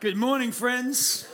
Good 0.00 0.16
morning, 0.16 0.52
friends. 0.52 1.26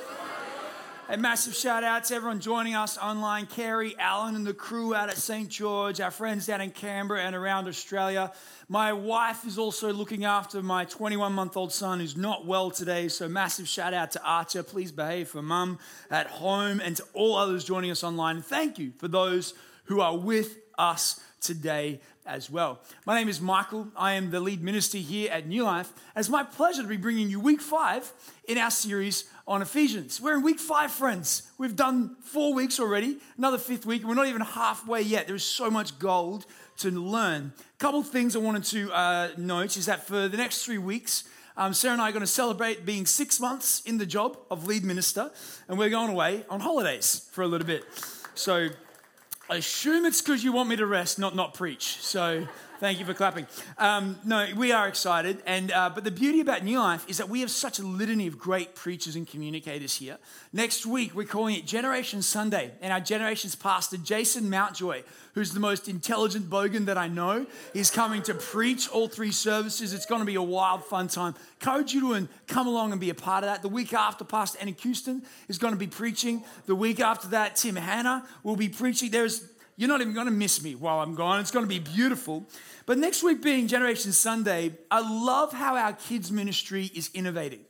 A 1.11 1.19
massive 1.19 1.55
shout 1.55 1.85
out 1.85 2.05
to 2.05 2.15
everyone 2.15 2.41
joining 2.41 2.75
us 2.75 2.97
online 2.97 3.45
Carrie, 3.45 3.95
Alan, 3.99 4.37
and 4.37 4.47
the 4.47 4.55
crew 4.55 4.95
out 4.95 5.11
at 5.11 5.19
St. 5.19 5.51
George, 5.51 6.01
our 6.01 6.11
friends 6.11 6.47
down 6.47 6.63
in 6.63 6.71
Canberra 6.71 7.21
and 7.21 7.37
around 7.37 7.69
Australia. 7.69 8.33
My 8.67 8.95
wife 8.95 9.47
is 9.47 9.59
also 9.59 9.93
looking 9.93 10.25
after 10.25 10.63
my 10.63 10.87
21 10.87 11.35
month 11.35 11.59
old 11.59 11.75
son 11.75 12.01
who's 12.01 12.17
not 12.17 12.47
well 12.47 12.71
today. 12.71 13.09
So, 13.09 13.29
massive 13.29 13.69
shout 13.69 13.93
out 13.93 14.13
to 14.13 14.23
Archer. 14.23 14.63
Please 14.63 14.91
behave 14.93 15.29
for 15.29 15.43
mum 15.43 15.79
at 16.11 16.29
home 16.29 16.81
and 16.81 16.97
to 16.97 17.05
all 17.13 17.37
others 17.37 17.65
joining 17.65 17.91
us 17.91 18.03
online. 18.03 18.41
Thank 18.41 18.79
you 18.79 18.95
for 18.97 19.09
those 19.09 19.53
who 19.85 20.01
are 20.01 20.17
with 20.17 20.57
us 20.79 21.21
today 21.45 22.01
as 22.27 22.51
well. 22.51 22.81
My 23.05 23.15
name 23.15 23.29
is 23.29 23.41
Michael. 23.41 23.89
I 23.97 24.15
am 24.15 24.31
the 24.31 24.41
lead 24.41 24.63
minister 24.63 24.99
here 24.99 25.31
at 25.31 25.47
New 25.47 25.63
Life. 25.63 25.93
It's 26.17 26.31
my 26.31 26.43
pleasure 26.43 26.83
to 26.83 26.89
be 26.89 26.97
bringing 26.97 27.29
you 27.29 27.39
week 27.39 27.61
five 27.61 28.11
in 28.49 28.57
our 28.57 28.71
series 28.71 29.25
on 29.47 29.61
Ephesians. 29.61 30.21
We're 30.21 30.37
in 30.37 30.43
week 30.43 30.59
five, 30.59 30.91
friends. 30.91 31.51
We've 31.59 31.77
done 31.77 32.17
four 32.23 32.55
weeks 32.55 32.81
already, 32.81 33.19
another 33.37 33.59
fifth 33.59 33.85
week, 33.85 34.05
we're 34.05 34.15
not 34.15 34.27
even 34.27 34.41
halfway 34.41 35.03
yet. 35.03 35.27
There 35.27 35.37
is 35.37 35.45
so 35.45 35.71
much 35.71 35.99
gold 35.99 36.47
to 36.79 36.91
learn. 36.91 37.53
A 37.59 37.79
couple 37.79 38.03
things 38.03 38.35
I 38.35 38.39
wanted 38.39 38.65
to 38.65 38.91
uh, 38.93 39.29
note 39.37 39.77
is 39.77 39.87
that 39.87 40.07
for 40.07 40.29
the 40.29 40.37
next 40.37 40.65
three 40.65 40.79
weeks, 40.79 41.25
um, 41.57 41.73
Sarah 41.73 41.93
and 41.93 42.03
I 42.03 42.09
are 42.09 42.13
going 42.13 42.21
to 42.21 42.27
celebrate 42.27 42.85
being 42.85 43.07
six 43.07 43.39
months 43.39 43.81
in 43.83 43.99
the 43.99 44.07
job 44.07 44.39
of 44.51 44.67
lead 44.67 44.83
minister, 44.83 45.31
and 45.69 45.79
we're 45.79 45.91
going 45.91 46.11
away 46.11 46.45
on 46.51 46.61
holidays 46.61 47.29
for 47.33 47.43
a 47.43 47.47
little 47.47 47.67
bit. 47.67 47.85
So 48.35 48.71
I 49.51 49.57
assume 49.57 50.07
it's 50.07 50.23
because 50.23 50.43
you 50.43 50.53
want 50.53 50.69
me 50.69 50.77
to 50.77 50.87
rest, 50.87 51.19
not 51.19 51.37
not 51.37 51.55
preach. 51.55 51.99
So 52.01 52.47
thank 52.85 52.99
you 52.99 53.07
for 53.07 53.15
clapping. 53.15 53.47
Um, 53.79 54.19
no, 54.27 54.47
we 54.55 54.71
are 54.71 54.87
excited, 54.87 55.43
and 55.47 55.73
uh, 55.73 55.89
but 55.89 56.05
the 56.05 56.11
beauty 56.11 56.41
about 56.41 56.65
New 56.65 56.79
Life 56.79 57.09
is 57.09 57.17
that 57.17 57.31
we 57.31 57.41
have 57.41 57.51
such 57.51 57.79
a 57.79 57.83
litany 57.83 58.27
of 58.27 58.39
great 58.39 58.75
preachers 58.75 59.17
and 59.17 59.27
communicators 59.27 59.95
here. 59.97 60.19
Next 60.53 60.85
week 60.85 61.15
we're 61.15 61.27
calling 61.27 61.55
it 61.55 61.65
Generation 61.65 62.21
Sunday, 62.21 62.73
and 62.83 62.93
our 62.93 63.01
generation's 63.01 63.55
pastor 63.55 63.97
Jason 63.97 64.51
Mountjoy, 64.51 65.03
who's 65.33 65.55
the 65.55 65.61
most 65.61 65.89
intelligent 65.89 66.51
bogan 66.51 66.85
that 66.85 66.99
I 66.99 67.09
know, 67.09 67.47
is 67.73 67.91
coming 67.91 68.21
to 68.25 68.35
preach 68.35 68.87
all 68.91 69.09
three 69.09 69.33
services. 69.33 69.95
It's 69.95 70.05
going 70.05 70.21
to 70.21 70.27
be 70.27 70.35
a 70.35 70.43
wild, 70.43 70.85
fun 70.85 71.09
time. 71.09 71.35
Encourage 71.63 71.95
you 71.95 72.03
to 72.13 72.29
come 72.47 72.67
along 72.67 72.93
and 72.93 73.01
be 73.01 73.09
a 73.09 73.15
part 73.15 73.45
of 73.45 73.49
that. 73.49 73.63
The 73.63 73.69
week 73.71 73.95
after, 73.95 74.25
Pastor 74.25 74.59
Annie 74.61 74.77
Houston 74.81 75.23
is 75.49 75.57
going 75.57 75.73
to 75.73 75.79
be 75.79 75.87
preaching. 75.87 76.45
The 76.67 76.75
week 76.75 77.01
after 77.01 77.29
that, 77.29 77.57
Tim 77.57 77.77
Hanna 77.77 78.27
will 78.43 78.57
be 78.57 78.69
preaching. 78.69 79.11
There's 79.11 79.54
you're 79.77 79.89
not 79.89 80.01
even 80.01 80.15
going 80.15 80.27
to 80.27 80.33
miss 80.33 80.63
me 80.63 80.75
while 80.75 81.01
I'm 81.01 81.15
gone. 81.15 81.41
It's 81.41 81.51
going 81.51 81.65
to 81.65 81.69
be 81.69 81.79
beautiful. 81.79 82.49
But 82.87 82.99
next 82.99 83.23
week 83.23 83.43
being 83.43 83.67
Generation 83.67 84.13
Sunday, 84.13 84.73
I 84.91 85.01
love 85.01 85.53
how 85.53 85.77
our 85.77 85.93
kids' 85.93 86.31
ministry 86.31 86.91
is 86.95 87.11
innovating. 87.15 87.61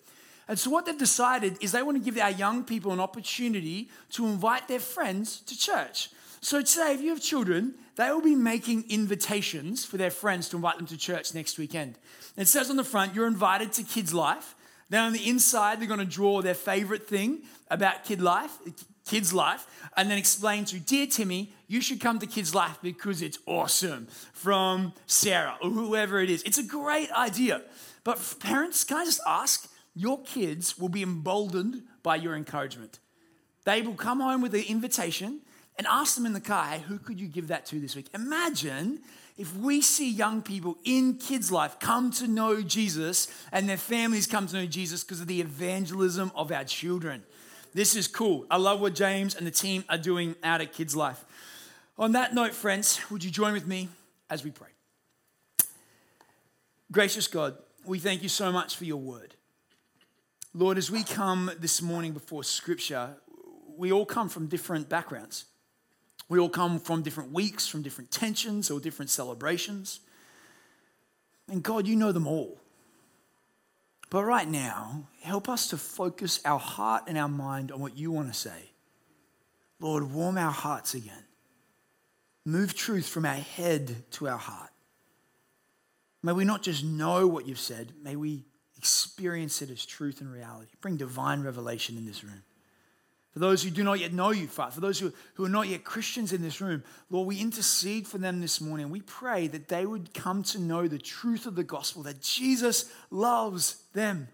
And 0.47 0.59
so, 0.59 0.71
what 0.71 0.85
they've 0.85 0.99
decided 0.99 1.57
is 1.63 1.73
they 1.73 1.83
want 1.83 1.97
to 1.97 2.05
give 2.05 2.21
our 2.21 2.31
young 2.31 2.65
people 2.65 2.93
an 2.93 3.01
opportunity 3.01 3.89
to 4.13 4.27
invite 4.27 4.69
their 4.69 4.81
friends 4.81 5.41
to 5.41 5.57
church. 5.57 6.11
So 6.45 6.61
today, 6.61 6.93
if 6.93 7.01
you 7.01 7.09
have 7.09 7.23
children, 7.23 7.73
they 7.97 8.11
will 8.11 8.21
be 8.21 8.35
making 8.35 8.85
invitations 8.91 9.87
for 9.87 9.97
their 9.97 10.11
friends 10.11 10.51
to 10.51 10.57
invite 10.57 10.77
them 10.77 10.87
to 10.89 10.99
church 10.99 11.33
next 11.33 11.57
weekend. 11.57 11.97
It 12.37 12.49
says 12.49 12.69
on 12.69 12.77
the 12.77 12.85
front, 12.85 13.15
you're 13.15 13.27
invited 13.27 13.73
to 13.73 13.83
Kids 13.83 14.13
Life. 14.13 14.55
Then 14.91 15.05
on 15.05 15.15
the 15.15 15.27
inside, 15.27 15.81
they're 15.81 15.89
going 15.89 16.01
to 16.01 16.05
draw 16.05 16.43
their 16.43 16.53
favorite 16.53 17.09
thing 17.09 17.45
about 17.71 18.05
kid 18.05 18.21
life, 18.21 18.59
kids 19.05 19.33
life, 19.33 19.67
and 19.97 20.11
then 20.11 20.19
explain 20.19 20.65
to 20.67 20.81
dear 20.81 21.07
Timmy, 21.07 21.53
you 21.69 21.81
should 21.81 22.01
come 22.01 22.19
to 22.19 22.27
kids 22.27 22.55
life 22.55 22.79
because 22.83 23.23
it's 23.23 23.39
awesome 23.47 24.09
from 24.33 24.93
Sarah 25.07 25.57
or 25.63 25.71
whoever 25.71 26.21
it 26.21 26.31
is. 26.31 26.43
It's 26.43 26.59
a 26.59 26.63
great 26.63 27.11
idea. 27.13 27.63
But 28.03 28.37
parents, 28.41 28.85
can 28.85 28.99
I 28.99 29.05
just 29.05 29.21
ask? 29.27 29.69
Your 29.95 30.21
kids 30.23 30.79
will 30.79 30.89
be 30.89 31.03
emboldened 31.03 31.83
by 32.03 32.17
your 32.17 32.35
encouragement. 32.35 32.99
They 33.65 33.81
will 33.81 33.95
come 33.95 34.21
home 34.21 34.43
with 34.43 34.55
an 34.55 34.65
invitation 34.69 35.41
and 35.79 35.87
ask 35.87 36.15
them 36.15 36.27
in 36.27 36.33
the 36.33 36.41
car, 36.41 36.65
hey, 36.67 36.81
who 36.81 36.99
could 36.99 37.21
you 37.21 37.29
give 37.29 37.49
that 37.49 37.67
to 37.67 37.81
this 37.81 37.97
week? 37.97 38.07
Imagine 38.15 39.01
if 39.37 39.57
we 39.57 39.81
see 39.81 40.11
young 40.11 40.43
people 40.43 40.77
in 40.85 41.17
kids' 41.17 41.51
life 41.51 41.79
come 41.81 42.11
to 42.13 42.29
know 42.29 42.63
Jesus 42.63 43.29
and 43.51 43.69
their 43.69 43.77
families 43.77 44.27
come 44.27 44.47
to 44.47 44.57
know 44.57 44.67
Jesus 44.67 45.03
because 45.03 45.21
of 45.21 45.27
the 45.27 45.41
evangelism 45.41 46.31
of 46.35 46.53
our 46.53 46.65
children. 46.65 47.25
This 47.75 47.97
is 47.97 48.07
cool. 48.07 48.47
I 48.49 48.57
love 48.57 48.81
what 48.81 48.95
James 48.95 49.35
and 49.35 49.45
the 49.45 49.51
team 49.51 49.85
are 49.89 49.99
doing 49.99 50.37
out 50.45 50.61
at 50.61 50.73
Kids 50.73 50.95
Life. 50.95 51.25
On 51.99 52.13
that 52.13 52.33
note, 52.33 52.55
friends, 52.55 53.01
would 53.11 53.25
you 53.25 53.33
join 53.33 53.53
with 53.53 53.67
me 53.67 53.89
as 54.31 54.45
we 54.45 54.53
pray? 54.53 54.69
Gracious 56.93 57.27
God, 57.27 57.57
we 57.85 57.99
thank 57.99 58.23
you 58.23 58.29
so 58.29 58.53
much 58.53 58.77
for 58.77 58.85
your 58.85 59.01
word. 59.01 59.35
Lord, 60.55 60.79
as 60.79 60.89
we 60.89 61.03
come 61.03 61.51
this 61.59 61.83
morning 61.83 62.13
before 62.13 62.45
Scripture, 62.45 63.17
we 63.77 63.91
all 63.91 64.07
come 64.07 64.29
from 64.29 64.47
different 64.47 64.89
backgrounds. 64.89 65.47
We 66.29 66.39
all 66.39 66.49
come 66.49 66.79
from 66.79 67.03
different 67.03 67.33
weeks, 67.33 67.67
from 67.67 67.83
different 67.83 68.13
tensions 68.13 68.71
or 68.71 68.79
different 68.79 69.11
celebrations. 69.11 69.99
And 71.51 71.61
God, 71.61 71.89
you 71.89 71.97
know 71.97 72.13
them 72.13 72.29
all. 72.29 72.61
But 74.15 74.27
right 74.27 74.49
now, 74.49 75.09
help 75.23 75.49
us 75.49 75.71
to 75.71 75.77
focus 75.77 76.39
our 76.45 76.61
heart 76.61 77.03
and 77.09 77.19
our 77.19 77.29
mind 77.29 77.73
on 77.73 77.81
what 77.81 77.99
you 77.99 78.13
want 78.13 78.29
to 78.29 78.39
say. 78.39 78.71
Lord, 79.81 80.05
warm 80.13 80.39
our 80.39 80.53
hearts 80.53 80.95
again. 80.95 81.25
Move 82.45 82.77
truth 82.77 83.09
from 83.09 83.27
our 83.27 83.35
head 83.35 84.09
to 84.13 84.29
our 84.29 84.39
heart. 84.39 84.71
May 86.23 86.31
we 86.31 86.45
not 86.45 86.63
just 86.63 86.85
know 86.85 87.27
what 87.27 87.49
you've 87.49 87.59
said, 87.59 87.93
may 88.05 88.15
we 88.15 88.45
experience 88.79 89.63
it 89.63 89.71
as 89.71 89.85
truth 89.85 90.21
and 90.21 90.33
reality. 90.33 90.71
Bring 90.81 90.97
divine 90.97 91.43
revelation 91.43 91.97
in 91.97 92.07
this 92.07 92.23
room. 92.23 92.45
For 93.35 93.41
those 93.41 93.65
who 93.65 93.71
do 93.71 93.83
not 93.83 93.99
yet 93.99 94.13
know 94.13 94.31
you, 94.31 94.47
Father, 94.47 94.71
for 94.71 94.81
those 94.81 95.01
who, 95.01 95.13
who 95.35 95.45
are 95.45 95.49
not 95.49 95.67
yet 95.67 95.83
Christians 95.83 96.33
in 96.33 96.41
this 96.41 96.61
room, 96.61 96.85
Lord, 97.11 97.27
we 97.27 97.41
intercede 97.41 98.07
for 98.07 98.17
them 98.17 98.41
this 98.41 98.61
morning. 98.61 98.91
We 98.91 99.01
pray 99.01 99.49
that 99.49 99.67
they 99.67 99.85
would 99.85 100.15
come 100.15 100.45
to 100.45 100.61
know 100.61 100.87
the 100.87 101.01
truth 101.01 101.45
of 101.45 101.57
the 101.57 101.65
gospel, 101.65 102.05
that 102.05 102.23
Jesus 102.23 102.93
loves 103.11 103.83
them. 103.93 104.29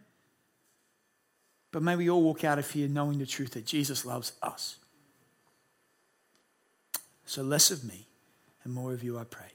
But 1.73 1.83
may 1.83 1.97
we 1.97 2.11
all 2.11 2.23
walk 2.23 2.45
out 2.45 2.59
of 2.59 2.71
here 2.71 2.89
knowing 2.89 3.19
the 3.19 3.27
truth 3.27 3.53
that 3.53 3.65
Jesus 3.65 4.05
loves 4.05 4.33
us. 4.43 4.77
So 7.25 7.43
less 7.43 7.71
of 7.71 7.83
me 7.83 8.07
and 8.65 8.75
more 8.75 8.93
of 8.93 9.03
you, 9.03 9.19
I 9.19 9.25
pray. 9.25 9.47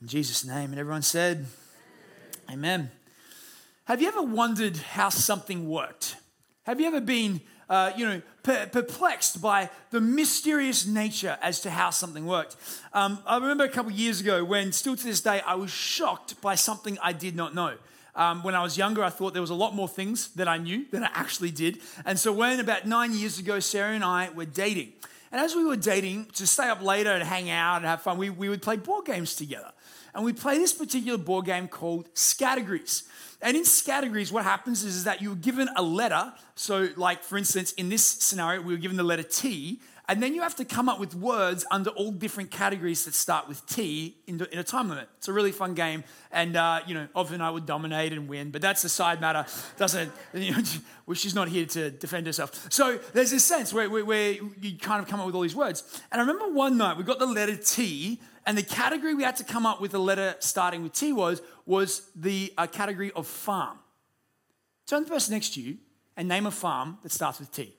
In 0.00 0.06
Jesus' 0.06 0.44
name. 0.44 0.70
And 0.70 0.78
everyone 0.78 1.02
said, 1.02 1.46
Amen. 2.48 2.54
Amen. 2.54 2.90
Have 3.86 4.00
you 4.00 4.06
ever 4.06 4.22
wondered 4.22 4.76
how 4.76 5.08
something 5.08 5.68
worked? 5.68 6.14
Have 6.62 6.78
you 6.78 6.86
ever 6.86 7.00
been 7.00 7.40
uh, 7.70 7.92
you 7.96 8.04
know, 8.04 8.20
perplexed 8.42 9.40
by 9.40 9.70
the 9.90 10.00
mysterious 10.00 10.86
nature 10.86 11.38
as 11.40 11.60
to 11.60 11.70
how 11.70 11.90
something 11.90 12.26
worked. 12.26 12.56
Um, 12.92 13.20
I 13.24 13.36
remember 13.36 13.64
a 13.64 13.68
couple 13.68 13.92
years 13.92 14.20
ago 14.20 14.44
when, 14.44 14.72
still 14.72 14.96
to 14.96 15.04
this 15.04 15.20
day, 15.20 15.40
I 15.46 15.54
was 15.54 15.70
shocked 15.70 16.40
by 16.40 16.56
something 16.56 16.98
I 17.00 17.12
did 17.12 17.36
not 17.36 17.54
know. 17.54 17.76
Um, 18.16 18.42
when 18.42 18.56
I 18.56 18.62
was 18.62 18.76
younger, 18.76 19.04
I 19.04 19.08
thought 19.08 19.34
there 19.34 19.40
was 19.40 19.50
a 19.50 19.54
lot 19.54 19.74
more 19.74 19.88
things 19.88 20.30
that 20.34 20.48
I 20.48 20.58
knew 20.58 20.84
than 20.90 21.04
I 21.04 21.10
actually 21.14 21.52
did. 21.52 21.78
And 22.04 22.18
so, 22.18 22.32
when 22.32 22.58
about 22.58 22.86
nine 22.86 23.14
years 23.14 23.38
ago, 23.38 23.60
Sarah 23.60 23.94
and 23.94 24.02
I 24.02 24.30
were 24.30 24.46
dating, 24.46 24.92
and 25.30 25.40
as 25.40 25.54
we 25.54 25.64
were 25.64 25.76
dating, 25.76 26.26
to 26.34 26.46
stay 26.46 26.68
up 26.68 26.82
later 26.82 27.10
and 27.10 27.22
hang 27.22 27.50
out 27.50 27.76
and 27.76 27.86
have 27.86 28.02
fun, 28.02 28.18
we, 28.18 28.30
we 28.30 28.48
would 28.48 28.62
play 28.62 28.76
board 28.76 29.06
games 29.06 29.36
together. 29.36 29.70
And 30.12 30.24
we 30.24 30.32
play 30.32 30.58
this 30.58 30.72
particular 30.72 31.18
board 31.18 31.46
game 31.46 31.68
called 31.68 32.12
Scattergories. 32.14 33.04
And 33.42 33.56
in 33.56 33.64
categories, 33.86 34.30
what 34.30 34.44
happens 34.44 34.84
is, 34.84 34.96
is 34.96 35.04
that 35.04 35.22
you're 35.22 35.34
given 35.34 35.68
a 35.76 35.82
letter. 35.82 36.32
So, 36.54 36.88
like 36.96 37.22
for 37.22 37.38
instance, 37.38 37.72
in 37.72 37.88
this 37.88 38.04
scenario, 38.04 38.60
we 38.60 38.74
were 38.74 38.80
given 38.80 38.96
the 38.96 39.02
letter 39.02 39.22
T, 39.22 39.80
and 40.10 40.20
then 40.20 40.34
you 40.34 40.42
have 40.42 40.56
to 40.56 40.64
come 40.64 40.88
up 40.88 40.98
with 40.98 41.14
words 41.14 41.64
under 41.70 41.90
all 41.90 42.10
different 42.10 42.50
categories 42.50 43.04
that 43.04 43.14
start 43.14 43.46
with 43.46 43.64
T 43.66 44.16
in, 44.26 44.40
a 44.52 44.64
time 44.64 44.88
limit. 44.88 45.08
It's 45.18 45.28
a 45.28 45.32
really 45.32 45.52
fun 45.52 45.74
game, 45.74 46.02
and 46.32 46.56
uh, 46.56 46.80
you 46.84 46.94
know, 46.94 47.06
often 47.14 47.40
I 47.40 47.48
would 47.48 47.64
dominate 47.64 48.12
and 48.12 48.28
win, 48.28 48.50
but 48.50 48.60
that's 48.60 48.82
a 48.82 48.88
side 48.88 49.20
matter. 49.20 49.46
Doesn't 49.78 50.10
you 50.34 50.50
know, 50.50 50.62
well, 51.06 51.14
she's 51.14 51.34
not 51.34 51.48
here 51.48 51.64
to 51.66 51.92
defend 51.92 52.26
herself. 52.26 52.66
So 52.70 52.98
there's 53.12 53.30
this 53.30 53.44
sense 53.44 53.72
where, 53.72 53.88
where, 53.88 54.04
where 54.04 54.32
you 54.60 54.76
kind 54.78 55.00
of 55.00 55.08
come 55.08 55.20
up 55.20 55.26
with 55.26 55.34
all 55.36 55.42
these 55.42 55.54
words. 55.54 56.02
And 56.10 56.20
I 56.20 56.24
remember 56.24 56.52
one 56.52 56.76
night 56.76 56.96
we 56.96 57.04
got 57.04 57.20
the 57.20 57.26
letter 57.26 57.56
T, 57.56 58.20
and 58.46 58.56
the 58.56 58.62
category 58.62 59.14
we 59.14 59.22
had 59.22 59.36
to 59.36 59.44
come 59.44 59.66
up 59.66 59.80
with 59.80 59.94
a 59.94 59.98
letter 59.98 60.34
starting 60.38 60.82
with 60.82 60.92
T 60.92 61.12
was 61.12 61.42
was 61.66 62.10
the 62.16 62.52
uh, 62.56 62.66
category 62.66 63.12
of 63.12 63.26
farm. 63.26 63.78
Turn 64.86 65.02
to 65.02 65.08
the 65.08 65.14
person 65.14 65.34
next 65.34 65.54
to 65.54 65.60
you 65.60 65.76
and 66.16 66.28
name 66.28 66.46
a 66.46 66.50
farm 66.50 66.98
that 67.02 67.12
starts 67.12 67.38
with 67.38 67.52
T. 67.52 67.74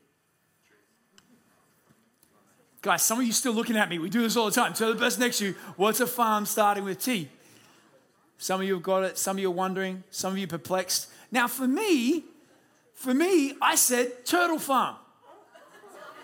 Guys, 2.81 3.03
some 3.03 3.19
of 3.19 3.25
you 3.25 3.31
still 3.31 3.53
looking 3.53 3.77
at 3.77 3.89
me. 3.89 3.99
We 3.99 4.09
do 4.09 4.21
this 4.21 4.35
all 4.35 4.45
the 4.45 4.51
time. 4.51 4.73
Turn 4.73 4.87
to 4.87 4.93
the 4.93 4.99
person 4.99 5.21
next 5.21 5.37
to 5.37 5.47
you. 5.47 5.55
What's 5.75 5.99
a 5.99 6.07
farm 6.07 6.45
starting 6.45 6.83
with 6.83 7.03
T? 7.03 7.29
Some 8.37 8.61
of 8.61 8.67
you 8.67 8.73
have 8.73 8.83
got 8.83 9.03
it. 9.03 9.19
Some 9.19 9.37
of 9.37 9.41
you 9.41 9.49
are 9.49 9.53
wondering. 9.53 10.03
Some 10.09 10.33
of 10.33 10.39
you 10.39 10.47
perplexed. 10.47 11.09
Now, 11.31 11.47
for 11.47 11.67
me, 11.67 12.23
for 12.95 13.13
me, 13.13 13.53
I 13.61 13.75
said 13.75 14.25
turtle 14.25 14.57
farm. 14.57 14.95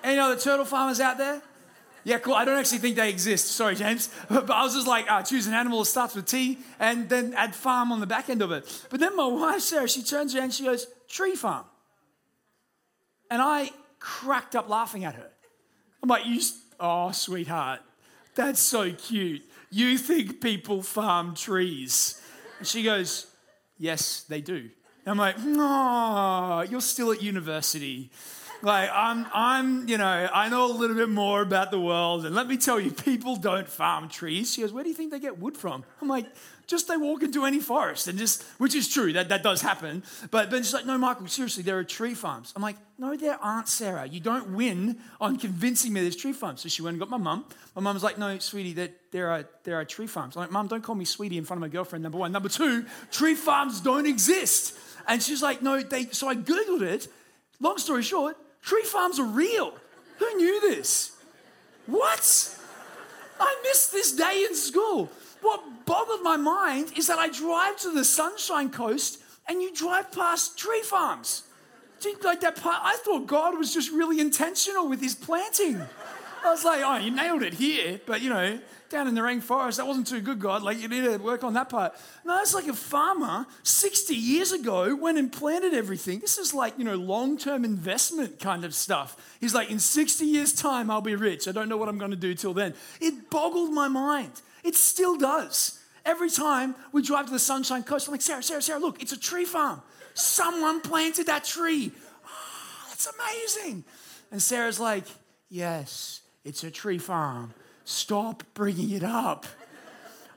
Any 0.03 0.19
other 0.19 0.39
turtle 0.39 0.65
farmers 0.65 0.99
out 0.99 1.19
there? 1.19 1.43
Yeah, 2.07 2.19
cool. 2.19 2.35
I 2.35 2.45
don't 2.45 2.57
actually 2.57 2.77
think 2.77 2.95
they 2.95 3.09
exist. 3.09 3.47
Sorry, 3.47 3.75
James. 3.75 4.09
But 4.29 4.49
I 4.49 4.63
was 4.63 4.73
just 4.73 4.87
like, 4.87 5.11
uh, 5.11 5.23
choose 5.23 5.45
an 5.45 5.53
animal 5.53 5.79
that 5.79 5.87
starts 5.87 6.15
with 6.15 6.25
T 6.25 6.57
and 6.79 7.09
then 7.09 7.33
add 7.33 7.53
farm 7.53 7.91
on 7.91 7.99
the 7.99 8.07
back 8.07 8.29
end 8.29 8.41
of 8.41 8.49
it. 8.53 8.63
But 8.89 9.01
then 9.01 9.13
my 9.17 9.25
wife, 9.41 9.59
Sarah, 9.59 9.89
she 9.89 10.03
turns 10.03 10.33
around 10.33 10.45
and 10.45 10.53
she 10.53 10.63
goes, 10.63 10.87
tree 11.09 11.35
farm. 11.35 11.65
And 13.29 13.41
I 13.41 13.71
cracked 13.99 14.55
up 14.55 14.69
laughing 14.69 15.03
at 15.03 15.15
her. 15.15 15.29
I'm 16.01 16.07
like, 16.07 16.25
you, 16.25 16.39
oh, 16.79 17.11
sweetheart, 17.11 17.81
that's 18.35 18.61
so 18.61 18.93
cute. 18.93 19.41
You 19.69 19.97
think 19.97 20.39
people 20.39 20.83
farm 20.83 21.35
trees. 21.35 22.21
And 22.59 22.65
she 22.65 22.83
goes, 22.83 23.27
yes, 23.77 24.23
they 24.29 24.39
do. 24.39 24.69
And 25.03 25.11
I'm 25.11 25.17
like, 25.17 25.39
no, 25.39 26.65
you're 26.69 26.79
still 26.79 27.11
at 27.11 27.21
university. 27.21 28.11
Like, 28.61 28.89
I'm, 28.93 29.27
I'm, 29.33 29.87
you 29.87 29.97
know, 29.97 30.29
I 30.33 30.49
know 30.49 30.65
a 30.65 30.73
little 30.73 30.95
bit 30.95 31.09
more 31.09 31.41
about 31.41 31.71
the 31.71 31.79
world. 31.79 32.25
And 32.25 32.33
let 32.33 32.47
me 32.47 32.57
tell 32.57 32.79
you, 32.79 32.91
people 32.91 33.35
don't 33.35 33.67
farm 33.67 34.09
trees. 34.09 34.53
She 34.53 34.61
goes, 34.61 34.73
where 34.73 34.83
do 34.83 34.89
you 34.89 34.95
think 34.95 35.11
they 35.11 35.19
get 35.19 35.37
wood 35.37 35.55
from? 35.55 35.83
I'm 36.01 36.07
like, 36.07 36.25
just 36.67 36.89
they 36.89 36.97
walk 36.97 37.23
into 37.23 37.45
any 37.45 37.59
forest 37.59 38.09
and 38.09 38.19
just, 38.19 38.43
which 38.57 38.75
is 38.75 38.89
true, 38.89 39.13
that, 39.13 39.29
that 39.29 39.41
does 39.41 39.61
happen. 39.61 40.03
But, 40.31 40.49
but 40.49 40.57
she's 40.57 40.73
like, 40.73 40.85
no, 40.85 40.97
Michael, 40.97 41.27
seriously, 41.27 41.63
there 41.63 41.77
are 41.77 41.83
tree 41.83 42.13
farms. 42.13 42.51
I'm 42.55 42.61
like, 42.61 42.75
no, 42.97 43.15
there 43.15 43.37
aren't, 43.41 43.69
Sarah. 43.69 44.05
You 44.05 44.19
don't 44.19 44.49
win 44.53 44.97
on 45.21 45.37
convincing 45.37 45.93
me 45.93 46.01
there's 46.01 46.17
tree 46.17 46.33
farms. 46.33 46.61
So 46.61 46.69
she 46.69 46.81
went 46.81 46.95
and 46.95 46.99
got 46.99 47.09
my 47.09 47.17
mum. 47.17 47.45
My 47.75 47.81
mum 47.81 47.93
was 47.93 48.03
like, 48.03 48.17
no, 48.17 48.37
sweetie, 48.39 48.73
there, 48.73 48.89
there, 49.11 49.29
are, 49.29 49.45
there 49.63 49.75
are 49.75 49.85
tree 49.85 50.07
farms. 50.07 50.35
I'm 50.35 50.41
like, 50.41 50.51
mum, 50.51 50.67
don't 50.67 50.83
call 50.83 50.95
me 50.95 51.05
sweetie 51.05 51.37
in 51.37 51.45
front 51.45 51.59
of 51.59 51.61
my 51.61 51.71
girlfriend, 51.71 52.03
number 52.03 52.17
one. 52.17 52.33
Number 52.33 52.49
two, 52.49 52.85
tree 53.11 53.35
farms 53.35 53.79
don't 53.79 54.05
exist. 54.05 54.77
And 55.07 55.23
she's 55.23 55.41
like, 55.41 55.61
no, 55.61 55.81
they, 55.81 56.07
so 56.07 56.27
I 56.27 56.35
Googled 56.35 56.81
it. 56.81 57.07
Long 57.61 57.77
story 57.77 58.03
short, 58.03 58.35
tree 58.67 58.83
farms 58.83 59.17
are 59.17 59.25
real. 59.25 59.73
Who 60.19 60.35
knew 60.35 60.59
this? 60.59 61.13
What? 61.85 62.59
I 63.39 63.61
missed 63.63 63.93
this 63.93 64.11
day 64.11 64.45
in 64.47 64.55
school. 64.55 65.09
What 65.41 65.85
boggled 65.85 66.21
my 66.21 66.35
mind 66.35 66.91
is 66.97 67.07
that 67.07 67.17
I 67.17 67.29
drive 67.29 67.77
to 67.77 67.93
the 67.93 68.03
Sunshine 68.03 68.69
Coast 68.69 69.19
and 69.47 69.61
you 69.61 69.73
drive 69.73 70.11
past 70.11 70.57
tree 70.57 70.81
farms. 70.81 71.43
Like 72.23 72.41
that 72.41 72.57
part, 72.57 72.81
I 72.83 72.97
thought 72.97 73.25
God 73.25 73.57
was 73.57 73.73
just 73.73 73.91
really 73.91 74.19
intentional 74.19 74.89
with 74.89 75.01
his 75.01 75.15
planting. 75.15 75.81
I 76.43 76.51
was 76.51 76.65
like, 76.65 76.81
oh, 76.83 76.97
you 76.97 77.11
nailed 77.11 77.43
it 77.43 77.53
here, 77.53 78.01
but 78.05 78.21
you 78.21 78.29
know, 78.29 78.59
down 78.89 79.07
in 79.07 79.15
the 79.15 79.21
rainforest, 79.21 79.77
that 79.77 79.87
wasn't 79.87 80.07
too 80.07 80.21
good, 80.21 80.39
God. 80.39 80.63
Like, 80.63 80.79
you 80.79 80.87
need 80.87 81.03
to 81.03 81.17
work 81.17 81.43
on 81.43 81.53
that 81.53 81.69
part. 81.69 81.93
No, 82.25 82.39
it's 82.39 82.53
like 82.53 82.67
a 82.67 82.73
farmer 82.73 83.45
60 83.63 84.15
years 84.15 84.51
ago 84.51 84.95
went 84.95 85.17
and 85.17 85.31
planted 85.31 85.73
everything. 85.73 86.19
This 86.19 86.37
is 86.37 86.53
like, 86.53 86.77
you 86.77 86.83
know, 86.83 86.95
long 86.95 87.37
term 87.37 87.65
investment 87.65 88.39
kind 88.39 88.63
of 88.63 88.73
stuff. 88.73 89.37
He's 89.39 89.53
like, 89.53 89.69
in 89.69 89.79
60 89.79 90.25
years' 90.25 90.53
time, 90.53 90.89
I'll 90.89 91.01
be 91.01 91.15
rich. 91.15 91.47
I 91.47 91.51
don't 91.51 91.69
know 91.69 91.77
what 91.77 91.89
I'm 91.89 91.97
going 91.97 92.11
to 92.11 92.17
do 92.17 92.33
till 92.33 92.53
then. 92.53 92.73
It 92.99 93.29
boggled 93.29 93.71
my 93.71 93.87
mind. 93.87 94.31
It 94.63 94.75
still 94.75 95.17
does. 95.17 95.79
Every 96.05 96.29
time 96.29 96.75
we 96.93 97.01
drive 97.01 97.25
to 97.25 97.31
the 97.31 97.39
Sunshine 97.39 97.83
Coast, 97.83 98.07
I'm 98.07 98.13
like, 98.13 98.21
Sarah, 98.21 98.41
Sarah, 98.41 98.61
Sarah, 98.61 98.79
look, 98.79 99.01
it's 99.01 99.11
a 99.11 99.19
tree 99.19 99.45
farm. 99.45 99.81
Someone 100.13 100.81
planted 100.81 101.27
that 101.27 101.43
tree. 101.43 101.91
Oh, 102.25 102.85
that's 102.87 103.07
amazing. 103.07 103.83
And 104.31 104.41
Sarah's 104.41 104.79
like, 104.79 105.05
yes, 105.49 106.21
it's 106.43 106.63
a 106.63 106.71
tree 106.71 106.97
farm. 106.97 107.53
Stop 107.87 108.43
bringing 108.53 108.91
it 108.91 109.01
up. 109.01 109.45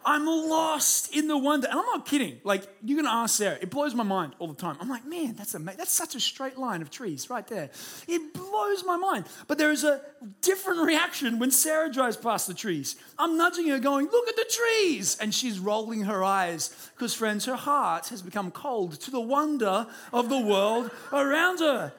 I'm 0.07 0.25
lost 0.25 1.13
in 1.15 1.27
the 1.27 1.37
wonder. 1.37 1.67
And 1.67 1.81
I'm 1.81 1.85
not 1.87 2.07
kidding. 2.07 2.41
Like, 2.45 2.63
you're 2.81 2.95
going 2.95 3.13
to 3.13 3.13
ask 3.13 3.39
Sarah. 3.39 3.59
It 3.61 3.71
blows 3.71 3.93
my 3.93 4.05
mind 4.05 4.35
all 4.39 4.47
the 4.47 4.55
time. 4.55 4.77
I'm 4.81 4.89
like, 4.89 5.05
man, 5.05 5.35
that's, 5.35 5.55
amazing. 5.55 5.79
that's 5.79 5.91
such 5.91 6.15
a 6.15 6.21
straight 6.21 6.59
line 6.59 6.81
of 6.81 6.93
trees 6.93 7.29
right 7.29 7.45
there. 7.49 7.71
It 8.07 8.33
blows 8.33 8.85
my 8.85 8.97
mind. 8.97 9.25
But 9.49 9.59
there 9.59 9.73
is 9.73 9.83
a 9.83 10.01
different 10.43 10.87
reaction 10.87 11.41
when 11.41 11.51
Sarah 11.51 11.93
drives 11.93 12.17
past 12.17 12.47
the 12.47 12.55
trees. 12.55 12.95
I'm 13.19 13.37
nudging 13.37 13.67
her, 13.67 13.81
going, 13.81 14.07
look 14.07 14.29
at 14.29 14.37
the 14.37 14.47
trees. 14.49 15.19
And 15.21 15.35
she's 15.35 15.59
rolling 15.59 16.03
her 16.03 16.23
eyes 16.23 16.91
because, 16.95 17.15
friends, 17.15 17.47
her 17.47 17.57
heart 17.57 18.11
has 18.11 18.23
become 18.23 18.53
cold 18.53 18.93
to 19.01 19.11
the 19.11 19.21
wonder 19.21 19.89
of 20.13 20.29
the 20.29 20.39
world 20.39 20.93
around 21.13 21.59
her. 21.59 21.93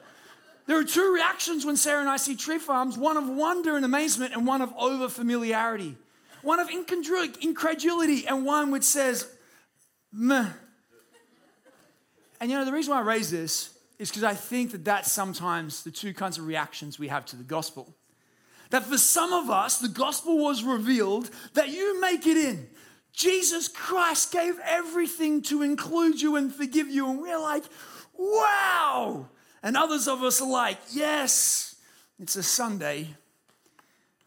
There 0.72 0.80
are 0.80 0.84
two 0.84 1.12
reactions 1.12 1.66
when 1.66 1.76
Sarah 1.76 2.00
and 2.00 2.08
I 2.08 2.16
see 2.16 2.34
tree 2.34 2.56
farms 2.56 2.96
one 2.96 3.18
of 3.18 3.28
wonder 3.28 3.76
and 3.76 3.84
amazement, 3.84 4.32
and 4.32 4.46
one 4.46 4.62
of 4.62 4.72
over 4.78 5.06
familiarity 5.10 5.96
one 6.40 6.60
of 6.60 6.70
incredulity, 6.70 8.26
and 8.26 8.46
one 8.46 8.70
which 8.70 8.82
says, 8.82 9.30
meh. 10.10 10.48
And 12.40 12.50
you 12.50 12.56
know, 12.56 12.64
the 12.64 12.72
reason 12.72 12.94
why 12.94 13.00
I 13.00 13.02
raise 13.02 13.30
this 13.30 13.76
is 13.98 14.08
because 14.08 14.24
I 14.24 14.32
think 14.32 14.72
that 14.72 14.82
that's 14.82 15.12
sometimes 15.12 15.84
the 15.84 15.90
two 15.90 16.14
kinds 16.14 16.38
of 16.38 16.46
reactions 16.46 16.98
we 16.98 17.08
have 17.08 17.26
to 17.26 17.36
the 17.36 17.44
gospel. 17.44 17.94
That 18.70 18.84
for 18.84 18.96
some 18.96 19.34
of 19.34 19.50
us, 19.50 19.78
the 19.78 19.88
gospel 19.88 20.38
was 20.38 20.64
revealed 20.64 21.28
that 21.52 21.68
you 21.68 22.00
make 22.00 22.26
it 22.26 22.38
in. 22.38 22.66
Jesus 23.12 23.68
Christ 23.68 24.32
gave 24.32 24.58
everything 24.64 25.42
to 25.42 25.60
include 25.60 26.22
you 26.22 26.36
and 26.36 26.50
forgive 26.50 26.88
you. 26.88 27.10
And 27.10 27.20
we're 27.20 27.38
like, 27.38 27.64
wow. 28.16 29.28
And 29.62 29.76
others 29.76 30.08
of 30.08 30.22
us 30.22 30.40
are 30.40 30.48
like, 30.48 30.78
yes, 30.90 31.76
it's 32.18 32.36
a 32.36 32.42
Sunday. 32.42 33.08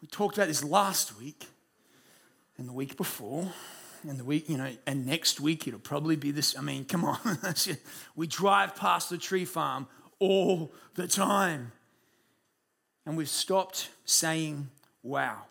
We 0.01 0.07
talked 0.07 0.37
about 0.37 0.47
this 0.47 0.63
last 0.63 1.17
week 1.19 1.47
and 2.57 2.67
the 2.69 2.73
week 2.73 2.95
before, 2.95 3.51
and 4.07 4.17
the 4.17 4.23
week, 4.23 4.49
you 4.49 4.57
know, 4.57 4.71
and 4.85 5.05
next 5.05 5.41
week 5.41 5.67
it'll 5.67 5.79
probably 5.79 6.15
be 6.15 6.31
this. 6.31 6.57
I 6.57 6.61
mean, 6.61 6.85
come 6.85 7.03
on. 7.03 7.17
we 8.15 8.27
drive 8.27 8.75
past 8.75 9.09
the 9.09 9.17
tree 9.17 9.45
farm 9.45 9.87
all 10.19 10.71
the 10.93 11.07
time. 11.07 11.71
And 13.05 13.17
we've 13.17 13.29
stopped 13.29 13.89
saying, 14.05 14.69
wow. 15.03 15.43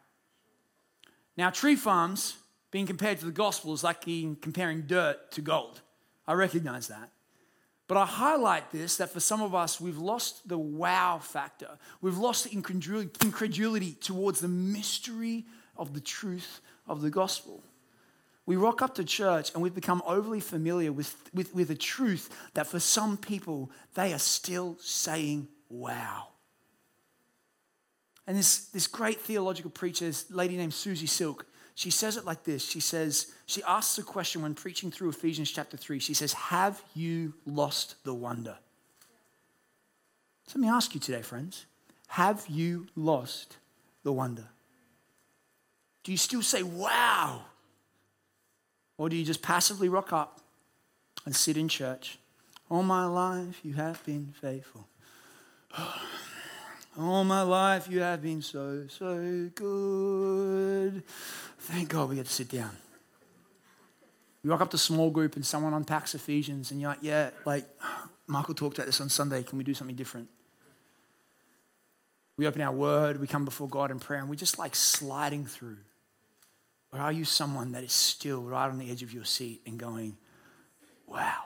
Now, 1.36 1.50
tree 1.50 1.76
farms, 1.76 2.36
being 2.70 2.86
compared 2.86 3.18
to 3.18 3.26
the 3.26 3.32
gospel, 3.32 3.74
is 3.74 3.84
like 3.84 4.02
comparing 4.02 4.82
dirt 4.82 5.30
to 5.32 5.40
gold. 5.40 5.80
I 6.26 6.32
recognize 6.32 6.88
that. 6.88 7.10
But 7.86 7.98
I 7.98 8.06
highlight 8.06 8.70
this 8.72 8.96
that 8.96 9.10
for 9.10 9.20
some 9.20 9.42
of 9.42 9.54
us, 9.54 9.80
we've 9.80 9.98
lost 9.98 10.48
the 10.48 10.56
wow 10.56 11.18
factor. 11.18 11.78
We've 12.00 12.16
lost 12.16 12.46
incredulity 12.46 13.92
towards 14.00 14.40
the 14.40 14.48
mystery 14.48 15.44
of 15.76 15.92
the 15.92 16.00
truth 16.00 16.60
of 16.86 17.02
the 17.02 17.10
gospel. 17.10 17.62
We 18.46 18.56
rock 18.56 18.82
up 18.82 18.94
to 18.96 19.04
church 19.04 19.52
and 19.52 19.62
we've 19.62 19.74
become 19.74 20.02
overly 20.06 20.40
familiar 20.40 20.92
with, 20.92 21.14
with, 21.32 21.54
with 21.54 21.68
the 21.68 21.74
truth 21.74 22.30
that 22.54 22.66
for 22.66 22.78
some 22.78 23.16
people, 23.16 23.70
they 23.94 24.12
are 24.12 24.18
still 24.18 24.76
saying, 24.80 25.48
wow. 25.68 26.28
And 28.26 28.36
this, 28.36 28.66
this 28.66 28.86
great 28.86 29.20
theological 29.20 29.70
preacher, 29.70 30.06
this 30.06 30.30
lady 30.30 30.56
named 30.56 30.74
Susie 30.74 31.06
Silk, 31.06 31.46
she 31.74 31.90
says 31.90 32.16
it 32.16 32.24
like 32.24 32.44
this. 32.44 32.64
She 32.64 32.80
says, 32.80 33.32
she 33.46 33.62
asks 33.64 33.98
a 33.98 34.02
question 34.02 34.42
when 34.42 34.54
preaching 34.54 34.90
through 34.90 35.08
Ephesians 35.08 35.50
chapter 35.50 35.76
3. 35.76 35.98
She 35.98 36.14
says, 36.14 36.32
Have 36.34 36.82
you 36.94 37.34
lost 37.46 37.96
the 38.04 38.14
wonder? 38.14 38.56
So 40.46 40.58
let 40.58 40.66
me 40.66 40.68
ask 40.68 40.94
you 40.94 41.00
today, 41.00 41.22
friends. 41.22 41.66
Have 42.08 42.44
you 42.48 42.86
lost 42.94 43.56
the 44.04 44.12
wonder? 44.12 44.44
Do 46.04 46.12
you 46.12 46.18
still 46.18 46.42
say, 46.42 46.62
wow? 46.62 47.42
Or 48.98 49.08
do 49.08 49.16
you 49.16 49.24
just 49.24 49.42
passively 49.42 49.88
rock 49.88 50.12
up 50.12 50.40
and 51.24 51.34
sit 51.34 51.56
in 51.56 51.68
church? 51.68 52.18
All 52.70 52.82
my 52.82 53.06
life 53.06 53.60
you 53.64 53.74
have 53.74 54.04
been 54.04 54.32
faithful. 54.40 54.86
All 56.98 57.24
my 57.24 57.42
life 57.42 57.88
you 57.90 58.00
have 58.00 58.22
been 58.22 58.40
so, 58.40 58.86
so 58.88 59.50
good. 59.54 61.02
Thank 61.58 61.88
God 61.88 62.08
we 62.08 62.16
get 62.16 62.26
to 62.26 62.32
sit 62.32 62.48
down. 62.48 62.70
You 64.42 64.50
walk 64.50 64.60
up 64.60 64.70
to 64.70 64.76
a 64.76 64.78
small 64.78 65.10
group 65.10 65.34
and 65.34 65.44
someone 65.44 65.74
unpacks 65.74 66.14
Ephesians 66.14 66.70
and 66.70 66.80
you're 66.80 66.90
like, 66.90 67.00
yeah, 67.02 67.30
like 67.44 67.64
Michael 68.26 68.54
talked 68.54 68.78
about 68.78 68.86
this 68.86 69.00
on 69.00 69.08
Sunday. 69.08 69.42
Can 69.42 69.58
we 69.58 69.64
do 69.64 69.74
something 69.74 69.96
different? 69.96 70.28
We 72.36 72.46
open 72.46 72.60
our 72.62 72.72
word, 72.72 73.20
we 73.20 73.26
come 73.26 73.44
before 73.44 73.68
God 73.68 73.90
in 73.90 73.98
prayer, 73.98 74.20
and 74.20 74.28
we're 74.28 74.34
just 74.34 74.58
like 74.58 74.74
sliding 74.74 75.46
through. 75.46 75.78
Or 76.92 77.00
are 77.00 77.12
you 77.12 77.24
someone 77.24 77.72
that 77.72 77.82
is 77.82 77.92
still 77.92 78.42
right 78.42 78.68
on 78.68 78.78
the 78.78 78.90
edge 78.90 79.02
of 79.02 79.12
your 79.12 79.24
seat 79.24 79.62
and 79.66 79.78
going, 79.78 80.16
wow? 81.06 81.44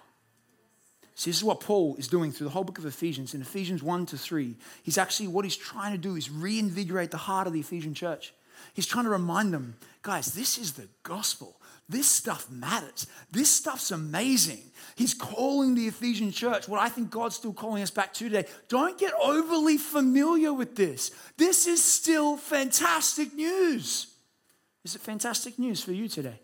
See, 1.18 1.30
this 1.30 1.38
is 1.38 1.44
what 1.44 1.58
Paul 1.58 1.96
is 1.96 2.06
doing 2.06 2.30
through 2.30 2.44
the 2.44 2.52
whole 2.52 2.62
book 2.62 2.78
of 2.78 2.87
Ephesians. 2.87 3.34
In 3.34 3.42
Ephesians 3.42 3.82
1 3.82 4.06
to 4.06 4.16
3, 4.16 4.54
he's 4.84 4.98
actually, 4.98 5.26
what 5.26 5.44
he's 5.44 5.56
trying 5.56 5.90
to 5.90 5.98
do 5.98 6.14
is 6.14 6.30
reinvigorate 6.30 7.10
the 7.10 7.16
heart 7.16 7.48
of 7.48 7.52
the 7.52 7.58
Ephesian 7.58 7.92
church. 7.92 8.32
He's 8.72 8.87
trying 8.87 9.02
to 9.04 9.10
remind 9.10 9.52
them, 9.52 9.75
guys, 10.02 10.32
this 10.32 10.58
is 10.58 10.75
the 10.75 10.87
gospel. 11.02 11.60
This 11.88 12.06
stuff 12.06 12.48
matters. 12.48 13.08
This 13.32 13.50
stuff's 13.50 13.90
amazing. 13.90 14.62
He's 14.94 15.12
calling 15.12 15.75
the 15.75 15.88
Ephesian 15.88 16.30
church, 16.30 16.68
what 16.68 16.80
I 16.80 16.88
think 16.88 17.10
God's 17.10 17.34
still 17.34 17.52
calling 17.52 17.82
us 17.82 17.90
back 17.90 18.14
to 18.14 18.28
today. 18.28 18.48
Don't 18.68 18.96
get 18.96 19.12
overly 19.20 19.76
familiar 19.76 20.52
with 20.52 20.76
this. 20.76 21.10
This 21.37 21.66
is 21.66 21.82
still 21.82 22.37
fantastic 22.37 23.34
news. 23.34 24.06
Is 24.84 24.94
it 24.94 25.00
fantastic 25.00 25.58
news 25.58 25.82
for 25.82 25.90
you 25.90 26.06
today? 26.06 26.38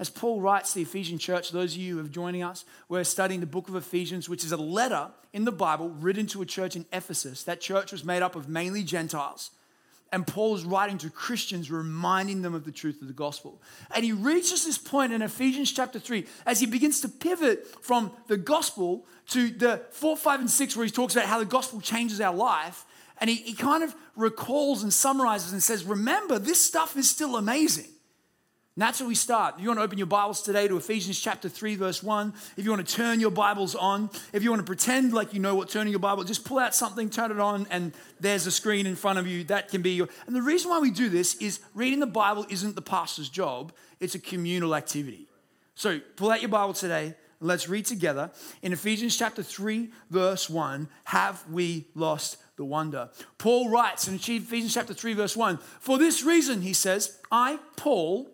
As 0.00 0.08
Paul 0.08 0.40
writes 0.40 0.72
the 0.72 0.80
Ephesian 0.80 1.18
church, 1.18 1.50
those 1.50 1.74
of 1.74 1.80
you 1.82 1.98
who 1.98 2.06
are 2.06 2.08
joining 2.08 2.42
us, 2.42 2.64
we're 2.88 3.04
studying 3.04 3.40
the 3.40 3.46
book 3.46 3.68
of 3.68 3.76
Ephesians, 3.76 4.30
which 4.30 4.44
is 4.44 4.50
a 4.50 4.56
letter 4.56 5.08
in 5.34 5.44
the 5.44 5.52
Bible 5.52 5.90
written 5.90 6.26
to 6.28 6.40
a 6.40 6.46
church 6.46 6.74
in 6.74 6.86
Ephesus. 6.90 7.42
That 7.44 7.60
church 7.60 7.92
was 7.92 8.02
made 8.02 8.22
up 8.22 8.34
of 8.34 8.48
mainly 8.48 8.82
Gentiles. 8.82 9.50
And 10.10 10.26
Paul 10.26 10.56
is 10.56 10.64
writing 10.64 10.96
to 10.98 11.10
Christians, 11.10 11.70
reminding 11.70 12.40
them 12.40 12.54
of 12.54 12.64
the 12.64 12.72
truth 12.72 13.02
of 13.02 13.08
the 13.08 13.14
gospel. 13.14 13.60
And 13.94 14.02
he 14.02 14.12
reaches 14.12 14.64
this 14.64 14.78
point 14.78 15.12
in 15.12 15.20
Ephesians 15.20 15.70
chapter 15.70 15.98
3 15.98 16.26
as 16.46 16.60
he 16.60 16.66
begins 16.66 17.02
to 17.02 17.08
pivot 17.08 17.66
from 17.84 18.10
the 18.26 18.38
gospel 18.38 19.04
to 19.28 19.50
the 19.50 19.82
4, 19.90 20.16
5, 20.16 20.40
and 20.40 20.50
6, 20.50 20.76
where 20.76 20.86
he 20.86 20.90
talks 20.90 21.14
about 21.14 21.28
how 21.28 21.38
the 21.38 21.44
gospel 21.44 21.78
changes 21.78 22.22
our 22.22 22.34
life. 22.34 22.86
And 23.18 23.28
he, 23.28 23.36
he 23.36 23.52
kind 23.52 23.84
of 23.84 23.94
recalls 24.16 24.82
and 24.82 24.94
summarizes 24.94 25.52
and 25.52 25.62
says, 25.62 25.84
Remember, 25.84 26.38
this 26.38 26.64
stuff 26.64 26.96
is 26.96 27.10
still 27.10 27.36
amazing. 27.36 27.90
And 28.80 28.86
that's 28.86 28.98
where 28.98 29.08
we 29.08 29.14
start. 29.14 29.56
If 29.56 29.60
you 29.60 29.68
want 29.68 29.78
to 29.78 29.84
open 29.84 29.98
your 29.98 30.06
Bibles 30.06 30.40
today 30.40 30.66
to 30.66 30.74
Ephesians 30.78 31.20
chapter 31.20 31.50
3, 31.50 31.76
verse 31.76 32.02
1, 32.02 32.32
if 32.56 32.64
you 32.64 32.70
want 32.70 32.88
to 32.88 32.96
turn 32.96 33.20
your 33.20 33.30
Bibles 33.30 33.74
on, 33.74 34.08
if 34.32 34.42
you 34.42 34.48
want 34.48 34.60
to 34.60 34.64
pretend 34.64 35.12
like 35.12 35.34
you 35.34 35.38
know 35.38 35.54
what 35.54 35.68
turning 35.68 35.90
your 35.90 36.00
Bible, 36.00 36.24
just 36.24 36.46
pull 36.46 36.58
out 36.58 36.74
something, 36.74 37.10
turn 37.10 37.30
it 37.30 37.38
on, 37.38 37.66
and 37.70 37.92
there's 38.20 38.46
a 38.46 38.50
screen 38.50 38.86
in 38.86 38.96
front 38.96 39.18
of 39.18 39.26
you. 39.26 39.44
That 39.44 39.68
can 39.68 39.82
be 39.82 39.90
your. 39.90 40.08
And 40.26 40.34
the 40.34 40.40
reason 40.40 40.70
why 40.70 40.78
we 40.78 40.90
do 40.90 41.10
this 41.10 41.34
is 41.34 41.60
reading 41.74 42.00
the 42.00 42.06
Bible 42.06 42.46
isn't 42.48 42.74
the 42.74 42.80
pastor's 42.80 43.28
job, 43.28 43.74
it's 44.00 44.14
a 44.14 44.18
communal 44.18 44.74
activity. 44.74 45.28
So 45.74 46.00
pull 46.16 46.30
out 46.30 46.40
your 46.40 46.48
Bible 46.48 46.72
today. 46.72 47.14
And 47.38 47.48
Let's 47.48 47.68
read 47.68 47.84
together 47.84 48.30
in 48.62 48.72
Ephesians 48.72 49.14
chapter 49.14 49.42
3, 49.42 49.90
verse 50.08 50.48
1. 50.48 50.88
Have 51.04 51.44
we 51.50 51.84
lost 51.94 52.38
the 52.56 52.64
wonder? 52.64 53.10
Paul 53.36 53.68
writes 53.68 54.08
in 54.08 54.14
Ephesians 54.14 54.72
chapter 54.72 54.94
3, 54.94 55.12
verse 55.12 55.36
1 55.36 55.58
For 55.58 55.98
this 55.98 56.22
reason, 56.22 56.62
he 56.62 56.72
says, 56.72 57.18
I, 57.30 57.58
Paul, 57.76 58.30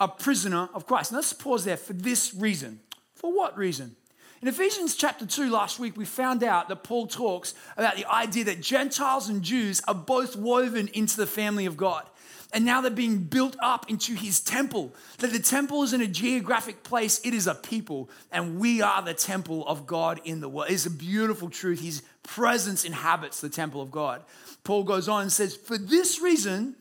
a 0.00 0.08
prisoner 0.08 0.68
of 0.74 0.86
Christ. 0.86 1.12
Now 1.12 1.18
let's 1.18 1.32
pause 1.32 1.64
there 1.64 1.76
for 1.76 1.92
this 1.92 2.34
reason. 2.34 2.80
For 3.14 3.32
what 3.32 3.56
reason? 3.56 3.96
In 4.40 4.46
Ephesians 4.46 4.94
chapter 4.94 5.26
2 5.26 5.50
last 5.50 5.80
week, 5.80 5.96
we 5.96 6.04
found 6.04 6.44
out 6.44 6.68
that 6.68 6.84
Paul 6.84 7.08
talks 7.08 7.54
about 7.76 7.96
the 7.96 8.08
idea 8.08 8.44
that 8.44 8.60
Gentiles 8.60 9.28
and 9.28 9.42
Jews 9.42 9.82
are 9.88 9.94
both 9.94 10.36
woven 10.36 10.88
into 10.88 11.16
the 11.16 11.26
family 11.26 11.66
of 11.66 11.76
God. 11.76 12.04
And 12.52 12.64
now 12.64 12.80
they're 12.80 12.90
being 12.90 13.24
built 13.24 13.56
up 13.60 13.90
into 13.90 14.14
his 14.14 14.40
temple. 14.40 14.94
That 15.18 15.32
the 15.32 15.40
temple 15.40 15.82
isn't 15.82 16.00
a 16.00 16.06
geographic 16.06 16.82
place, 16.82 17.20
it 17.24 17.34
is 17.34 17.46
a 17.46 17.54
people. 17.54 18.08
And 18.30 18.58
we 18.58 18.80
are 18.80 19.02
the 19.02 19.12
temple 19.12 19.66
of 19.66 19.86
God 19.86 20.20
in 20.24 20.40
the 20.40 20.48
world. 20.48 20.70
It's 20.70 20.86
a 20.86 20.90
beautiful 20.90 21.50
truth. 21.50 21.80
His 21.80 22.02
presence 22.22 22.84
inhabits 22.84 23.40
the 23.40 23.50
temple 23.50 23.82
of 23.82 23.90
God. 23.90 24.22
Paul 24.64 24.84
goes 24.84 25.08
on 25.08 25.22
and 25.22 25.32
says, 25.32 25.56
For 25.56 25.76
this 25.76 26.20
reason, 26.20 26.76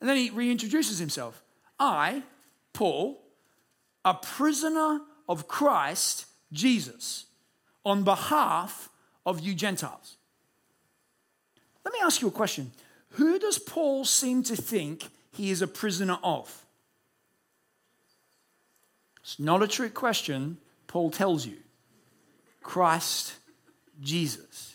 and 0.00 0.08
then 0.08 0.16
he 0.16 0.30
reintroduces 0.30 1.00
himself 1.00 1.42
I, 1.78 2.22
Paul, 2.80 3.20
a 4.06 4.14
prisoner 4.14 5.02
of 5.28 5.46
Christ 5.46 6.24
Jesus, 6.50 7.26
on 7.84 8.04
behalf 8.04 8.88
of 9.26 9.40
you 9.40 9.52
Gentiles. 9.52 10.16
Let 11.84 11.92
me 11.92 12.00
ask 12.02 12.22
you 12.22 12.28
a 12.28 12.30
question. 12.30 12.72
Who 13.10 13.38
does 13.38 13.58
Paul 13.58 14.06
seem 14.06 14.42
to 14.44 14.56
think 14.56 15.10
he 15.30 15.50
is 15.50 15.60
a 15.60 15.66
prisoner 15.66 16.16
of? 16.24 16.64
It's 19.22 19.38
not 19.38 19.62
a 19.62 19.68
trick 19.68 19.92
question. 19.92 20.56
Paul 20.86 21.10
tells 21.10 21.44
you 21.44 21.58
Christ 22.62 23.34
Jesus. 24.00 24.74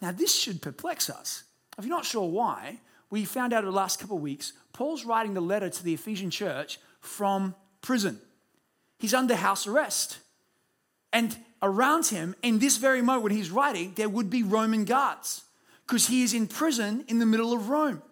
Now, 0.00 0.12
this 0.12 0.32
should 0.32 0.62
perplex 0.62 1.10
us. 1.10 1.42
If 1.76 1.86
you're 1.86 1.96
not 1.96 2.04
sure 2.04 2.28
why, 2.28 2.78
we 3.10 3.24
found 3.24 3.52
out 3.52 3.64
in 3.64 3.70
the 3.70 3.76
last 3.76 3.98
couple 3.98 4.16
of 4.16 4.22
weeks, 4.22 4.52
Paul's 4.72 5.04
writing 5.04 5.34
the 5.34 5.40
letter 5.40 5.68
to 5.68 5.82
the 5.82 5.94
Ephesian 5.94 6.30
church 6.30 6.78
from 7.06 7.54
prison. 7.82 8.20
He's 8.98 9.14
under 9.14 9.36
house 9.36 9.66
arrest. 9.66 10.18
And 11.12 11.36
around 11.62 12.06
him, 12.06 12.34
in 12.42 12.58
this 12.58 12.76
very 12.76 13.02
moment 13.02 13.24
when 13.24 13.32
he's 13.32 13.50
writing, 13.50 13.92
there 13.96 14.08
would 14.08 14.30
be 14.30 14.42
Roman 14.42 14.84
guards 14.84 15.42
because 15.86 16.08
he 16.08 16.22
is 16.22 16.34
in 16.34 16.46
prison 16.46 17.04
in 17.08 17.18
the 17.18 17.26
middle 17.26 17.52
of 17.52 17.68
Rome. 17.68 18.02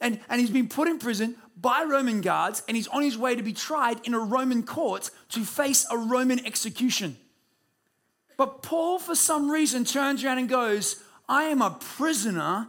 And, 0.00 0.20
and 0.28 0.40
he's 0.40 0.50
been 0.50 0.68
put 0.68 0.88
in 0.88 0.98
prison 0.98 1.36
by 1.56 1.82
Roman 1.82 2.20
guards 2.20 2.62
and 2.68 2.76
he's 2.76 2.86
on 2.88 3.02
his 3.02 3.18
way 3.18 3.34
to 3.34 3.42
be 3.42 3.52
tried 3.52 4.06
in 4.06 4.14
a 4.14 4.20
Roman 4.20 4.62
court 4.62 5.10
to 5.30 5.44
face 5.44 5.86
a 5.90 5.98
Roman 5.98 6.44
execution. 6.46 7.16
But 8.36 8.62
Paul, 8.62 9.00
for 9.00 9.16
some 9.16 9.50
reason, 9.50 9.84
turns 9.84 10.22
around 10.22 10.38
and 10.38 10.48
goes, 10.48 11.02
I 11.28 11.44
am 11.44 11.60
a 11.60 11.76
prisoner 11.80 12.68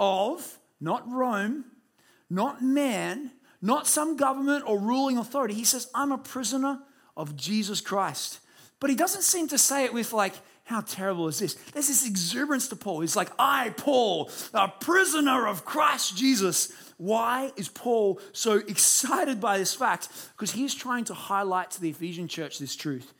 of 0.00 0.58
not 0.80 1.08
Rome, 1.08 1.64
not 2.28 2.62
man, 2.62 3.30
not 3.62 3.86
some 3.86 4.16
government 4.16 4.64
or 4.66 4.78
ruling 4.78 5.18
authority. 5.18 5.54
He 5.54 5.64
says, 5.64 5.88
I'm 5.94 6.12
a 6.12 6.18
prisoner 6.18 6.80
of 7.16 7.36
Jesus 7.36 7.80
Christ. 7.80 8.40
But 8.80 8.90
he 8.90 8.96
doesn't 8.96 9.22
seem 9.22 9.48
to 9.48 9.58
say 9.58 9.84
it 9.84 9.94
with, 9.94 10.12
like, 10.12 10.34
how 10.64 10.80
terrible 10.80 11.28
is 11.28 11.38
this? 11.38 11.54
There's 11.54 11.88
this 11.88 12.06
exuberance 12.06 12.68
to 12.68 12.76
Paul. 12.76 13.00
He's 13.00 13.16
like, 13.16 13.30
I, 13.38 13.70
Paul, 13.70 14.30
a 14.52 14.68
prisoner 14.68 15.46
of 15.46 15.64
Christ 15.64 16.16
Jesus. 16.16 16.72
Why 16.98 17.52
is 17.56 17.68
Paul 17.68 18.20
so 18.32 18.56
excited 18.56 19.40
by 19.40 19.58
this 19.58 19.74
fact? 19.74 20.08
Because 20.34 20.52
he's 20.52 20.74
trying 20.74 21.04
to 21.04 21.14
highlight 21.14 21.70
to 21.72 21.80
the 21.80 21.90
Ephesian 21.90 22.26
church 22.28 22.58
this 22.58 22.74
truth 22.74 23.12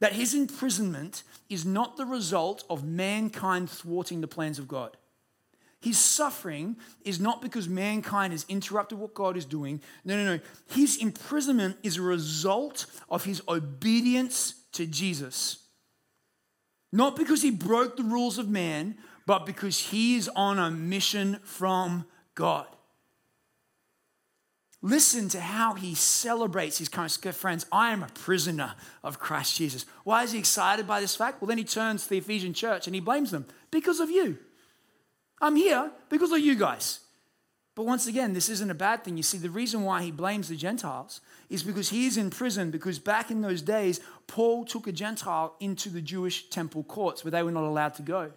that 0.00 0.14
his 0.14 0.34
imprisonment 0.34 1.22
is 1.48 1.64
not 1.64 1.96
the 1.96 2.04
result 2.04 2.64
of 2.68 2.82
mankind 2.82 3.70
thwarting 3.70 4.20
the 4.20 4.26
plans 4.26 4.58
of 4.58 4.66
God. 4.66 4.96
His 5.82 5.98
suffering 5.98 6.76
is 7.04 7.18
not 7.18 7.42
because 7.42 7.68
mankind 7.68 8.32
has 8.32 8.46
interrupted 8.48 8.98
what 8.98 9.14
God 9.14 9.36
is 9.36 9.44
doing. 9.44 9.80
No, 10.04 10.16
no, 10.16 10.36
no. 10.36 10.40
His 10.70 10.96
imprisonment 10.96 11.76
is 11.82 11.96
a 11.96 12.02
result 12.02 12.86
of 13.08 13.24
his 13.24 13.42
obedience 13.48 14.54
to 14.74 14.86
Jesus. 14.86 15.58
Not 16.92 17.16
because 17.16 17.42
he 17.42 17.50
broke 17.50 17.96
the 17.96 18.04
rules 18.04 18.38
of 18.38 18.48
man, 18.48 18.96
but 19.26 19.44
because 19.44 19.76
he 19.78 20.14
is 20.14 20.30
on 20.36 20.60
a 20.60 20.70
mission 20.70 21.40
from 21.42 22.06
God. 22.36 22.68
Listen 24.82 25.28
to 25.30 25.40
how 25.40 25.74
he 25.74 25.96
celebrates 25.96 26.78
his 26.78 26.88
current 26.88 27.12
friends. 27.34 27.66
I 27.72 27.92
am 27.92 28.04
a 28.04 28.08
prisoner 28.08 28.74
of 29.02 29.18
Christ 29.18 29.56
Jesus. 29.56 29.84
Why 30.04 30.22
is 30.22 30.30
he 30.30 30.38
excited 30.38 30.86
by 30.86 31.00
this 31.00 31.16
fact? 31.16 31.40
Well, 31.40 31.48
then 31.48 31.58
he 31.58 31.64
turns 31.64 32.04
to 32.04 32.10
the 32.10 32.18
Ephesian 32.18 32.54
church 32.54 32.86
and 32.86 32.94
he 32.94 33.00
blames 33.00 33.32
them 33.32 33.46
because 33.72 33.98
of 33.98 34.10
you. 34.10 34.38
I'm 35.42 35.56
here 35.56 35.90
because 36.08 36.32
of 36.32 36.38
you 36.38 36.54
guys. 36.54 37.00
But 37.74 37.86
once 37.86 38.06
again, 38.06 38.32
this 38.32 38.48
isn't 38.48 38.70
a 38.70 38.74
bad 38.74 39.02
thing. 39.02 39.16
You 39.16 39.22
see, 39.22 39.38
the 39.38 39.50
reason 39.50 39.82
why 39.82 40.02
he 40.02 40.10
blames 40.10 40.48
the 40.48 40.56
Gentiles 40.56 41.20
is 41.50 41.62
because 41.62 41.88
he 41.88 42.06
is 42.06 42.16
in 42.16 42.30
prison, 42.30 42.70
because 42.70 42.98
back 42.98 43.30
in 43.30 43.40
those 43.40 43.62
days, 43.62 44.00
Paul 44.26 44.64
took 44.64 44.86
a 44.86 44.92
Gentile 44.92 45.56
into 45.58 45.88
the 45.88 46.02
Jewish 46.02 46.48
temple 46.48 46.84
courts 46.84 47.24
where 47.24 47.30
they 47.30 47.42
were 47.42 47.50
not 47.50 47.64
allowed 47.64 47.94
to 47.94 48.02
go. 48.02 48.30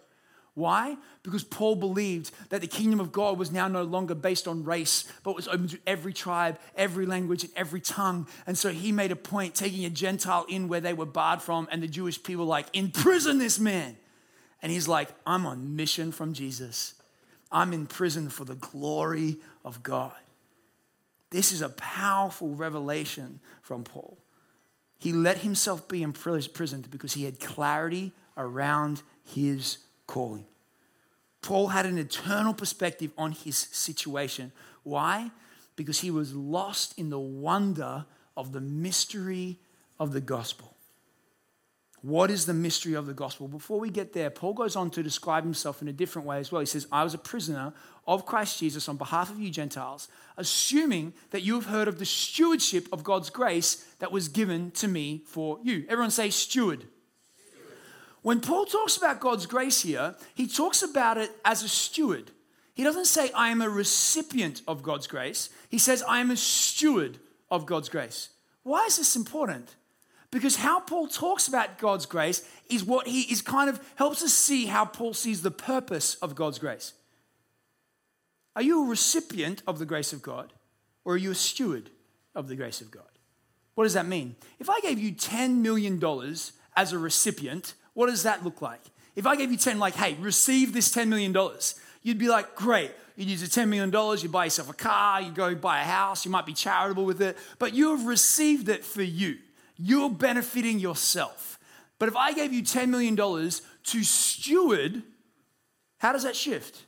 Why? 0.54 0.96
Because 1.22 1.44
Paul 1.44 1.76
believed 1.76 2.30
that 2.48 2.62
the 2.62 2.66
kingdom 2.66 2.98
of 2.98 3.12
God 3.12 3.38
was 3.38 3.52
now 3.52 3.68
no 3.68 3.82
longer 3.82 4.14
based 4.14 4.48
on 4.48 4.64
race, 4.64 5.04
but 5.22 5.36
was 5.36 5.46
open 5.48 5.68
to 5.68 5.78
every 5.86 6.14
tribe, 6.14 6.58
every 6.74 7.04
language, 7.04 7.44
and 7.44 7.52
every 7.54 7.82
tongue. 7.82 8.26
And 8.46 8.56
so 8.56 8.70
he 8.70 8.90
made 8.90 9.12
a 9.12 9.16
point 9.16 9.54
taking 9.54 9.84
a 9.84 9.90
Gentile 9.90 10.46
in 10.48 10.66
where 10.66 10.80
they 10.80 10.94
were 10.94 11.04
barred 11.04 11.42
from, 11.42 11.68
and 11.70 11.82
the 11.82 11.88
Jewish 11.88 12.22
people 12.22 12.46
like, 12.46 12.68
imprison 12.72 13.36
this 13.36 13.58
man. 13.58 13.98
And 14.62 14.72
he's 14.72 14.88
like, 14.88 15.10
I'm 15.26 15.44
on 15.44 15.76
mission 15.76 16.10
from 16.10 16.32
Jesus. 16.32 16.94
I'm 17.56 17.72
in 17.72 17.86
prison 17.86 18.28
for 18.28 18.44
the 18.44 18.54
glory 18.54 19.38
of 19.64 19.82
God. 19.82 20.12
This 21.30 21.52
is 21.52 21.62
a 21.62 21.70
powerful 21.70 22.50
revelation 22.54 23.40
from 23.62 23.82
Paul. 23.82 24.18
He 24.98 25.10
let 25.10 25.38
himself 25.38 25.88
be 25.88 26.02
imprisoned 26.02 26.90
because 26.90 27.14
he 27.14 27.24
had 27.24 27.40
clarity 27.40 28.12
around 28.36 29.00
his 29.24 29.78
calling. 30.06 30.44
Paul 31.40 31.68
had 31.68 31.86
an 31.86 31.96
eternal 31.96 32.52
perspective 32.52 33.10
on 33.16 33.32
his 33.32 33.56
situation. 33.56 34.52
Why? 34.82 35.30
Because 35.76 36.00
he 36.00 36.10
was 36.10 36.34
lost 36.34 36.92
in 36.98 37.08
the 37.08 37.18
wonder 37.18 38.04
of 38.36 38.52
the 38.52 38.60
mystery 38.60 39.56
of 39.98 40.12
the 40.12 40.20
gospel. 40.20 40.75
What 42.06 42.30
is 42.30 42.46
the 42.46 42.54
mystery 42.54 42.94
of 42.94 43.06
the 43.06 43.12
gospel? 43.12 43.48
Before 43.48 43.80
we 43.80 43.90
get 43.90 44.12
there, 44.12 44.30
Paul 44.30 44.52
goes 44.54 44.76
on 44.76 44.90
to 44.90 45.02
describe 45.02 45.42
himself 45.42 45.82
in 45.82 45.88
a 45.88 45.92
different 45.92 46.28
way 46.28 46.38
as 46.38 46.52
well. 46.52 46.60
He 46.60 46.66
says, 46.66 46.86
I 46.92 47.02
was 47.02 47.14
a 47.14 47.18
prisoner 47.18 47.72
of 48.06 48.24
Christ 48.24 48.60
Jesus 48.60 48.88
on 48.88 48.96
behalf 48.96 49.28
of 49.28 49.40
you 49.40 49.50
Gentiles, 49.50 50.06
assuming 50.36 51.14
that 51.32 51.42
you 51.42 51.56
have 51.56 51.66
heard 51.66 51.88
of 51.88 51.98
the 51.98 52.06
stewardship 52.06 52.86
of 52.92 53.02
God's 53.02 53.28
grace 53.28 53.84
that 53.98 54.12
was 54.12 54.28
given 54.28 54.70
to 54.72 54.86
me 54.86 55.22
for 55.26 55.58
you. 55.64 55.84
Everyone 55.88 56.12
say, 56.12 56.30
steward. 56.30 56.84
When 58.22 58.40
Paul 58.40 58.66
talks 58.66 58.96
about 58.96 59.18
God's 59.18 59.46
grace 59.46 59.80
here, 59.80 60.14
he 60.32 60.46
talks 60.46 60.82
about 60.84 61.18
it 61.18 61.32
as 61.44 61.64
a 61.64 61.68
steward. 61.68 62.30
He 62.74 62.84
doesn't 62.84 63.06
say, 63.06 63.32
I 63.32 63.48
am 63.48 63.60
a 63.60 63.68
recipient 63.68 64.62
of 64.68 64.84
God's 64.84 65.08
grace. 65.08 65.50
He 65.70 65.78
says, 65.78 66.04
I 66.04 66.20
am 66.20 66.30
a 66.30 66.36
steward 66.36 67.18
of 67.50 67.66
God's 67.66 67.88
grace. 67.88 68.28
Why 68.62 68.84
is 68.86 68.96
this 68.96 69.16
important? 69.16 69.74
Because 70.36 70.56
how 70.56 70.80
Paul 70.80 71.08
talks 71.08 71.48
about 71.48 71.78
God's 71.78 72.04
grace 72.04 72.46
is 72.68 72.84
what 72.84 73.06
he 73.06 73.22
is 73.22 73.40
kind 73.40 73.70
of 73.70 73.80
helps 73.94 74.22
us 74.22 74.34
see 74.34 74.66
how 74.66 74.84
Paul 74.84 75.14
sees 75.14 75.40
the 75.40 75.50
purpose 75.50 76.16
of 76.16 76.34
God's 76.34 76.58
grace. 76.58 76.92
Are 78.54 78.60
you 78.60 78.84
a 78.84 78.88
recipient 78.88 79.62
of 79.66 79.78
the 79.78 79.86
grace 79.86 80.12
of 80.12 80.20
God 80.20 80.52
or 81.06 81.14
are 81.14 81.16
you 81.16 81.30
a 81.30 81.34
steward 81.34 81.88
of 82.34 82.48
the 82.48 82.56
grace 82.56 82.82
of 82.82 82.90
God? 82.90 83.08
What 83.76 83.84
does 83.84 83.94
that 83.94 84.06
mean? 84.06 84.36
If 84.58 84.68
I 84.68 84.80
gave 84.80 84.98
you 84.98 85.12
$10 85.12 85.56
million 85.56 86.02
as 86.76 86.92
a 86.92 86.98
recipient, 86.98 87.72
what 87.94 88.08
does 88.08 88.22
that 88.24 88.44
look 88.44 88.60
like? 88.60 88.82
If 89.14 89.26
I 89.26 89.36
gave 89.36 89.50
you 89.50 89.56
10, 89.56 89.78
like, 89.78 89.94
hey, 89.94 90.16
receive 90.20 90.74
this 90.74 90.94
$10 90.94 91.08
million, 91.08 91.34
You'd 92.06 92.18
be 92.18 92.28
like, 92.28 92.54
great, 92.54 92.92
you'd 93.16 93.28
use 93.28 93.40
the 93.40 93.48
$10 93.48 93.66
million, 93.66 93.90
you 94.22 94.28
buy 94.28 94.44
yourself 94.44 94.70
a 94.70 94.74
car, 94.74 95.20
you 95.20 95.32
go 95.32 95.56
buy 95.56 95.80
a 95.80 95.84
house, 95.84 96.24
you 96.24 96.30
might 96.30 96.46
be 96.46 96.52
charitable 96.52 97.04
with 97.04 97.20
it, 97.20 97.36
but 97.58 97.74
you 97.74 97.96
have 97.96 98.06
received 98.06 98.68
it 98.68 98.84
for 98.84 99.02
you. 99.02 99.38
You're 99.78 100.10
benefiting 100.10 100.78
yourself. 100.78 101.58
But 101.98 102.08
if 102.08 102.16
I 102.16 102.32
gave 102.32 102.52
you 102.52 102.62
$10 102.62 102.88
million 102.88 103.16
to 103.16 104.04
steward, 104.04 105.02
how 105.98 106.12
does 106.12 106.24
that 106.24 106.36
shift? 106.36 106.84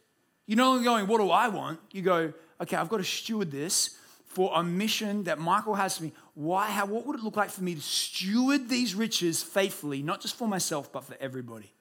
You're 0.47 0.57
no 0.57 0.71
longer 0.71 0.85
going, 0.85 1.07
what 1.07 1.19
do 1.19 1.31
I 1.31 1.49
want? 1.49 1.81
You 1.93 2.03
go, 2.03 2.33
okay, 2.61 2.77
I've 2.77 2.89
got 2.89 2.99
to 2.99 3.05
steward 3.05 3.51
this 3.51 3.97
for 4.27 4.53
a 4.55 4.63
mission 4.63 5.25
that 5.25 5.39
Michael 5.39 5.75
has 5.75 5.97
for 5.97 6.05
me. 6.05 6.13
Why, 6.35 6.71
how, 6.71 6.87
what 6.87 7.07
would 7.07 7.19
it 7.19 7.23
look 7.23 7.37
like 7.37 7.51
for 7.51 7.63
me 7.63 7.75
to 7.75 7.81
steward 7.81 8.69
these 8.69 8.95
riches 8.95 9.43
faithfully, 9.43 10.03
not 10.03 10.21
just 10.21 10.37
for 10.37 10.47
myself, 10.47 10.93
but 10.93 11.05
for 11.05 11.17
everybody? 11.21 11.73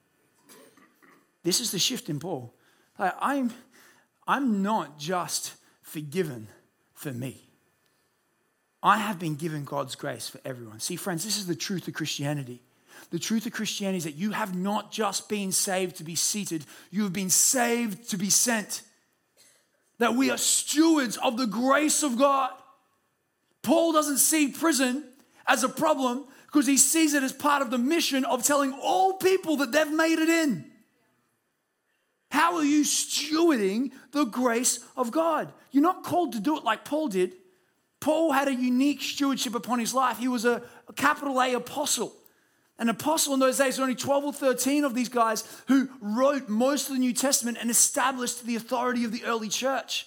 This 1.42 1.60
is 1.60 1.70
the 1.70 1.78
shift 1.78 2.08
in 2.08 2.18
Paul. 2.18 2.54
Like, 2.98 3.14
I'm, 3.20 3.52
I'm 4.26 4.62
not 4.62 4.98
just 4.98 5.54
forgiven 5.82 6.48
for 6.94 7.12
me. 7.12 7.47
I 8.82 8.98
have 8.98 9.18
been 9.18 9.34
given 9.34 9.64
God's 9.64 9.94
grace 9.94 10.28
for 10.28 10.40
everyone. 10.44 10.80
See, 10.80 10.96
friends, 10.96 11.24
this 11.24 11.36
is 11.36 11.46
the 11.46 11.56
truth 11.56 11.88
of 11.88 11.94
Christianity. 11.94 12.62
The 13.10 13.18
truth 13.18 13.46
of 13.46 13.52
Christianity 13.52 13.98
is 13.98 14.04
that 14.04 14.16
you 14.16 14.32
have 14.32 14.56
not 14.56 14.92
just 14.92 15.28
been 15.28 15.52
saved 15.52 15.96
to 15.96 16.04
be 16.04 16.14
seated, 16.14 16.64
you 16.90 17.04
have 17.04 17.12
been 17.12 17.30
saved 17.30 18.10
to 18.10 18.16
be 18.16 18.30
sent. 18.30 18.82
That 19.98 20.14
we 20.14 20.30
are 20.30 20.38
stewards 20.38 21.16
of 21.16 21.36
the 21.36 21.46
grace 21.46 22.02
of 22.02 22.18
God. 22.18 22.50
Paul 23.62 23.92
doesn't 23.92 24.18
see 24.18 24.48
prison 24.48 25.04
as 25.46 25.64
a 25.64 25.68
problem 25.68 26.26
because 26.46 26.66
he 26.66 26.76
sees 26.76 27.14
it 27.14 27.22
as 27.22 27.32
part 27.32 27.62
of 27.62 27.70
the 27.70 27.78
mission 27.78 28.24
of 28.24 28.44
telling 28.44 28.72
all 28.72 29.14
people 29.14 29.56
that 29.56 29.72
they've 29.72 29.90
made 29.90 30.18
it 30.18 30.28
in. 30.28 30.70
How 32.30 32.56
are 32.56 32.64
you 32.64 32.82
stewarding 32.84 33.90
the 34.12 34.24
grace 34.24 34.80
of 34.96 35.10
God? 35.10 35.52
You're 35.72 35.82
not 35.82 36.04
called 36.04 36.32
to 36.34 36.40
do 36.40 36.56
it 36.56 36.64
like 36.64 36.84
Paul 36.84 37.08
did. 37.08 37.32
Paul 38.00 38.32
had 38.32 38.48
a 38.48 38.54
unique 38.54 39.02
stewardship 39.02 39.54
upon 39.54 39.78
his 39.78 39.92
life. 39.92 40.18
He 40.18 40.28
was 40.28 40.44
a, 40.44 40.62
capital 40.96 41.40
A 41.40 41.54
apostle. 41.54 42.14
An 42.78 42.88
apostle 42.88 43.34
in 43.34 43.40
those 43.40 43.58
days, 43.58 43.76
there 43.76 43.82
were 43.82 43.90
only 43.90 44.00
12 44.00 44.24
or 44.24 44.32
13 44.32 44.84
of 44.84 44.94
these 44.94 45.08
guys 45.08 45.44
who 45.66 45.88
wrote 46.00 46.48
most 46.48 46.88
of 46.88 46.94
the 46.94 47.00
New 47.00 47.12
Testament 47.12 47.58
and 47.60 47.70
established 47.70 48.46
the 48.46 48.54
authority 48.54 49.04
of 49.04 49.10
the 49.10 49.24
early 49.24 49.48
church. 49.48 50.06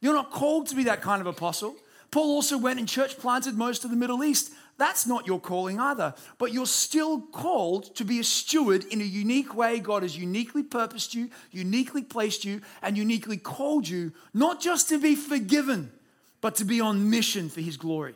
You're 0.00 0.14
not 0.14 0.30
called 0.30 0.66
to 0.68 0.74
be 0.74 0.84
that 0.84 1.00
kind 1.00 1.20
of 1.20 1.26
apostle. 1.26 1.76
Paul 2.10 2.30
also 2.34 2.58
went 2.58 2.78
and 2.78 2.88
church 2.88 3.16
planted 3.18 3.56
most 3.56 3.84
of 3.84 3.90
the 3.90 3.96
Middle 3.96 4.22
East. 4.22 4.52
That's 4.76 5.06
not 5.06 5.26
your 5.26 5.40
calling 5.40 5.78
either. 5.78 6.14
But 6.38 6.52
you're 6.52 6.66
still 6.66 7.20
called 7.20 7.94
to 7.96 8.04
be 8.04 8.18
a 8.18 8.24
steward 8.24 8.84
in 8.84 9.00
a 9.00 9.04
unique 9.04 9.54
way. 9.54 9.78
God 9.78 10.02
has 10.02 10.16
uniquely 10.16 10.62
purposed 10.62 11.14
you, 11.14 11.30
uniquely 11.52 12.02
placed 12.02 12.44
you, 12.44 12.60
and 12.82 12.98
uniquely 12.98 13.36
called 13.36 13.88
you, 13.88 14.12
not 14.34 14.60
just 14.60 14.88
to 14.88 14.98
be 14.98 15.14
forgiven, 15.14 15.92
but 16.40 16.56
to 16.56 16.64
be 16.64 16.80
on 16.80 17.10
mission 17.10 17.48
for 17.48 17.60
his 17.60 17.76
glory. 17.76 18.14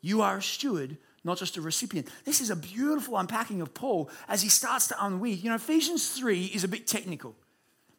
You 0.00 0.22
are 0.22 0.38
a 0.38 0.42
steward, 0.42 0.98
not 1.24 1.38
just 1.38 1.56
a 1.56 1.60
recipient. 1.60 2.08
This 2.24 2.40
is 2.40 2.50
a 2.50 2.56
beautiful 2.56 3.16
unpacking 3.16 3.60
of 3.60 3.72
Paul 3.74 4.10
as 4.28 4.42
he 4.42 4.48
starts 4.48 4.88
to 4.88 4.94
unweave. 4.94 5.42
You 5.42 5.50
know, 5.50 5.56
Ephesians 5.56 6.10
3 6.10 6.44
is 6.46 6.64
a 6.64 6.68
bit 6.68 6.86
technical. 6.86 7.34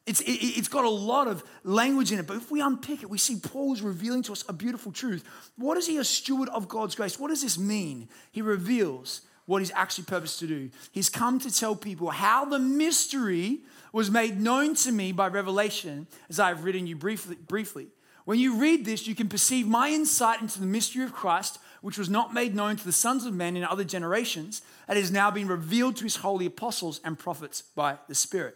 It's, 0.06 0.22
it, 0.22 0.56
has 0.58 0.68
got 0.68 0.86
a 0.86 0.90
lot 0.90 1.28
of 1.28 1.44
language 1.64 2.12
in 2.12 2.20
it, 2.20 2.28
but 2.28 2.38
if 2.38 2.52
we 2.52 2.62
unpick 2.62 3.02
it, 3.02 3.10
we 3.10 3.18
see 3.18 3.40
Paul 3.40 3.74
is 3.74 3.82
revealing 3.82 4.22
to 4.24 4.34
us 4.34 4.46
a 4.48 4.54
beautiful 4.54 4.92
truth. 4.92 5.24
What 5.58 5.78
is 5.78 5.88
he 5.88 5.98
a 5.98 6.04
steward 6.04 6.48
of 6.50 6.68
God's 6.68 6.94
grace? 6.94 7.20
What 7.20 7.30
does 7.30 7.42
this 7.42 7.58
mean? 7.58 8.08
He 8.32 8.44
reveals 8.44 9.22
what 9.48 9.60
he's 9.60 9.72
actually 9.72 10.04
purposed 10.04 10.40
to 10.40 10.48
do. 10.48 10.70
He's 10.92 11.10
come 11.10 11.40
to 11.40 11.54
tell 11.54 11.76
people 11.76 12.12
how 12.12 12.46
the 12.46 12.60
mystery 12.60 13.62
was 13.92 14.12
made 14.12 14.40
known 14.40 14.76
to 14.76 14.92
me 14.92 15.12
by 15.12 15.28
revelation, 15.28 16.06
as 16.30 16.40
I've 16.40 16.64
written 16.64 16.86
you 16.86 16.96
briefly. 16.96 17.36
briefly. 17.36 17.88
When 18.26 18.40
you 18.40 18.58
read 18.58 18.86
this, 18.86 19.08
you 19.08 19.16
can 19.16 19.30
perceive 19.30 19.68
my 19.68 19.90
insight 19.90 20.42
into 20.42 20.60
the 20.60 20.66
mystery 20.66 21.04
of 21.04 21.14
Christ, 21.14 21.60
which 21.82 21.98
was 21.98 22.10
not 22.10 22.34
made 22.34 22.56
known 22.56 22.76
to 22.76 22.84
the 22.84 22.92
sons 22.92 23.26
of 23.26 23.34
men 23.34 23.56
in 23.56 23.64
other 23.64 23.84
generations, 23.84 24.64
and 24.88 24.98
has 24.98 25.12
now 25.12 25.30
been 25.30 25.48
revealed 25.48 25.96
to 25.98 26.04
his 26.04 26.18
holy 26.18 26.48
apostles 26.48 27.00
and 27.04 27.18
prophets 27.18 27.62
by 27.62 27.98
the 28.08 28.16
Spirit. 28.16 28.56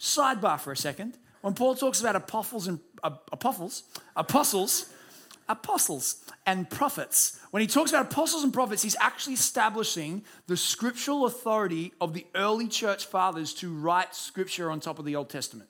Sidebar 0.00 0.58
for 0.58 0.72
a 0.72 0.76
second. 0.76 1.16
When 1.40 1.54
Paul 1.54 1.76
talks 1.76 2.00
about 2.00 2.16
apostles 2.16 2.66
and 2.66 2.80
uh, 3.04 3.10
apostles, 3.30 3.84
apostles, 4.16 4.86
apostles 5.48 6.24
and 6.44 6.68
prophets, 6.68 7.38
when 7.52 7.60
he 7.60 7.68
talks 7.68 7.92
about 7.92 8.10
apostles 8.10 8.42
and 8.42 8.52
prophets, 8.52 8.82
he's 8.82 8.96
actually 8.98 9.34
establishing 9.34 10.24
the 10.48 10.56
scriptural 10.56 11.26
authority 11.26 11.92
of 12.00 12.12
the 12.12 12.26
early 12.34 12.66
church 12.66 13.06
fathers 13.06 13.54
to 13.54 13.72
write 13.72 14.16
scripture 14.16 14.68
on 14.72 14.80
top 14.80 14.98
of 14.98 15.04
the 15.04 15.14
Old 15.14 15.30
Testament. 15.30 15.68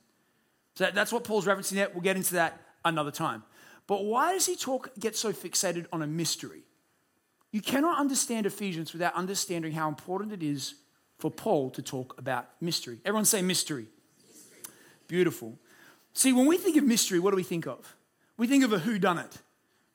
So 0.77 0.91
that's 0.95 1.13
what 1.13 1.25
Paul's 1.25 1.45
referencing 1.45 1.73
there. 1.73 1.91
We'll 1.93 2.03
get 2.03 2.17
into 2.17 2.35
that 2.35 2.59
another 2.88 3.11
time. 3.11 3.42
But 3.87 4.05
why 4.05 4.33
does 4.33 4.46
he 4.46 4.57
talk 4.57 4.90
get 4.99 5.16
so 5.16 5.33
fixated 5.33 5.87
on 5.92 6.03
a 6.03 6.07
mystery? 6.07 6.62
You 7.53 7.61
cannot 7.61 7.99
understand 7.99 8.46
Ephesians 8.46 8.92
without 8.92 9.14
understanding 9.14 9.72
how 9.72 9.88
important 9.88 10.33
it 10.33 10.42
is 10.42 10.75
for 11.18 11.31
Paul 11.31 11.70
to 11.70 11.83
talk 11.83 12.18
about 12.18 12.49
mystery. 12.61 12.99
Everyone 13.05 13.25
say 13.25 13.42
mystery. 13.42 13.87
Beautiful. 15.09 15.59
See, 16.12 16.33
when 16.33 16.46
we 16.46 16.59
think 16.59 16.77
of 16.77 16.85
mystery, 16.85 17.20
what 17.20 17.31
do 17.31 17.37
we 17.37 17.42
think 17.42 17.66
of? 17.66 17.96
We 18.37 18.46
think 18.46 18.64
of 18.64 18.72
a 18.72 18.79
who 18.79 18.99
done 18.99 19.18
it. 19.18 19.38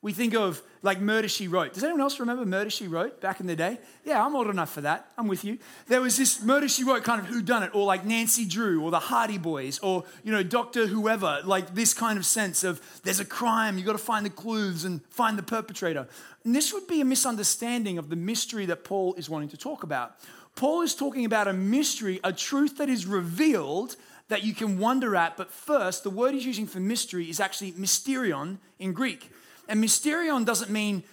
We 0.02 0.12
think 0.12 0.34
of 0.34 0.60
like 0.82 1.00
Murder 1.00 1.28
She 1.28 1.46
Wrote. 1.46 1.74
Does 1.74 1.84
anyone 1.84 2.00
else 2.00 2.18
remember 2.18 2.44
Murder 2.44 2.70
She 2.70 2.88
Wrote 2.88 3.20
back 3.20 3.38
in 3.38 3.46
the 3.46 3.54
day? 3.54 3.78
Yeah, 4.04 4.26
I'm 4.26 4.34
old 4.34 4.48
enough 4.48 4.72
for 4.72 4.80
that. 4.80 5.08
I'm 5.16 5.28
with 5.28 5.44
you. 5.44 5.58
There 5.86 6.00
was 6.00 6.16
this 6.16 6.42
Murder 6.42 6.68
She 6.68 6.82
Wrote 6.82 7.04
kind 7.04 7.20
of 7.20 7.28
who 7.28 7.40
done 7.40 7.62
it, 7.62 7.72
or 7.72 7.86
like 7.86 8.04
Nancy 8.04 8.44
Drew, 8.44 8.82
or 8.82 8.90
the 8.90 8.98
Hardy 8.98 9.38
Boys, 9.38 9.78
or 9.78 10.02
you 10.24 10.32
know 10.32 10.42
Doctor 10.42 10.88
Whoever. 10.88 11.40
Like 11.44 11.76
this 11.76 11.94
kind 11.94 12.18
of 12.18 12.26
sense 12.26 12.64
of 12.64 12.80
there's 13.04 13.20
a 13.20 13.24
crime, 13.24 13.78
you 13.78 13.84
got 13.84 13.92
to 13.92 13.98
find 13.98 14.26
the 14.26 14.30
clues 14.30 14.84
and 14.84 15.00
find 15.08 15.38
the 15.38 15.42
perpetrator. 15.44 16.08
And 16.44 16.52
this 16.52 16.72
would 16.72 16.88
be 16.88 17.00
a 17.00 17.04
misunderstanding 17.04 17.96
of 17.96 18.10
the 18.10 18.16
mystery 18.16 18.66
that 18.66 18.82
Paul 18.82 19.14
is 19.14 19.30
wanting 19.30 19.50
to 19.50 19.56
talk 19.56 19.84
about. 19.84 20.16
Paul 20.56 20.82
is 20.82 20.96
talking 20.96 21.24
about 21.24 21.46
a 21.46 21.52
mystery, 21.52 22.18
a 22.24 22.32
truth 22.32 22.78
that 22.78 22.88
is 22.88 23.06
revealed 23.06 23.94
that 24.28 24.42
you 24.42 24.52
can 24.52 24.78
wonder 24.78 25.14
at. 25.14 25.36
But 25.36 25.52
first, 25.52 26.02
the 26.02 26.10
word 26.10 26.34
he's 26.34 26.44
using 26.44 26.66
for 26.66 26.80
mystery 26.80 27.30
is 27.30 27.38
actually 27.38 27.72
mysterion 27.72 28.58
in 28.80 28.92
Greek. 28.92 29.30
And 29.68 29.82
mysterion 29.82 30.44
doesn't 30.44 30.70
mean 30.70 31.04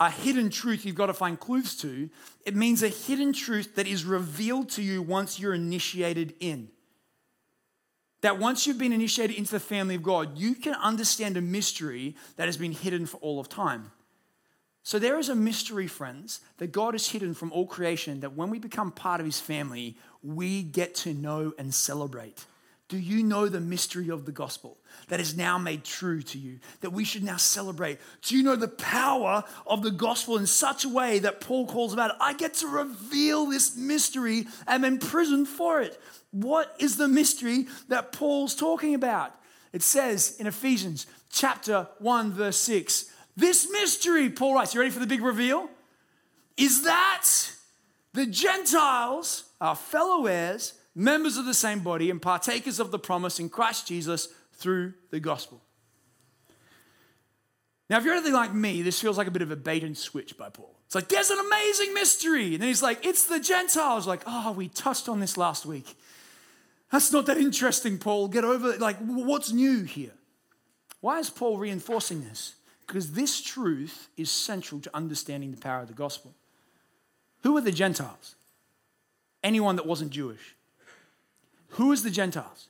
a 0.00 0.10
hidden 0.10 0.48
truth 0.50 0.84
you've 0.84 0.94
got 0.94 1.06
to 1.06 1.14
find 1.14 1.38
clues 1.38 1.76
to, 1.76 2.08
it 2.44 2.54
means 2.54 2.82
a 2.82 2.88
hidden 2.88 3.32
truth 3.32 3.74
that 3.74 3.86
is 3.86 4.04
revealed 4.04 4.70
to 4.70 4.82
you 4.82 5.02
once 5.02 5.40
you're 5.40 5.54
initiated 5.54 6.34
in. 6.40 6.68
That 8.20 8.38
once 8.38 8.66
you've 8.66 8.78
been 8.78 8.92
initiated 8.92 9.36
into 9.36 9.52
the 9.52 9.60
family 9.60 9.96
of 9.96 10.02
God, 10.02 10.38
you 10.38 10.54
can 10.54 10.74
understand 10.74 11.36
a 11.36 11.40
mystery 11.40 12.16
that 12.36 12.46
has 12.46 12.56
been 12.56 12.72
hidden 12.72 13.06
for 13.06 13.16
all 13.18 13.40
of 13.40 13.48
time. 13.48 13.90
So 14.82 14.98
there 14.98 15.18
is 15.18 15.28
a 15.28 15.34
mystery, 15.34 15.86
friends, 15.86 16.40
that 16.56 16.72
God 16.72 16.94
has 16.94 17.08
hidden 17.08 17.34
from 17.34 17.52
all 17.52 17.66
creation 17.66 18.20
that 18.20 18.34
when 18.34 18.50
we 18.50 18.58
become 18.58 18.90
part 18.90 19.20
of 19.20 19.26
his 19.26 19.40
family, 19.40 19.96
we 20.22 20.62
get 20.62 20.94
to 20.96 21.12
know 21.12 21.52
and 21.58 21.74
celebrate. 21.74 22.46
Do 22.88 22.96
you 22.96 23.22
know 23.22 23.48
the 23.48 23.60
mystery 23.60 24.08
of 24.08 24.24
the 24.24 24.32
gospel 24.32 24.78
that 25.08 25.20
is 25.20 25.36
now 25.36 25.58
made 25.58 25.84
true 25.84 26.22
to 26.22 26.38
you, 26.38 26.58
that 26.80 26.90
we 26.90 27.04
should 27.04 27.22
now 27.22 27.36
celebrate? 27.36 27.98
Do 28.22 28.34
you 28.34 28.42
know 28.42 28.56
the 28.56 28.66
power 28.66 29.44
of 29.66 29.82
the 29.82 29.90
gospel 29.90 30.38
in 30.38 30.46
such 30.46 30.86
a 30.86 30.88
way 30.88 31.18
that 31.18 31.42
Paul 31.42 31.66
calls 31.66 31.92
about? 31.92 32.16
I 32.18 32.32
get 32.32 32.54
to 32.54 32.66
reveal 32.66 33.44
this 33.44 33.76
mystery 33.76 34.46
and 34.66 34.84
am 34.84 34.92
imprisoned 34.92 35.48
for 35.48 35.82
it. 35.82 36.00
What 36.30 36.74
is 36.78 36.96
the 36.96 37.08
mystery 37.08 37.66
that 37.88 38.12
Paul's 38.12 38.54
talking 38.54 38.94
about? 38.94 39.34
It 39.74 39.82
says 39.82 40.36
in 40.38 40.46
Ephesians 40.46 41.06
chapter 41.30 41.88
1, 41.98 42.32
verse 42.32 42.56
6, 42.56 43.12
this 43.36 43.70
mystery, 43.70 44.30
Paul 44.30 44.54
writes, 44.54 44.74
you 44.74 44.80
ready 44.80 44.90
for 44.90 44.98
the 44.98 45.06
big 45.06 45.22
reveal? 45.22 45.68
Is 46.56 46.82
that 46.84 47.26
the 48.14 48.26
Gentiles 48.26 49.44
our 49.60 49.76
fellow 49.76 50.26
heirs 50.26 50.74
members 50.98 51.36
of 51.36 51.46
the 51.46 51.54
same 51.54 51.80
body 51.80 52.10
and 52.10 52.20
partakers 52.20 52.80
of 52.80 52.90
the 52.90 52.98
promise 52.98 53.38
in 53.38 53.48
Christ 53.48 53.86
Jesus 53.86 54.28
through 54.54 54.94
the 55.10 55.20
gospel. 55.20 55.62
Now, 57.88 57.98
if 57.98 58.04
you're 58.04 58.14
anything 58.14 58.34
like 58.34 58.52
me, 58.52 58.82
this 58.82 59.00
feels 59.00 59.16
like 59.16 59.28
a 59.28 59.30
bit 59.30 59.40
of 59.40 59.50
a 59.50 59.56
bait 59.56 59.84
and 59.84 59.96
switch 59.96 60.36
by 60.36 60.50
Paul. 60.50 60.74
It's 60.84 60.94
like, 60.94 61.08
there's 61.08 61.30
an 61.30 61.38
amazing 61.38 61.94
mystery. 61.94 62.54
And 62.54 62.60
then 62.60 62.68
he's 62.68 62.82
like, 62.82 63.06
it's 63.06 63.24
the 63.24 63.40
Gentiles. 63.40 64.06
Like, 64.06 64.22
oh, 64.26 64.52
we 64.52 64.68
touched 64.68 65.08
on 65.08 65.20
this 65.20 65.36
last 65.38 65.64
week. 65.64 65.96
That's 66.90 67.12
not 67.12 67.26
that 67.26 67.38
interesting, 67.38 67.98
Paul. 67.98 68.28
Get 68.28 68.44
over 68.44 68.72
it. 68.72 68.80
Like, 68.80 68.96
what's 68.98 69.52
new 69.52 69.84
here? 69.84 70.12
Why 71.00 71.18
is 71.18 71.30
Paul 71.30 71.58
reinforcing 71.58 72.24
this? 72.24 72.56
Because 72.86 73.12
this 73.12 73.40
truth 73.40 74.08
is 74.16 74.30
central 74.30 74.80
to 74.80 74.90
understanding 74.94 75.52
the 75.52 75.58
power 75.58 75.82
of 75.82 75.88
the 75.88 75.94
gospel. 75.94 76.34
Who 77.42 77.56
are 77.56 77.60
the 77.62 77.72
Gentiles? 77.72 78.34
Anyone 79.44 79.76
that 79.76 79.86
wasn't 79.86 80.10
Jewish. 80.10 80.56
Who 81.70 81.92
is 81.92 82.02
the 82.02 82.10
Gentiles? 82.10 82.68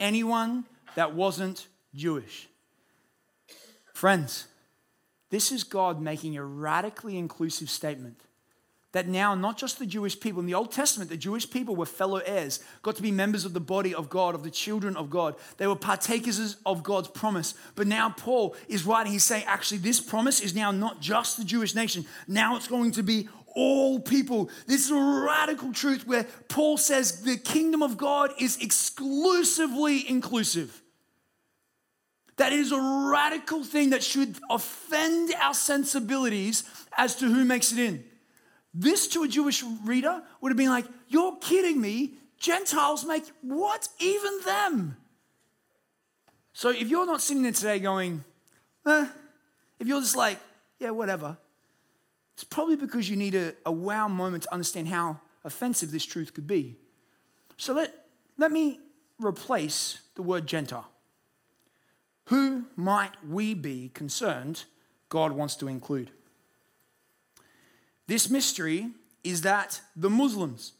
Anyone 0.00 0.64
that 0.94 1.14
wasn't 1.14 1.68
Jewish. 1.94 2.48
Friends, 3.92 4.46
this 5.30 5.52
is 5.52 5.64
God 5.64 6.00
making 6.00 6.36
a 6.36 6.44
radically 6.44 7.16
inclusive 7.16 7.70
statement 7.70 8.20
that 8.94 9.08
now 9.08 9.34
not 9.34 9.58
just 9.58 9.80
the 9.80 9.86
Jewish 9.86 10.18
people, 10.18 10.38
in 10.38 10.46
the 10.46 10.54
Old 10.54 10.70
Testament, 10.70 11.10
the 11.10 11.16
Jewish 11.16 11.50
people 11.50 11.74
were 11.74 11.84
fellow 11.84 12.18
heirs, 12.18 12.60
got 12.82 12.94
to 12.94 13.02
be 13.02 13.10
members 13.10 13.44
of 13.44 13.52
the 13.52 13.60
body 13.60 13.92
of 13.92 14.08
God, 14.08 14.36
of 14.36 14.44
the 14.44 14.52
children 14.52 14.96
of 14.96 15.10
God. 15.10 15.34
They 15.56 15.66
were 15.66 15.74
partakers 15.74 16.56
of 16.64 16.84
God's 16.84 17.08
promise. 17.08 17.54
But 17.74 17.88
now 17.88 18.10
Paul 18.10 18.54
is 18.68 18.86
writing, 18.86 19.12
he's 19.12 19.24
saying, 19.24 19.44
actually, 19.46 19.78
this 19.78 20.00
promise 20.00 20.40
is 20.40 20.54
now 20.54 20.70
not 20.70 21.00
just 21.00 21.36
the 21.36 21.44
Jewish 21.44 21.74
nation, 21.74 22.06
now 22.28 22.54
it's 22.54 22.68
going 22.68 22.92
to 22.92 23.02
be 23.02 23.28
all 23.54 24.00
people. 24.00 24.50
This 24.66 24.84
is 24.86 24.90
a 24.90 25.24
radical 25.26 25.72
truth 25.72 26.06
where 26.06 26.24
Paul 26.48 26.76
says 26.76 27.22
the 27.22 27.36
kingdom 27.36 27.82
of 27.82 27.96
God 27.96 28.32
is 28.38 28.58
exclusively 28.60 30.08
inclusive. 30.08 30.82
That 32.36 32.52
is 32.52 32.72
a 32.72 32.80
radical 32.80 33.62
thing 33.62 33.90
that 33.90 34.02
should 34.02 34.36
offend 34.50 35.32
our 35.40 35.54
sensibilities 35.54 36.64
as 36.96 37.14
to 37.16 37.26
who 37.26 37.44
makes 37.44 37.72
it 37.72 37.78
in. 37.78 38.04
This 38.72 39.06
to 39.08 39.22
a 39.22 39.28
Jewish 39.28 39.62
reader 39.84 40.20
would 40.40 40.50
have 40.50 40.56
been 40.56 40.70
like, 40.70 40.86
You're 41.08 41.36
kidding 41.36 41.80
me. 41.80 42.14
Gentiles 42.38 43.04
make 43.04 43.24
what? 43.42 43.88
Even 44.00 44.40
them. 44.44 44.96
So 46.52 46.70
if 46.70 46.88
you're 46.88 47.06
not 47.06 47.22
sitting 47.22 47.42
there 47.42 47.52
today 47.52 47.78
going, 47.78 48.24
eh, 48.86 49.06
if 49.78 49.86
you're 49.86 50.00
just 50.00 50.16
like, 50.16 50.38
yeah, 50.78 50.90
whatever, 50.90 51.36
it's 52.34 52.44
probably 52.44 52.76
because 52.76 53.08
you 53.08 53.16
need 53.16 53.34
a, 53.34 53.54
a 53.64 53.72
wow 53.72 54.08
moment 54.08 54.42
to 54.42 54.52
understand 54.52 54.88
how 54.88 55.20
offensive 55.44 55.90
this 55.90 56.04
truth 56.04 56.34
could 56.34 56.46
be. 56.46 56.76
So 57.56 57.72
let, 57.72 57.94
let 58.36 58.50
me 58.50 58.80
replace 59.18 60.00
the 60.16 60.22
word 60.22 60.46
Gentile. 60.46 60.88
Who 62.26 62.64
might 62.74 63.12
we 63.28 63.54
be 63.54 63.90
concerned 63.94 64.64
God 65.08 65.32
wants 65.32 65.54
to 65.56 65.68
include? 65.68 66.10
This 68.06 68.28
mystery 68.28 68.90
is 69.22 69.42
that 69.42 69.80
the 69.94 70.10
Muslims, 70.10 70.72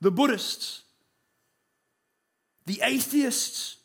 the 0.00 0.10
Buddhists, 0.10 0.82
the 2.66 2.80
atheists, 2.84 3.76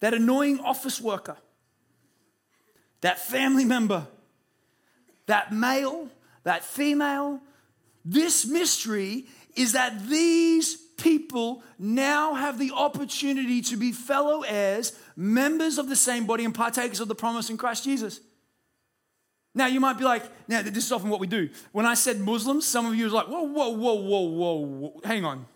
that 0.00 0.14
annoying 0.14 0.60
office 0.60 1.00
worker, 1.00 1.36
that 3.00 3.18
family 3.18 3.64
member, 3.64 4.06
that 5.26 5.52
male, 5.52 6.08
that 6.44 6.64
female, 6.64 7.40
this 8.04 8.46
mystery 8.46 9.26
is 9.54 9.72
that 9.72 10.08
these 10.08 10.76
people 10.96 11.62
now 11.78 12.34
have 12.34 12.58
the 12.58 12.72
opportunity 12.72 13.60
to 13.62 13.76
be 13.76 13.92
fellow 13.92 14.42
heirs, 14.42 14.98
members 15.16 15.78
of 15.78 15.88
the 15.88 15.96
same 15.96 16.26
body, 16.26 16.44
and 16.44 16.54
partakers 16.54 17.00
of 17.00 17.08
the 17.08 17.14
promise 17.14 17.50
in 17.50 17.56
Christ 17.56 17.84
Jesus. 17.84 18.20
Now, 19.54 19.66
you 19.66 19.80
might 19.80 19.98
be 19.98 20.04
like, 20.04 20.22
now, 20.48 20.62
this 20.62 20.84
is 20.84 20.92
often 20.92 21.10
what 21.10 21.20
we 21.20 21.26
do. 21.26 21.48
When 21.72 21.86
I 21.86 21.94
said 21.94 22.20
Muslims, 22.20 22.66
some 22.66 22.86
of 22.86 22.94
you 22.94 23.04
was 23.04 23.12
like, 23.12 23.26
whoa, 23.26 23.42
whoa, 23.42 23.70
whoa, 23.70 23.94
whoa, 23.94 24.22
whoa, 24.22 25.00
hang 25.04 25.24
on. 25.24 25.46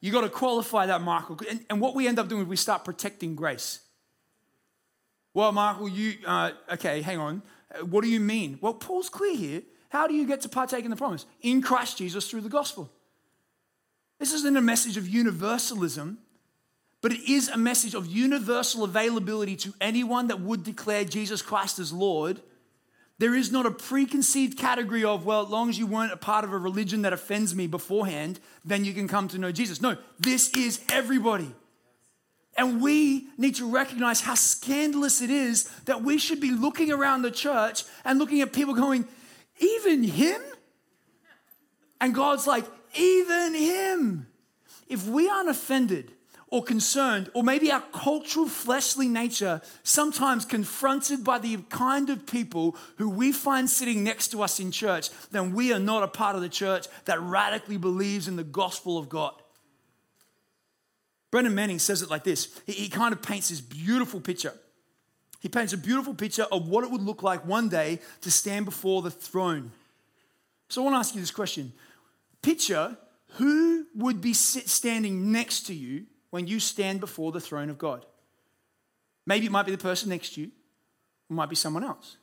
You 0.00 0.12
got 0.12 0.22
to 0.22 0.28
qualify 0.28 0.86
that, 0.86 1.00
Michael. 1.00 1.38
And, 1.48 1.64
and, 1.70 1.80
what 1.80 1.94
we 1.94 2.08
end 2.08 2.18
up 2.18 2.28
doing 2.28 2.42
is 2.42 2.48
we 2.48 2.56
start 2.56 2.84
protecting 2.84 3.34
grace. 3.34 3.80
Well, 5.34 5.52
Michael, 5.52 5.88
you, 5.88 6.14
uh, 6.26 6.52
okay, 6.72 7.02
hang 7.02 7.18
on. 7.18 7.42
Uh, 7.74 7.84
what 7.84 8.02
do 8.02 8.08
you 8.08 8.20
mean? 8.20 8.58
Well, 8.60 8.74
Paul's 8.74 9.08
clear 9.08 9.36
here. 9.36 9.62
How 9.90 10.06
do 10.06 10.14
you 10.14 10.26
get 10.26 10.40
to 10.42 10.48
partake 10.48 10.84
in 10.84 10.90
the 10.90 10.96
promise? 10.96 11.26
In 11.42 11.60
Christ 11.60 11.98
Jesus 11.98 12.30
through 12.30 12.40
the 12.40 12.48
gospel. 12.48 12.90
This 14.18 14.32
isn't 14.32 14.56
a 14.56 14.60
message 14.62 14.96
of 14.96 15.08
universalism, 15.08 16.18
but 17.02 17.12
it 17.12 17.28
is 17.28 17.48
a 17.48 17.58
message 17.58 17.94
of 17.94 18.06
universal 18.06 18.84
availability 18.84 19.56
to 19.56 19.74
anyone 19.80 20.28
that 20.28 20.40
would 20.40 20.64
declare 20.64 21.04
Jesus 21.04 21.42
Christ 21.42 21.78
as 21.78 21.92
Lord 21.92 22.40
there 23.18 23.34
is 23.34 23.52
not 23.52 23.64
a 23.64 23.70
preconceived 23.70 24.58
category 24.58 25.04
of, 25.04 25.24
well, 25.24 25.44
as 25.44 25.48
long 25.48 25.68
as 25.68 25.78
you 25.78 25.86
weren't 25.86 26.12
a 26.12 26.16
part 26.16 26.44
of 26.44 26.52
a 26.52 26.58
religion 26.58 27.02
that 27.02 27.12
offends 27.12 27.54
me 27.54 27.66
beforehand, 27.66 28.40
then 28.64 28.84
you 28.84 28.92
can 28.92 29.06
come 29.06 29.28
to 29.28 29.38
know 29.38 29.52
Jesus. 29.52 29.80
No, 29.80 29.96
this 30.18 30.50
is 30.50 30.80
everybody. 30.90 31.54
And 32.56 32.80
we 32.80 33.26
need 33.36 33.56
to 33.56 33.68
recognize 33.68 34.20
how 34.20 34.34
scandalous 34.34 35.20
it 35.20 35.30
is 35.30 35.64
that 35.86 36.02
we 36.02 36.18
should 36.18 36.40
be 36.40 36.52
looking 36.52 36.92
around 36.92 37.22
the 37.22 37.30
church 37.30 37.84
and 38.04 38.18
looking 38.18 38.40
at 38.40 38.52
people 38.52 38.74
going, 38.74 39.06
even 39.58 40.04
him? 40.04 40.40
And 42.00 42.14
God's 42.14 42.46
like, 42.46 42.64
even 42.96 43.54
him. 43.54 44.26
If 44.88 45.06
we 45.06 45.28
aren't 45.28 45.48
offended 45.48 46.12
or 46.48 46.62
concerned, 46.62 47.30
or 47.34 47.42
maybe 47.42 47.72
our 47.72 47.82
cultural 47.92 48.46
fleshly 48.46 49.08
nature, 49.08 49.60
sometimes 49.82 50.44
confronted 50.44 51.24
by 51.24 51.38
the 51.38 51.56
kind 51.68 52.10
of 52.10 52.26
people 52.26 52.76
who 52.98 53.10
we 53.10 53.32
find 53.32 53.68
sitting 53.68 54.04
next 54.04 54.28
to 54.28 54.40
us 54.40 54.60
in 54.60 54.70
church, 54.70 55.10
then 55.32 55.52
we 55.52 55.72
are 55.72 55.80
not 55.80 56.04
a 56.04 56.08
part 56.08 56.36
of 56.36 56.42
the 56.42 56.48
church 56.48 56.86
that 57.06 57.20
radically 57.20 57.76
believes 57.76 58.28
in 58.28 58.36
the 58.36 58.44
gospel 58.44 58.96
of 58.96 59.08
God. 59.08 59.34
Brennan 61.34 61.56
Manning 61.56 61.80
says 61.80 62.00
it 62.00 62.10
like 62.10 62.22
this 62.22 62.60
he, 62.64 62.72
he 62.74 62.88
kind 62.88 63.12
of 63.12 63.20
paints 63.20 63.48
this 63.48 63.60
beautiful 63.60 64.20
picture. 64.20 64.52
He 65.40 65.48
paints 65.48 65.72
a 65.72 65.76
beautiful 65.76 66.14
picture 66.14 66.44
of 66.44 66.68
what 66.68 66.84
it 66.84 66.92
would 66.92 67.02
look 67.02 67.24
like 67.24 67.44
one 67.44 67.68
day 67.68 67.98
to 68.20 68.30
stand 68.30 68.66
before 68.66 69.02
the 69.02 69.10
throne. 69.10 69.72
So 70.68 70.80
I 70.80 70.84
want 70.84 70.94
to 70.94 70.98
ask 70.98 71.12
you 71.12 71.20
this 71.20 71.32
question 71.32 71.72
Picture 72.40 72.96
who 73.30 73.84
would 73.96 74.20
be 74.20 74.32
standing 74.32 75.32
next 75.32 75.62
to 75.66 75.74
you 75.74 76.06
when 76.30 76.46
you 76.46 76.60
stand 76.60 77.00
before 77.00 77.32
the 77.32 77.40
throne 77.40 77.68
of 77.68 77.78
God. 77.78 78.06
Maybe 79.26 79.46
it 79.46 79.50
might 79.50 79.66
be 79.66 79.72
the 79.72 79.78
person 79.78 80.10
next 80.10 80.34
to 80.34 80.42
you, 80.42 80.46
it 81.28 81.34
might 81.34 81.50
be 81.50 81.56
someone 81.56 81.82
else. 81.82 82.16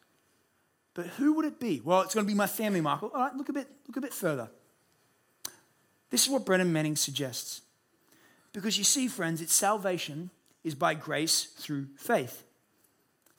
But 0.94 1.08
who 1.08 1.34
would 1.34 1.44
it 1.44 1.60
be? 1.60 1.82
Well, 1.84 2.00
it's 2.04 2.16
going 2.16 2.26
to 2.26 2.32
be 2.32 2.38
my 2.38 2.48
family, 2.48 2.80
Michael. 2.80 3.12
All 3.14 3.20
right, 3.20 3.36
look 3.36 3.50
a 3.50 3.54
bit, 3.54 3.68
look 3.90 3.98
a 3.98 4.02
bit 4.02 4.14
further. 4.14 4.50
This 6.10 6.24
is 6.24 6.30
what 6.30 6.46
Brennan 6.46 6.72
Manning 6.72 6.96
suggests. 6.96 7.64
Because 8.54 8.78
you 8.78 8.84
see, 8.84 9.08
friends, 9.08 9.42
its 9.42 9.54
salvation 9.54 10.30
is 10.64 10.76
by 10.76 10.94
grace 10.94 11.46
through 11.46 11.88
faith. 11.98 12.44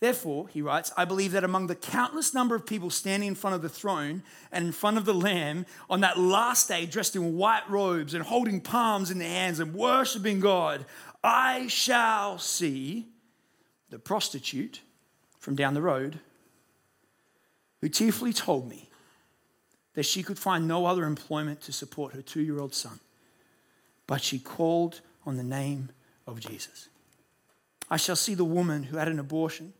Therefore, 0.01 0.49
he 0.49 0.63
writes, 0.63 0.91
I 0.97 1.05
believe 1.05 1.31
that 1.31 1.45
among 1.45 1.69
the 1.69 1.77
countless 1.77 2.35
number 2.35 2.57
of 2.57 2.67
people 2.67 2.91
standing 2.91 3.29
in 3.29 3.37
front 3.37 3.55
of 3.55 3.63
the 3.63 3.69
throne 3.69 4.25
and 4.51 4.67
in 4.67 4.73
front 4.73 4.97
of 4.97 5.05
the 5.05 5.15
Lamb 5.15 5.65
on 5.89 6.01
that 6.01 6.19
last 6.19 6.67
day, 6.67 6.87
dressed 6.87 7.15
in 7.15 7.37
white 7.37 7.63
robes 7.69 8.13
and 8.13 8.25
holding 8.25 8.61
palms 8.61 9.13
in 9.13 9.19
their 9.19 9.29
hands 9.29 9.61
and 9.61 9.75
worshiping 9.75 10.41
God, 10.41 10.87
I 11.23 11.69
shall 11.69 12.39
see 12.39 13.07
the 13.91 13.99
prostitute 14.01 14.81
from 15.39 15.55
down 15.55 15.75
the 15.75 15.83
road 15.83 16.19
who 17.81 17.89
tearfully 17.89 18.33
told 18.33 18.69
me 18.69 18.89
that 19.95 20.05
she 20.05 20.23
could 20.23 20.39
find 20.39 20.67
no 20.67 20.87
other 20.87 21.05
employment 21.05 21.61
to 21.61 21.73
support 21.73 22.15
her 22.15 22.23
two 22.23 22.41
year 22.41 22.59
old 22.59 22.75
son, 22.75 22.99
but 24.07 24.23
she 24.23 24.39
called 24.39 25.01
on 25.25 25.37
the 25.37 25.43
name 25.43 25.91
of 26.27 26.41
Jesus. 26.41 26.89
I 27.91 27.97
shall 27.97 28.17
see 28.17 28.35
the 28.35 28.45
woman 28.45 28.85
who 28.85 28.97
had 28.97 29.09
an 29.09 29.19
abortion 29.19 29.73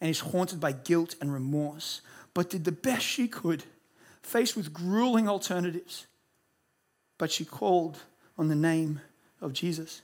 and 0.00 0.10
is 0.10 0.20
haunted 0.20 0.58
by 0.58 0.72
guilt 0.72 1.14
and 1.20 1.32
remorse, 1.32 2.00
but 2.34 2.50
did 2.50 2.64
the 2.64 2.72
best 2.72 3.04
she 3.04 3.28
could, 3.28 3.64
faced 4.22 4.56
with 4.56 4.72
grueling 4.72 5.28
alternatives. 5.28 6.06
But 7.18 7.30
she 7.30 7.44
called 7.44 7.98
on 8.36 8.48
the 8.48 8.54
name 8.54 9.00
of 9.40 9.52
Jesus. 9.52 10.02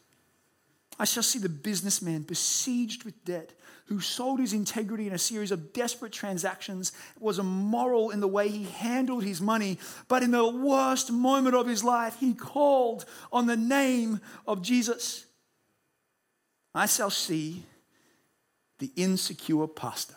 I 0.98 1.04
shall 1.04 1.22
see 1.22 1.38
the 1.38 1.48
businessman 1.48 2.22
besieged 2.22 3.04
with 3.04 3.24
debt 3.24 3.52
who 3.88 4.00
sold 4.00 4.38
his 4.38 4.52
integrity 4.52 5.06
in 5.06 5.14
a 5.14 5.18
series 5.18 5.50
of 5.50 5.72
desperate 5.72 6.12
transactions, 6.12 6.92
was 7.18 7.38
immoral 7.38 8.10
in 8.10 8.20
the 8.20 8.28
way 8.28 8.48
he 8.48 8.64
handled 8.64 9.24
his 9.24 9.40
money, 9.40 9.78
but 10.08 10.22
in 10.22 10.30
the 10.30 10.46
worst 10.46 11.10
moment 11.10 11.56
of 11.56 11.66
his 11.66 11.82
life, 11.82 12.16
he 12.20 12.34
called 12.34 13.06
on 13.32 13.46
the 13.46 13.56
name 13.56 14.20
of 14.46 14.60
Jesus. 14.60 15.24
I 16.74 16.84
shall 16.84 17.08
see 17.08 17.64
the 18.78 18.90
insecure 18.94 19.66
pastor, 19.66 20.16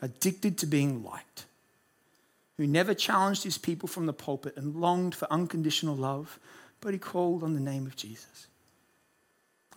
addicted 0.00 0.56
to 0.58 0.66
being 0.66 1.04
liked, 1.04 1.44
who 2.56 2.66
never 2.66 2.94
challenged 2.94 3.44
his 3.44 3.58
people 3.58 3.86
from 3.86 4.06
the 4.06 4.14
pulpit 4.14 4.56
and 4.56 4.76
longed 4.76 5.14
for 5.14 5.30
unconditional 5.30 5.94
love, 5.94 6.38
but 6.84 6.92
he 6.92 6.98
called 6.98 7.42
on 7.42 7.54
the 7.54 7.60
name 7.60 7.86
of 7.86 7.96
Jesus. 7.96 8.46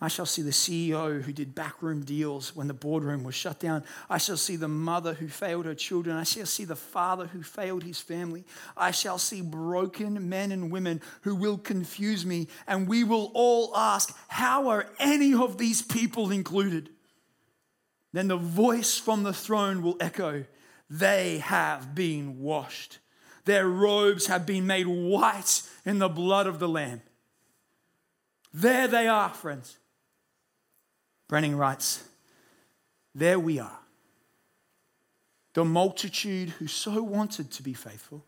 I 0.00 0.06
shall 0.06 0.26
see 0.26 0.42
the 0.42 0.50
CEO 0.50 1.22
who 1.22 1.32
did 1.32 1.56
backroom 1.56 2.04
deals 2.04 2.54
when 2.54 2.68
the 2.68 2.74
boardroom 2.74 3.24
was 3.24 3.34
shut 3.34 3.58
down. 3.58 3.82
I 4.08 4.18
shall 4.18 4.36
see 4.36 4.54
the 4.54 4.68
mother 4.68 5.14
who 5.14 5.26
failed 5.26 5.64
her 5.64 5.74
children. 5.74 6.14
I 6.16 6.22
shall 6.22 6.46
see 6.46 6.64
the 6.64 6.76
father 6.76 7.26
who 7.26 7.42
failed 7.42 7.82
his 7.82 7.98
family. 7.98 8.44
I 8.76 8.92
shall 8.92 9.18
see 9.18 9.40
broken 9.40 10.28
men 10.28 10.52
and 10.52 10.70
women 10.70 11.00
who 11.22 11.34
will 11.34 11.58
confuse 11.58 12.24
me. 12.24 12.46
And 12.68 12.86
we 12.86 13.02
will 13.02 13.32
all 13.34 13.74
ask, 13.74 14.14
How 14.28 14.68
are 14.68 14.86
any 15.00 15.34
of 15.34 15.58
these 15.58 15.82
people 15.82 16.30
included? 16.30 16.90
Then 18.12 18.28
the 18.28 18.36
voice 18.36 18.98
from 18.98 19.24
the 19.24 19.32
throne 19.32 19.82
will 19.82 19.96
echo, 19.98 20.44
They 20.88 21.38
have 21.38 21.96
been 21.96 22.38
washed. 22.38 22.98
Their 23.48 23.66
robes 23.66 24.26
have 24.26 24.44
been 24.44 24.66
made 24.66 24.86
white 24.86 25.62
in 25.88 25.98
the 25.98 26.08
blood 26.08 26.46
of 26.46 26.58
the 26.58 26.68
Lamb. 26.68 27.00
There 28.52 28.86
they 28.86 29.08
are, 29.08 29.30
friends. 29.30 29.78
Brenning 31.30 31.56
writes, 31.56 32.04
There 33.14 33.40
we 33.40 33.58
are. 33.58 33.78
The 35.54 35.64
multitude 35.64 36.50
who 36.50 36.66
so 36.66 37.02
wanted 37.02 37.50
to 37.52 37.62
be 37.62 37.72
faithful, 37.72 38.22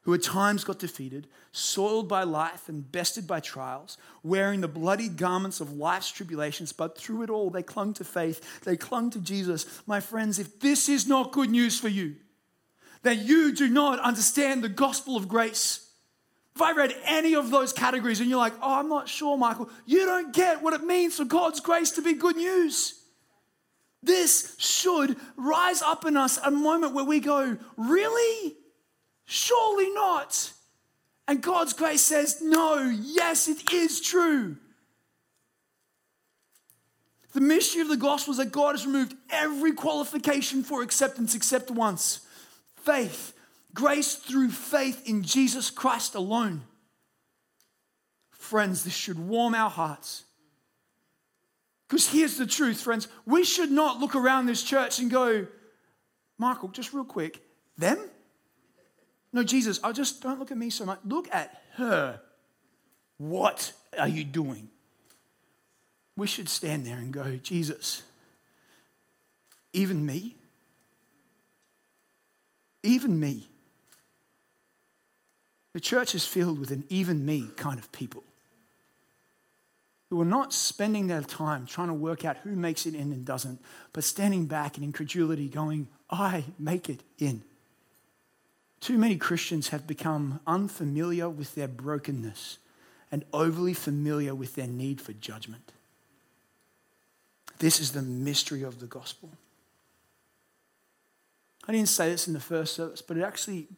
who 0.00 0.14
at 0.14 0.24
times 0.24 0.64
got 0.64 0.80
defeated, 0.80 1.28
soiled 1.52 2.08
by 2.08 2.24
life 2.24 2.68
and 2.68 2.90
bested 2.90 3.28
by 3.28 3.38
trials, 3.38 3.96
wearing 4.24 4.60
the 4.60 4.66
bloody 4.66 5.08
garments 5.08 5.60
of 5.60 5.76
life's 5.76 6.10
tribulations, 6.10 6.72
but 6.72 6.98
through 6.98 7.22
it 7.22 7.30
all 7.30 7.50
they 7.50 7.62
clung 7.62 7.94
to 7.94 8.04
faith, 8.04 8.64
they 8.64 8.76
clung 8.76 9.10
to 9.10 9.20
Jesus. 9.20 9.80
My 9.86 10.00
friends, 10.00 10.40
if 10.40 10.58
this 10.58 10.88
is 10.88 11.06
not 11.06 11.30
good 11.30 11.50
news 11.50 11.78
for 11.78 11.88
you, 11.88 12.16
that 13.04 13.18
you 13.18 13.54
do 13.54 13.68
not 13.68 14.00
understand 14.00 14.64
the 14.64 14.68
gospel 14.68 15.16
of 15.16 15.28
grace, 15.28 15.83
if 16.54 16.62
I 16.62 16.72
read 16.72 16.94
any 17.04 17.34
of 17.34 17.50
those 17.50 17.72
categories 17.72 18.20
and 18.20 18.30
you're 18.30 18.38
like, 18.38 18.54
oh, 18.62 18.78
I'm 18.78 18.88
not 18.88 19.08
sure, 19.08 19.36
Michael, 19.36 19.68
you 19.86 20.06
don't 20.06 20.32
get 20.32 20.62
what 20.62 20.72
it 20.72 20.84
means 20.84 21.16
for 21.16 21.24
God's 21.24 21.60
grace 21.60 21.90
to 21.92 22.02
be 22.02 22.12
good 22.12 22.36
news. 22.36 23.00
This 24.02 24.54
should 24.58 25.16
rise 25.36 25.82
up 25.82 26.04
in 26.04 26.16
us 26.16 26.38
a 26.38 26.50
moment 26.50 26.94
where 26.94 27.04
we 27.04 27.20
go, 27.20 27.56
Really? 27.76 28.56
Surely 29.24 29.90
not. 29.90 30.52
And 31.26 31.42
God's 31.42 31.72
grace 31.72 32.02
says, 32.02 32.40
No, 32.42 32.78
yes, 33.02 33.48
it 33.48 33.72
is 33.72 34.00
true. 34.00 34.56
The 37.32 37.40
mystery 37.40 37.80
of 37.82 37.88
the 37.88 37.96
gospel 37.96 38.30
is 38.32 38.38
that 38.38 38.52
God 38.52 38.74
has 38.74 38.86
removed 38.86 39.16
every 39.28 39.72
qualification 39.72 40.62
for 40.62 40.82
acceptance 40.82 41.34
except 41.34 41.70
once 41.70 42.20
faith, 42.76 43.32
grace 43.74 44.14
through 44.14 44.50
faith 44.50 45.06
in 45.06 45.22
Jesus 45.22 45.68
Christ 45.70 46.14
alone. 46.14 46.62
Friends, 48.30 48.84
this 48.84 48.94
should 48.94 49.18
warm 49.18 49.54
our 49.54 49.70
hearts. 49.70 50.24
Because 51.88 52.08
here's 52.08 52.36
the 52.36 52.46
truth, 52.46 52.80
friends. 52.80 53.08
We 53.26 53.44
should 53.44 53.70
not 53.70 54.00
look 54.00 54.14
around 54.14 54.46
this 54.46 54.62
church 54.62 54.98
and 55.00 55.10
go, 55.10 55.46
Michael, 56.38 56.68
just 56.68 56.92
real 56.92 57.04
quick, 57.04 57.42
them? 57.76 57.98
No, 59.32 59.42
Jesus, 59.42 59.80
I 59.82 59.92
just 59.92 60.22
don't 60.22 60.38
look 60.38 60.50
at 60.50 60.56
me 60.56 60.70
so 60.70 60.84
much. 60.84 61.00
Look 61.04 61.28
at 61.32 61.62
her. 61.74 62.20
What 63.18 63.72
are 63.98 64.08
you 64.08 64.24
doing? 64.24 64.68
We 66.16 66.26
should 66.26 66.48
stand 66.48 66.86
there 66.86 66.96
and 66.96 67.12
go, 67.12 67.36
Jesus, 67.42 68.02
even 69.72 70.06
me? 70.06 70.36
Even 72.84 73.18
me. 73.18 73.48
The 75.74 75.80
church 75.80 76.14
is 76.14 76.24
filled 76.24 76.58
with 76.58 76.70
an 76.70 76.84
even 76.88 77.26
me 77.26 77.50
kind 77.56 77.78
of 77.78 77.92
people 77.92 78.24
who 80.08 80.20
are 80.20 80.24
not 80.24 80.52
spending 80.52 81.08
their 81.08 81.22
time 81.22 81.66
trying 81.66 81.88
to 81.88 81.94
work 81.94 82.24
out 82.24 82.36
who 82.38 82.54
makes 82.54 82.86
it 82.86 82.94
in 82.94 83.12
and 83.12 83.24
doesn't, 83.24 83.60
but 83.92 84.04
standing 84.04 84.46
back 84.46 84.78
in 84.78 84.84
incredulity, 84.84 85.48
going, 85.48 85.88
I 86.08 86.44
make 86.58 86.88
it 86.88 87.00
in. 87.18 87.42
Too 88.78 88.96
many 88.96 89.16
Christians 89.16 89.68
have 89.68 89.86
become 89.86 90.40
unfamiliar 90.46 91.28
with 91.28 91.54
their 91.54 91.66
brokenness 91.66 92.58
and 93.10 93.24
overly 93.32 93.74
familiar 93.74 94.34
with 94.34 94.54
their 94.54 94.66
need 94.66 95.00
for 95.00 95.12
judgment. 95.14 95.72
This 97.58 97.80
is 97.80 97.92
the 97.92 98.02
mystery 98.02 98.62
of 98.62 98.80
the 98.80 98.86
gospel. 98.86 99.30
I 101.66 101.72
didn't 101.72 101.88
say 101.88 102.10
this 102.10 102.28
in 102.28 102.34
the 102.34 102.40
first 102.40 102.74
service, 102.74 103.00
but 103.00 103.16
it 103.16 103.22
actually, 103.22 103.68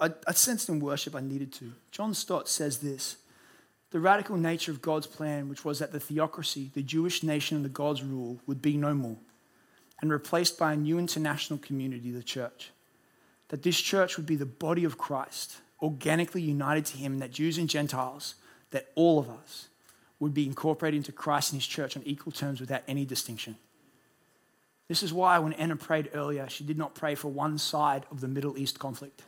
I, 0.00 0.10
I 0.26 0.32
sensed 0.32 0.68
in 0.68 0.80
worship 0.80 1.14
I 1.14 1.20
needed 1.20 1.52
to. 1.54 1.72
John 1.90 2.14
Stott 2.14 2.48
says 2.48 2.78
this 2.78 3.16
the 3.90 4.00
radical 4.00 4.36
nature 4.36 4.72
of 4.72 4.82
God's 4.82 5.06
plan, 5.06 5.48
which 5.48 5.64
was 5.64 5.78
that 5.78 5.92
the 5.92 6.00
theocracy, 6.00 6.70
the 6.74 6.82
Jewish 6.82 7.22
nation 7.22 7.56
under 7.56 7.68
God's 7.68 8.02
rule, 8.02 8.40
would 8.46 8.60
be 8.60 8.76
no 8.76 8.92
more 8.92 9.18
and 10.00 10.10
replaced 10.10 10.58
by 10.58 10.72
a 10.72 10.76
new 10.76 10.98
international 10.98 11.58
community, 11.58 12.10
the 12.10 12.22
church. 12.22 12.72
That 13.48 13.62
this 13.62 13.80
church 13.80 14.16
would 14.16 14.26
be 14.26 14.36
the 14.36 14.44
body 14.44 14.84
of 14.84 14.98
Christ, 14.98 15.58
organically 15.80 16.42
united 16.42 16.84
to 16.86 16.96
Him, 16.96 17.20
that 17.20 17.30
Jews 17.30 17.56
and 17.56 17.68
Gentiles, 17.70 18.34
that 18.70 18.88
all 18.96 19.18
of 19.18 19.30
us, 19.30 19.68
would 20.18 20.34
be 20.34 20.46
incorporated 20.46 20.98
into 20.98 21.12
Christ 21.12 21.52
and 21.52 21.62
His 21.62 21.66
church 21.66 21.96
on 21.96 22.02
equal 22.04 22.32
terms 22.32 22.60
without 22.60 22.82
any 22.88 23.04
distinction. 23.04 23.56
This 24.88 25.02
is 25.02 25.12
why 25.12 25.38
when 25.38 25.52
Anna 25.54 25.76
prayed 25.76 26.10
earlier, 26.14 26.48
she 26.48 26.64
did 26.64 26.78
not 26.78 26.94
pray 26.94 27.14
for 27.14 27.28
one 27.28 27.58
side 27.58 28.04
of 28.10 28.20
the 28.20 28.28
Middle 28.28 28.58
East 28.58 28.78
conflict. 28.78 29.22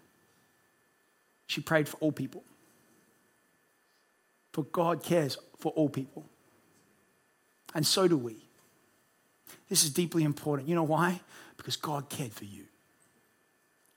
She 1.47 1.61
prayed 1.61 1.89
for 1.89 1.97
all 1.99 2.13
people. 2.13 2.45
For 4.53 4.65
God 4.65 5.03
cares 5.03 5.39
for 5.59 5.73
all 5.73 5.89
people. 5.89 6.27
And 7.75 7.87
so 7.87 8.09
do 8.09 8.17
we. 8.17 8.37
This 9.69 9.85
is 9.85 9.91
deeply 9.91 10.25
important. 10.25 10.69
You 10.69 10.75
know 10.75 10.83
why? 10.83 11.21
Because 11.57 11.77
God 11.77 12.09
cared 12.09 12.33
for 12.33 12.45
you. 12.45 12.65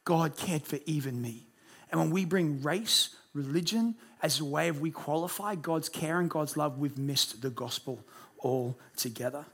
God 0.03 0.35
cared 0.35 0.65
for 0.65 0.79
even 0.85 1.21
me. 1.21 1.47
And 1.91 1.99
when 1.99 2.09
we 2.09 2.25
bring 2.25 2.61
race, 2.61 3.15
religion 3.33 3.95
as 4.21 4.39
a 4.39 4.45
way 4.45 4.67
of 4.67 4.81
we 4.81 4.91
qualify 4.91 5.55
God's 5.55 5.89
care 5.89 6.19
and 6.19 6.29
God's 6.29 6.57
love, 6.57 6.77
we've 6.77 6.97
missed 6.97 7.41
the 7.41 7.49
gospel 7.49 8.03
altogether. 8.43 9.45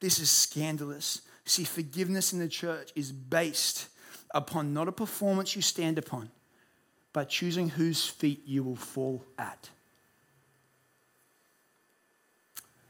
This 0.00 0.18
is 0.18 0.30
scandalous. 0.30 1.22
See, 1.44 1.64
forgiveness 1.64 2.32
in 2.32 2.38
the 2.38 2.48
church 2.48 2.92
is 2.94 3.12
based 3.12 3.88
upon 4.32 4.74
not 4.74 4.88
a 4.88 4.92
performance 4.92 5.56
you 5.56 5.62
stand 5.62 5.98
upon, 5.98 6.30
but 7.12 7.28
choosing 7.28 7.70
whose 7.70 8.06
feet 8.06 8.42
you 8.46 8.62
will 8.62 8.76
fall 8.76 9.24
at. 9.38 9.70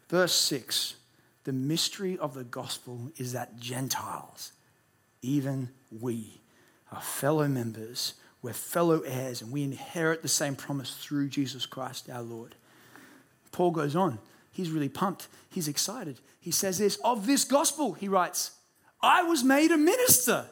Verse 0.09 0.35
6 0.35 0.95
the 1.49 1.53
mystery 1.55 2.19
of 2.19 2.35
the 2.35 2.45
gospel 2.45 3.11
is 3.17 3.33
that 3.33 3.59
Gentiles, 3.59 4.53
even 5.23 5.71
we, 5.91 6.43
are 6.93 7.01
fellow 7.01 7.49
members, 7.49 8.13
we're 8.43 8.53
fellow 8.53 9.01
heirs, 9.01 9.41
and 9.41 9.51
we 9.51 9.63
inherit 9.63 10.21
the 10.21 10.29
same 10.29 10.57
promise 10.57 10.95
through 10.97 11.31
Jesus 11.31 11.65
Christ 11.65 12.11
our 12.11 12.21
Lord. 12.21 12.55
Paul 13.51 13.71
goes 13.71 13.97
on. 13.97 14.19
He's 14.53 14.71
really 14.71 14.91
pumped. 14.91 15.29
He's 15.49 15.69
excited. 15.69 16.21
He 16.39 16.51
says 16.51 16.77
this 16.77 16.99
Of 17.03 17.27
this 17.27 17.45
gospel, 17.45 17.95
he 17.95 18.09
writes, 18.09 18.51
I 19.01 19.23
was 19.23 19.43
made 19.43 19.71
a 19.71 19.79
minister 19.79 20.45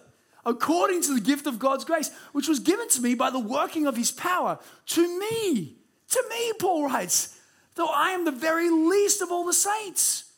according 0.46 1.02
to 1.02 1.14
the 1.14 1.20
gift 1.20 1.46
of 1.46 1.58
God's 1.58 1.84
grace, 1.84 2.10
which 2.32 2.48
was 2.48 2.60
given 2.60 2.88
to 2.90 3.02
me 3.02 3.14
by 3.14 3.28
the 3.28 3.38
working 3.38 3.86
of 3.86 3.96
his 3.96 4.12
power. 4.12 4.58
To 4.86 5.18
me, 5.18 5.76
to 6.10 6.24
me, 6.30 6.52
Paul 6.58 6.86
writes, 6.86 7.38
though 7.74 7.88
I 7.88 8.10
am 8.10 8.24
the 8.24 8.30
very 8.30 8.70
least 8.70 9.20
of 9.20 9.30
all 9.30 9.44
the 9.44 9.52
saints. 9.52 10.32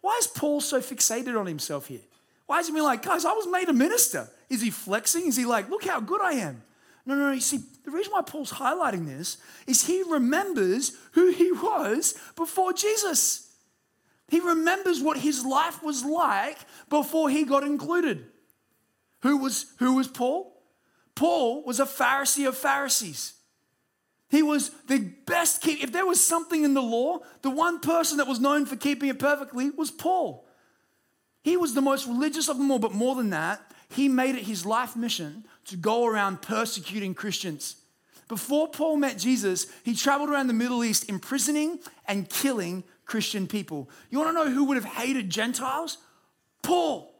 Why 0.00 0.18
is 0.20 0.26
Paul 0.26 0.60
so 0.60 0.80
fixated 0.80 1.38
on 1.38 1.46
himself 1.46 1.86
here? 1.86 2.00
Why 2.46 2.58
is 2.58 2.66
he 2.66 2.72
being 2.72 2.84
like, 2.84 3.02
guys, 3.02 3.24
I 3.24 3.32
was 3.32 3.46
made 3.46 3.68
a 3.68 3.72
minister? 3.72 4.28
Is 4.50 4.60
he 4.60 4.70
flexing? 4.70 5.26
Is 5.26 5.36
he 5.36 5.44
like, 5.44 5.70
look 5.70 5.84
how 5.84 6.00
good 6.00 6.20
I 6.20 6.32
am? 6.32 6.62
No, 7.06 7.14
no, 7.14 7.26
no. 7.26 7.32
You 7.32 7.40
see, 7.40 7.60
the 7.84 7.92
reason 7.92 8.12
why 8.12 8.22
Paul's 8.22 8.52
highlighting 8.52 9.06
this 9.06 9.38
is 9.66 9.86
he 9.86 10.02
remembers 10.02 10.92
who 11.12 11.30
he 11.30 11.52
was 11.52 12.18
before 12.36 12.72
Jesus. 12.72 13.48
He 14.28 14.40
remembers 14.40 15.00
what 15.00 15.18
his 15.18 15.44
life 15.44 15.82
was 15.82 16.04
like 16.04 16.58
before 16.88 17.30
he 17.30 17.44
got 17.44 17.62
included. 17.62 18.26
Who 19.22 19.36
was, 19.38 19.66
who 19.78 19.94
was 19.94 20.08
Paul? 20.08 20.52
Paul 21.14 21.62
was 21.64 21.80
a 21.80 21.84
Pharisee 21.84 22.46
of 22.46 22.56
Pharisees. 22.56 23.34
He 24.30 24.42
was 24.42 24.70
the 24.88 24.98
best 25.26 25.60
keep. 25.60 25.82
If 25.82 25.92
there 25.92 26.06
was 26.06 26.22
something 26.22 26.64
in 26.64 26.74
the 26.74 26.82
law, 26.82 27.18
the 27.42 27.50
one 27.50 27.80
person 27.80 28.16
that 28.18 28.26
was 28.26 28.40
known 28.40 28.64
for 28.64 28.76
keeping 28.76 29.10
it 29.10 29.18
perfectly 29.18 29.70
was 29.70 29.90
Paul. 29.90 30.46
He 31.42 31.56
was 31.56 31.74
the 31.74 31.82
most 31.82 32.06
religious 32.06 32.48
of 32.48 32.56
them 32.56 32.70
all, 32.70 32.78
but 32.78 32.92
more 32.92 33.14
than 33.14 33.30
that, 33.30 33.60
he 33.90 34.08
made 34.08 34.36
it 34.36 34.44
his 34.44 34.64
life 34.64 34.96
mission 34.96 35.44
to 35.66 35.76
go 35.76 36.06
around 36.06 36.40
persecuting 36.40 37.14
Christians. 37.14 37.76
Before 38.26 38.68
Paul 38.68 38.96
met 38.96 39.18
Jesus, 39.18 39.66
he 39.84 39.94
traveled 39.94 40.30
around 40.30 40.46
the 40.46 40.54
Middle 40.54 40.82
East 40.82 41.10
imprisoning 41.10 41.80
and 42.06 42.28
killing 42.28 42.84
Christian 43.04 43.46
people. 43.46 43.90
You 44.08 44.18
want 44.18 44.30
to 44.30 44.44
know 44.44 44.50
who 44.50 44.64
would 44.64 44.76
have 44.76 44.86
hated 44.86 45.28
Gentiles? 45.28 45.98
Paul. 46.62 47.11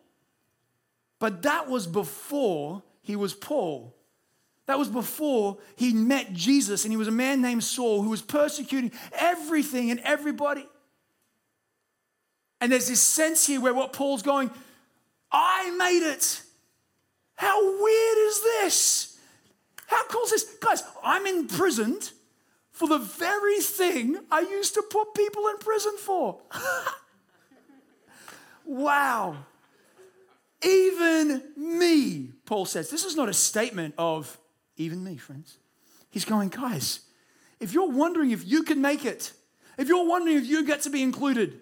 But 1.23 1.43
that 1.43 1.69
was 1.69 1.87
before 1.87 2.83
he 3.01 3.15
was 3.15 3.33
Paul. 3.33 3.95
That 4.67 4.77
was 4.77 4.89
before 4.89 5.59
he 5.77 5.93
met 5.93 6.33
Jesus, 6.33 6.85
and 6.85 6.93
he 6.93 6.97
was 6.97 7.07
a 7.07 7.13
man 7.13 7.41
named 7.41 7.63
Saul 7.63 8.03
who 8.03 8.11
was 8.11 8.21
persecuting 8.21 8.91
everything 9.13 9.93
and 9.93 10.01
everybody. 10.01 10.67
And 12.61 12.73
there's 12.73 12.89
this 12.89 13.01
sense 13.01 13.47
here 13.47 13.61
where 13.61 13.73
what 13.73 13.93
Paul's 13.93 14.23
going, 14.23 14.51
I 15.31 15.71
made 15.71 16.05
it. 16.05 16.43
How 17.37 17.81
weird 17.81 18.19
is 18.27 18.43
this? 18.43 19.17
How 19.87 20.05
cool 20.09 20.25
is 20.25 20.31
this? 20.31 20.57
Guys, 20.61 20.83
I'm 21.05 21.29
imprisoned 21.29 22.11
for 22.73 22.89
the 22.89 22.99
very 22.99 23.61
thing 23.61 24.19
I 24.29 24.41
used 24.41 24.75
to 24.75 24.83
put 24.91 25.15
people 25.15 25.47
in 25.47 25.59
prison 25.59 25.97
for. 25.99 26.41
wow. 28.65 29.37
Even 30.63 31.43
me, 31.57 32.31
Paul 32.47 32.65
says. 32.67 32.91
This 32.91 33.05
is 33.05 33.17
not 33.17 33.29
a 33.29 33.35
statement 33.35 33.95
of, 33.99 34.39
even 34.77 35.03
me, 35.03 35.17
friends. 35.17 35.59
He's 36.11 36.25
going, 36.25 36.51
guys, 36.51 37.01
if 37.59 37.73
you're 37.73 37.91
wondering 37.91 38.31
if 38.31 38.47
you 38.47 38.63
can 38.63 38.81
make 38.81 39.05
it, 39.05 39.33
if 39.79 39.89
you're 39.89 40.07
wondering 40.07 40.37
if 40.37 40.47
you 40.47 40.65
get 40.65 40.83
to 40.83 40.91
be 40.91 41.03
included, 41.03 41.59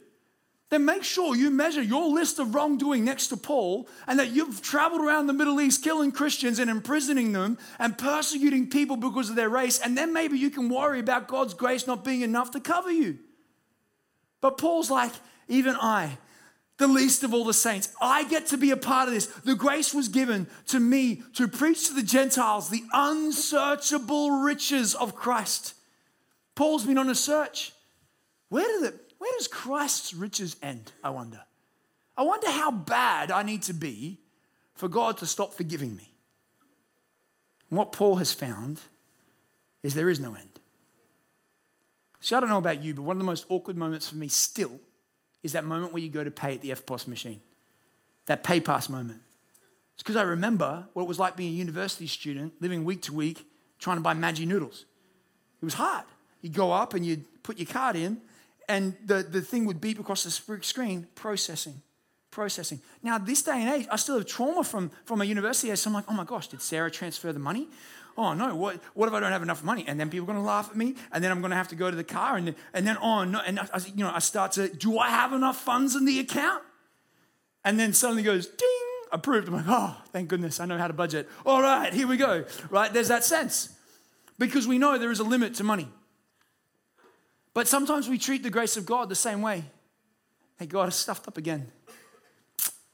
then 0.70 0.84
make 0.84 1.02
sure 1.02 1.34
you 1.34 1.50
measure 1.50 1.82
your 1.82 2.08
list 2.08 2.38
of 2.38 2.54
wrongdoing 2.54 3.04
next 3.04 3.26
to 3.28 3.36
Paul 3.36 3.88
and 4.06 4.18
that 4.18 4.30
you've 4.30 4.62
traveled 4.62 5.00
around 5.00 5.26
the 5.26 5.32
Middle 5.32 5.60
East 5.60 5.82
killing 5.82 6.12
Christians 6.12 6.60
and 6.60 6.70
imprisoning 6.70 7.32
them 7.32 7.58
and 7.78 7.98
persecuting 7.98 8.70
people 8.70 8.96
because 8.96 9.30
of 9.30 9.36
their 9.36 9.48
race. 9.48 9.80
And 9.80 9.98
then 9.98 10.12
maybe 10.12 10.38
you 10.38 10.48
can 10.48 10.68
worry 10.68 11.00
about 11.00 11.26
God's 11.26 11.54
grace 11.54 11.88
not 11.88 12.04
being 12.04 12.20
enough 12.20 12.52
to 12.52 12.60
cover 12.60 12.90
you. 12.90 13.18
But 14.40 14.58
Paul's 14.58 14.90
like, 14.90 15.12
even 15.48 15.74
I, 15.74 16.18
the 16.80 16.88
least 16.88 17.22
of 17.22 17.34
all 17.34 17.44
the 17.44 17.54
saints, 17.54 17.90
I 18.00 18.24
get 18.24 18.46
to 18.46 18.56
be 18.56 18.70
a 18.70 18.76
part 18.76 19.06
of 19.06 19.14
this. 19.14 19.26
The 19.26 19.54
grace 19.54 19.92
was 19.92 20.08
given 20.08 20.48
to 20.68 20.80
me 20.80 21.22
to 21.34 21.46
preach 21.46 21.86
to 21.86 21.94
the 21.94 22.02
Gentiles 22.02 22.70
the 22.70 22.82
unsearchable 22.92 24.40
riches 24.40 24.94
of 24.94 25.14
Christ. 25.14 25.74
Paul's 26.54 26.86
been 26.86 26.98
on 26.98 27.10
a 27.10 27.14
search. 27.14 27.72
Where 28.48 28.66
did 28.66 28.94
it? 28.94 29.12
Where 29.18 29.30
does 29.36 29.46
Christ's 29.46 30.14
riches 30.14 30.56
end? 30.62 30.90
I 31.04 31.10
wonder. 31.10 31.42
I 32.16 32.22
wonder 32.22 32.50
how 32.50 32.70
bad 32.70 33.30
I 33.30 33.42
need 33.42 33.62
to 33.64 33.74
be 33.74 34.18
for 34.74 34.88
God 34.88 35.18
to 35.18 35.26
stop 35.26 35.52
forgiving 35.52 35.94
me. 35.94 36.10
And 37.68 37.78
what 37.78 37.92
Paul 37.92 38.16
has 38.16 38.32
found 38.32 38.80
is 39.82 39.94
there 39.94 40.08
is 40.08 40.18
no 40.18 40.34
end. 40.34 40.48
See, 42.20 42.34
I 42.34 42.40
don't 42.40 42.48
know 42.48 42.58
about 42.58 42.82
you, 42.82 42.94
but 42.94 43.02
one 43.02 43.16
of 43.16 43.20
the 43.20 43.24
most 43.24 43.44
awkward 43.50 43.76
moments 43.76 44.08
for 44.08 44.16
me 44.16 44.28
still 44.28 44.80
is 45.42 45.52
that 45.52 45.64
moment 45.64 45.92
where 45.92 46.02
you 46.02 46.08
go 46.08 46.24
to 46.24 46.30
pay 46.30 46.54
at 46.54 46.60
the 46.60 46.70
EFTPOS 46.70 47.06
machine. 47.06 47.40
That 48.26 48.44
pay 48.44 48.60
pass 48.60 48.88
moment. 48.88 49.20
It's 49.94 50.02
because 50.02 50.16
I 50.16 50.22
remember 50.22 50.86
what 50.92 51.02
it 51.02 51.08
was 51.08 51.18
like 51.18 51.36
being 51.36 51.52
a 51.52 51.56
university 51.56 52.06
student, 52.06 52.54
living 52.60 52.84
week 52.84 53.02
to 53.02 53.12
week, 53.12 53.46
trying 53.78 53.96
to 53.96 54.02
buy 54.02 54.14
Maggi 54.14 54.46
noodles. 54.46 54.84
It 55.60 55.64
was 55.64 55.74
hard. 55.74 56.04
You'd 56.42 56.54
go 56.54 56.72
up 56.72 56.94
and 56.94 57.04
you'd 57.04 57.42
put 57.42 57.58
your 57.58 57.66
card 57.66 57.96
in, 57.96 58.20
and 58.68 58.96
the, 59.04 59.22
the 59.22 59.42
thing 59.42 59.66
would 59.66 59.80
beep 59.80 59.98
across 59.98 60.24
the 60.24 60.30
screen, 60.30 61.06
processing, 61.14 61.82
processing. 62.30 62.80
Now, 63.02 63.18
this 63.18 63.42
day 63.42 63.60
and 63.60 63.68
age, 63.68 63.88
I 63.90 63.96
still 63.96 64.16
have 64.16 64.26
trauma 64.26 64.64
from, 64.64 64.90
from 65.04 65.20
a 65.20 65.24
university 65.24 65.74
So 65.76 65.90
I'm 65.90 65.94
like, 65.94 66.04
oh 66.08 66.14
my 66.14 66.24
gosh, 66.24 66.48
did 66.48 66.62
Sarah 66.62 66.90
transfer 66.90 67.32
the 67.32 67.38
money? 67.38 67.68
Oh 68.22 68.34
no, 68.34 68.54
what, 68.54 68.76
what 68.92 69.08
if 69.08 69.14
I 69.14 69.20
don't 69.20 69.32
have 69.32 69.42
enough 69.42 69.64
money? 69.64 69.82
And 69.88 69.98
then 69.98 70.10
people 70.10 70.24
are 70.24 70.32
going 70.34 70.38
to 70.38 70.44
laugh 70.44 70.68
at 70.70 70.76
me, 70.76 70.94
and 71.10 71.24
then 71.24 71.30
I'm 71.30 71.40
going 71.40 71.52
to 71.52 71.56
have 71.56 71.68
to 71.68 71.74
go 71.74 71.90
to 71.90 71.96
the 71.96 72.04
car, 72.04 72.36
and, 72.36 72.54
and 72.74 72.86
then, 72.86 72.98
oh 73.00 73.24
no, 73.24 73.40
and 73.46 73.58
I, 73.58 73.66
you 73.94 74.04
know, 74.04 74.12
I 74.14 74.18
start 74.18 74.52
to, 74.52 74.68
do 74.68 74.98
I 74.98 75.08
have 75.08 75.32
enough 75.32 75.58
funds 75.58 75.96
in 75.96 76.04
the 76.04 76.18
account? 76.18 76.62
And 77.64 77.80
then 77.80 77.94
suddenly 77.94 78.22
goes, 78.22 78.46
ding, 78.46 78.68
approved. 79.10 79.48
I'm 79.48 79.54
like, 79.54 79.64
oh, 79.66 79.96
thank 80.12 80.28
goodness, 80.28 80.60
I 80.60 80.66
know 80.66 80.76
how 80.76 80.86
to 80.86 80.92
budget. 80.92 81.30
All 81.46 81.62
right, 81.62 81.94
here 81.94 82.06
we 82.06 82.18
go. 82.18 82.44
Right, 82.68 82.92
there's 82.92 83.08
that 83.08 83.24
sense. 83.24 83.74
Because 84.38 84.68
we 84.68 84.76
know 84.76 84.98
there 84.98 85.10
is 85.10 85.20
a 85.20 85.24
limit 85.24 85.54
to 85.54 85.64
money. 85.64 85.88
But 87.54 87.68
sometimes 87.68 88.06
we 88.06 88.18
treat 88.18 88.42
the 88.42 88.50
grace 88.50 88.76
of 88.76 88.84
God 88.84 89.08
the 89.08 89.14
same 89.14 89.40
way. 89.40 89.64
Hey, 90.58 90.66
God, 90.66 90.88
is 90.88 90.94
stuffed 90.94 91.26
up 91.26 91.38
again. 91.38 91.72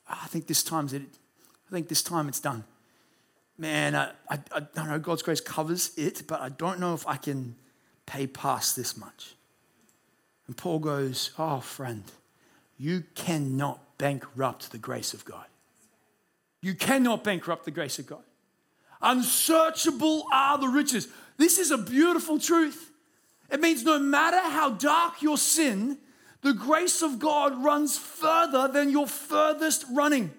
I 0.08 0.28
think 0.28 0.46
this 0.46 0.62
time's 0.62 0.92
it. 0.92 1.02
I 1.02 1.72
think 1.72 1.88
this 1.88 2.02
time 2.02 2.28
it's 2.28 2.38
done. 2.38 2.62
Man, 3.58 3.94
I, 3.94 4.10
I, 4.28 4.38
I 4.54 4.60
don't 4.60 4.88
know, 4.88 4.98
God's 4.98 5.22
grace 5.22 5.40
covers 5.40 5.92
it, 5.96 6.26
but 6.26 6.40
I 6.40 6.50
don't 6.50 6.78
know 6.78 6.94
if 6.94 7.06
I 7.06 7.16
can 7.16 7.56
pay 8.04 8.26
past 8.26 8.76
this 8.76 8.96
much. 8.96 9.34
And 10.46 10.56
Paul 10.56 10.78
goes, 10.78 11.30
Oh, 11.38 11.60
friend, 11.60 12.04
you 12.78 13.04
cannot 13.14 13.98
bankrupt 13.98 14.72
the 14.72 14.78
grace 14.78 15.14
of 15.14 15.24
God. 15.24 15.46
You 16.60 16.74
cannot 16.74 17.24
bankrupt 17.24 17.64
the 17.64 17.70
grace 17.70 17.98
of 17.98 18.06
God. 18.06 18.22
Unsearchable 19.00 20.26
are 20.32 20.58
the 20.58 20.68
riches. 20.68 21.08
This 21.36 21.58
is 21.58 21.70
a 21.70 21.78
beautiful 21.78 22.38
truth. 22.38 22.90
It 23.50 23.60
means 23.60 23.84
no 23.84 23.98
matter 23.98 24.40
how 24.40 24.70
dark 24.70 25.22
your 25.22 25.38
sin, 25.38 25.98
the 26.42 26.52
grace 26.52 27.02
of 27.02 27.18
God 27.18 27.62
runs 27.62 27.98
further 27.98 28.68
than 28.68 28.90
your 28.90 29.06
furthest 29.06 29.84
running. 29.92 30.32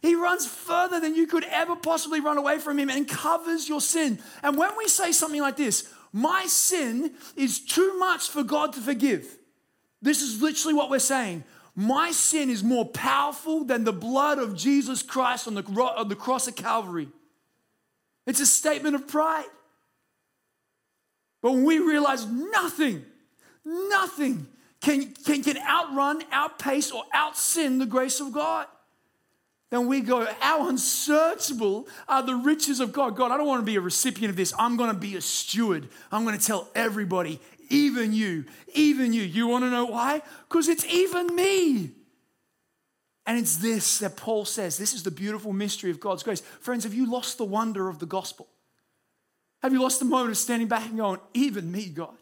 He 0.00 0.14
runs 0.14 0.46
further 0.46 1.00
than 1.00 1.14
you 1.14 1.26
could 1.26 1.44
ever 1.44 1.74
possibly 1.74 2.20
run 2.20 2.38
away 2.38 2.58
from 2.58 2.78
Him 2.78 2.90
and 2.90 3.08
covers 3.08 3.68
your 3.68 3.80
sin. 3.80 4.18
And 4.42 4.56
when 4.56 4.70
we 4.76 4.86
say 4.88 5.12
something 5.12 5.40
like 5.40 5.56
this, 5.56 5.92
my 6.12 6.46
sin 6.46 7.12
is 7.36 7.60
too 7.60 7.98
much 7.98 8.28
for 8.28 8.42
God 8.42 8.72
to 8.74 8.80
forgive, 8.80 9.26
this 10.00 10.22
is 10.22 10.40
literally 10.40 10.74
what 10.74 10.90
we're 10.90 10.98
saying. 11.00 11.44
My 11.74 12.10
sin 12.10 12.50
is 12.50 12.64
more 12.64 12.86
powerful 12.86 13.62
than 13.62 13.84
the 13.84 13.92
blood 13.92 14.38
of 14.38 14.56
Jesus 14.56 15.00
Christ 15.00 15.46
on 15.46 15.54
the, 15.54 15.62
on 15.62 16.08
the 16.08 16.16
cross 16.16 16.48
of 16.48 16.56
Calvary. 16.56 17.08
It's 18.26 18.40
a 18.40 18.46
statement 18.46 18.96
of 18.96 19.06
pride. 19.06 19.46
But 21.40 21.52
when 21.52 21.64
we 21.64 21.78
realize 21.78 22.26
nothing, 22.26 23.04
nothing 23.64 24.48
can, 24.80 25.12
can, 25.24 25.42
can 25.42 25.56
outrun, 25.58 26.22
outpace, 26.32 26.90
or 26.90 27.04
outsin 27.14 27.78
the 27.78 27.86
grace 27.86 28.20
of 28.20 28.32
God, 28.32 28.66
then 29.70 29.86
we 29.86 30.00
go, 30.00 30.26
how 30.40 30.68
unsearchable 30.68 31.86
are 32.08 32.22
the 32.22 32.34
riches 32.34 32.80
of 32.80 32.92
God. 32.92 33.16
God, 33.16 33.30
I 33.30 33.36
don't 33.36 33.46
want 33.46 33.60
to 33.60 33.66
be 33.66 33.76
a 33.76 33.80
recipient 33.80 34.30
of 34.30 34.36
this. 34.36 34.54
I'm 34.58 34.76
going 34.76 34.90
to 34.90 34.96
be 34.96 35.16
a 35.16 35.20
steward. 35.20 35.88
I'm 36.10 36.24
going 36.24 36.38
to 36.38 36.44
tell 36.44 36.68
everybody, 36.74 37.38
even 37.68 38.14
you, 38.14 38.46
even 38.74 39.12
you. 39.12 39.22
You 39.22 39.46
want 39.46 39.64
to 39.64 39.70
know 39.70 39.84
why? 39.84 40.22
Because 40.48 40.68
it's 40.68 40.86
even 40.86 41.34
me. 41.34 41.90
And 43.26 43.38
it's 43.38 43.58
this 43.58 43.98
that 43.98 44.16
Paul 44.16 44.46
says 44.46 44.78
this 44.78 44.94
is 44.94 45.02
the 45.02 45.10
beautiful 45.10 45.52
mystery 45.52 45.90
of 45.90 46.00
God's 46.00 46.22
grace. 46.22 46.40
Friends, 46.40 46.84
have 46.84 46.94
you 46.94 47.10
lost 47.10 47.36
the 47.36 47.44
wonder 47.44 47.90
of 47.90 47.98
the 47.98 48.06
gospel? 48.06 48.48
Have 49.60 49.74
you 49.74 49.82
lost 49.82 49.98
the 49.98 50.06
moment 50.06 50.30
of 50.30 50.38
standing 50.38 50.68
back 50.68 50.86
and 50.86 50.96
going, 50.96 51.20
even 51.34 51.70
me, 51.70 51.90
God? 51.90 52.16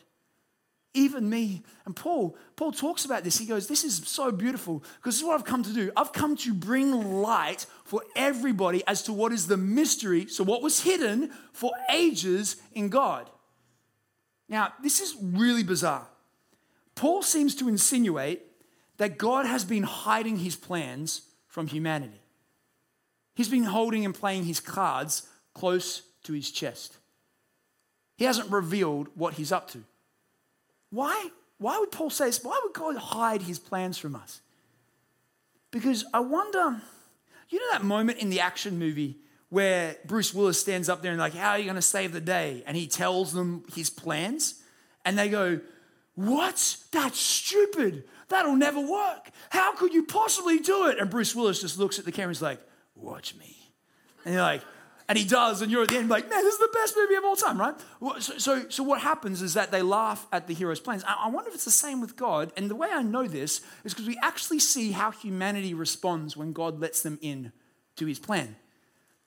Even 0.96 1.28
me. 1.28 1.62
And 1.84 1.94
Paul, 1.94 2.36
Paul 2.56 2.72
talks 2.72 3.04
about 3.04 3.22
this. 3.22 3.36
He 3.38 3.44
goes, 3.44 3.68
This 3.68 3.84
is 3.84 4.02
so 4.08 4.32
beautiful 4.32 4.82
because 4.96 5.14
this 5.14 5.20
is 5.20 5.24
what 5.24 5.34
I've 5.34 5.44
come 5.44 5.62
to 5.62 5.72
do. 5.72 5.92
I've 5.94 6.12
come 6.12 6.36
to 6.38 6.54
bring 6.54 7.20
light 7.20 7.66
for 7.84 8.02
everybody 8.16 8.82
as 8.86 9.02
to 9.02 9.12
what 9.12 9.30
is 9.30 9.46
the 9.46 9.58
mystery. 9.58 10.26
So, 10.26 10.42
what 10.42 10.62
was 10.62 10.80
hidden 10.80 11.30
for 11.52 11.72
ages 11.92 12.56
in 12.72 12.88
God. 12.88 13.28
Now, 14.48 14.72
this 14.82 15.00
is 15.00 15.14
really 15.20 15.62
bizarre. 15.62 16.06
Paul 16.94 17.22
seems 17.22 17.54
to 17.56 17.68
insinuate 17.68 18.42
that 18.96 19.18
God 19.18 19.44
has 19.44 19.64
been 19.64 19.82
hiding 19.82 20.38
his 20.38 20.56
plans 20.56 21.22
from 21.46 21.66
humanity. 21.66 22.22
He's 23.34 23.50
been 23.50 23.64
holding 23.64 24.06
and 24.06 24.14
playing 24.14 24.44
his 24.44 24.60
cards 24.60 25.28
close 25.52 26.02
to 26.22 26.32
his 26.32 26.50
chest. 26.50 26.96
He 28.16 28.24
hasn't 28.24 28.50
revealed 28.50 29.08
what 29.14 29.34
he's 29.34 29.52
up 29.52 29.70
to. 29.72 29.84
Why? 30.90 31.30
Why 31.58 31.78
would 31.78 31.90
Paul 31.90 32.10
say 32.10 32.26
this? 32.26 32.42
Why 32.42 32.58
would 32.62 32.74
God 32.74 32.96
hide 32.96 33.42
his 33.42 33.58
plans 33.58 33.98
from 33.98 34.14
us? 34.14 34.40
Because 35.70 36.04
I 36.12 36.20
wonder, 36.20 36.80
you 37.48 37.58
know 37.58 37.72
that 37.72 37.84
moment 37.84 38.18
in 38.18 38.30
the 38.30 38.40
action 38.40 38.78
movie 38.78 39.18
where 39.48 39.96
Bruce 40.04 40.34
Willis 40.34 40.60
stands 40.60 40.88
up 40.88 41.02
there 41.02 41.12
and 41.12 41.20
like, 41.20 41.34
how 41.34 41.50
are 41.50 41.58
you 41.58 41.64
going 41.64 41.76
to 41.76 41.82
save 41.82 42.12
the 42.12 42.20
day? 42.20 42.62
And 42.66 42.76
he 42.76 42.86
tells 42.86 43.32
them 43.32 43.64
his 43.74 43.90
plans, 43.90 44.62
and 45.04 45.18
they 45.18 45.28
go, 45.28 45.60
what? 46.14 46.76
That's 46.92 47.18
stupid. 47.18 48.04
That'll 48.28 48.56
never 48.56 48.80
work. 48.80 49.30
How 49.50 49.74
could 49.74 49.94
you 49.94 50.04
possibly 50.04 50.58
do 50.58 50.88
it? 50.88 50.98
And 50.98 51.10
Bruce 51.10 51.34
Willis 51.34 51.60
just 51.60 51.78
looks 51.78 51.98
at 51.98 52.04
the 52.04 52.12
camera 52.12 52.28
and 52.28 52.36
is 52.36 52.42
like, 52.42 52.60
watch 52.94 53.36
me. 53.36 53.56
And 54.24 54.34
you're 54.34 54.42
like, 54.42 54.62
and 55.08 55.16
he 55.16 55.24
does, 55.24 55.62
and 55.62 55.70
you're 55.70 55.82
at 55.82 55.88
the 55.88 55.98
end 55.98 56.08
like, 56.08 56.28
man, 56.28 56.42
this 56.42 56.54
is 56.54 56.60
the 56.60 56.70
best 56.72 56.96
movie 56.96 57.14
of 57.14 57.24
all 57.24 57.36
time, 57.36 57.60
right? 57.60 57.74
So, 58.20 58.38
so, 58.38 58.68
so 58.68 58.82
what 58.82 59.00
happens 59.00 59.40
is 59.40 59.54
that 59.54 59.70
they 59.70 59.82
laugh 59.82 60.26
at 60.32 60.48
the 60.48 60.54
hero's 60.54 60.80
plans. 60.80 61.04
I 61.06 61.28
wonder 61.28 61.48
if 61.48 61.54
it's 61.54 61.64
the 61.64 61.70
same 61.70 62.00
with 62.00 62.16
God. 62.16 62.52
And 62.56 62.68
the 62.68 62.74
way 62.74 62.88
I 62.92 63.02
know 63.02 63.28
this 63.28 63.60
is 63.84 63.94
because 63.94 64.08
we 64.08 64.18
actually 64.20 64.58
see 64.58 64.90
how 64.90 65.12
humanity 65.12 65.74
responds 65.74 66.36
when 66.36 66.52
God 66.52 66.80
lets 66.80 67.02
them 67.02 67.18
in 67.22 67.52
to 67.96 68.06
his 68.06 68.18
plan. 68.18 68.56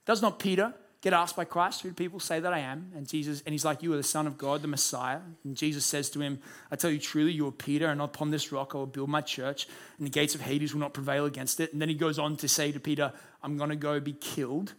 Does 0.05 0.21
not 0.21 0.37
Peter 0.37 0.73
get 1.01 1.13
asked 1.13 1.37
by 1.37 1.45
Christ, 1.45 1.81
who 1.81 1.89
do 1.89 1.95
people 1.95 2.19
say 2.19 2.41
that 2.41 2.51
I 2.51 2.59
am? 2.59 2.91
And 2.93 3.07
Jesus, 3.07 3.41
and 3.45 3.53
he's 3.53 3.63
like, 3.63 3.81
You 3.81 3.93
are 3.93 3.97
the 3.97 4.03
Son 4.03 4.27
of 4.27 4.37
God, 4.37 4.61
the 4.61 4.67
Messiah. 4.67 5.19
And 5.45 5.55
Jesus 5.55 5.85
says 5.85 6.09
to 6.09 6.19
him, 6.19 6.41
I 6.71 6.75
tell 6.75 6.91
you 6.91 6.99
truly, 6.99 7.31
you 7.31 7.47
are 7.47 7.53
Peter, 7.53 7.87
and 7.87 8.01
upon 8.01 8.31
this 8.31 8.51
rock 8.51 8.75
I 8.75 8.79
will 8.79 8.85
build 8.85 9.07
my 9.07 9.21
church, 9.21 9.67
and 9.97 10.05
the 10.05 10.11
gates 10.11 10.35
of 10.35 10.41
Hades 10.41 10.73
will 10.73 10.81
not 10.81 10.93
prevail 10.93 11.25
against 11.25 11.61
it. 11.61 11.71
And 11.71 11.81
then 11.81 11.87
he 11.87 11.95
goes 11.95 12.19
on 12.19 12.35
to 12.37 12.49
say 12.49 12.73
to 12.73 12.81
Peter, 12.81 13.13
I'm 13.41 13.55
going 13.55 13.69
to 13.69 13.77
go 13.77 14.01
be 14.01 14.11
killed 14.13 14.73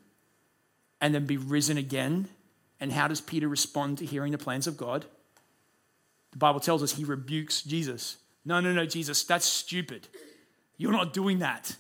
and 1.01 1.15
then 1.15 1.27
be 1.27 1.37
risen 1.37 1.77
again. 1.77 2.29
And 2.79 2.93
how 2.93 3.09
does 3.09 3.21
Peter 3.21 3.49
respond 3.49 3.99
to 3.99 4.07
hearing 4.07 4.33
the 4.33 4.39
plans 4.39 4.67
of 4.67 4.77
God? 4.77 5.05
The 6.33 6.39
Bible 6.39 6.61
tells 6.61 6.83
us 6.83 6.93
he 6.93 7.05
rebukes 7.05 7.63
Jesus. 7.63 8.17
No, 8.45 8.61
no, 8.61 8.73
no, 8.73 8.87
Jesus, 8.87 9.23
that's 9.25 9.45
stupid. 9.45 10.09
You're 10.77 10.93
not 10.93 11.13
doing 11.13 11.41
that. 11.41 11.77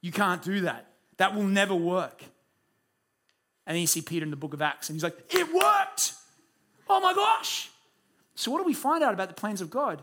You 0.00 0.12
can't 0.12 0.42
do 0.42 0.62
that. 0.62 0.86
That 1.18 1.34
will 1.34 1.44
never 1.44 1.74
work. 1.74 2.22
And 3.66 3.74
then 3.74 3.82
you 3.82 3.86
see 3.86 4.00
Peter 4.00 4.24
in 4.24 4.30
the 4.30 4.36
book 4.36 4.54
of 4.54 4.62
Acts, 4.62 4.88
and 4.88 4.96
he's 4.96 5.04
like, 5.04 5.18
It 5.30 5.52
worked! 5.52 6.14
Oh 6.88 7.00
my 7.00 7.14
gosh! 7.14 7.70
So, 8.34 8.50
what 8.50 8.58
do 8.58 8.64
we 8.64 8.72
find 8.72 9.04
out 9.04 9.12
about 9.12 9.28
the 9.28 9.34
plans 9.34 9.60
of 9.60 9.70
God? 9.70 10.02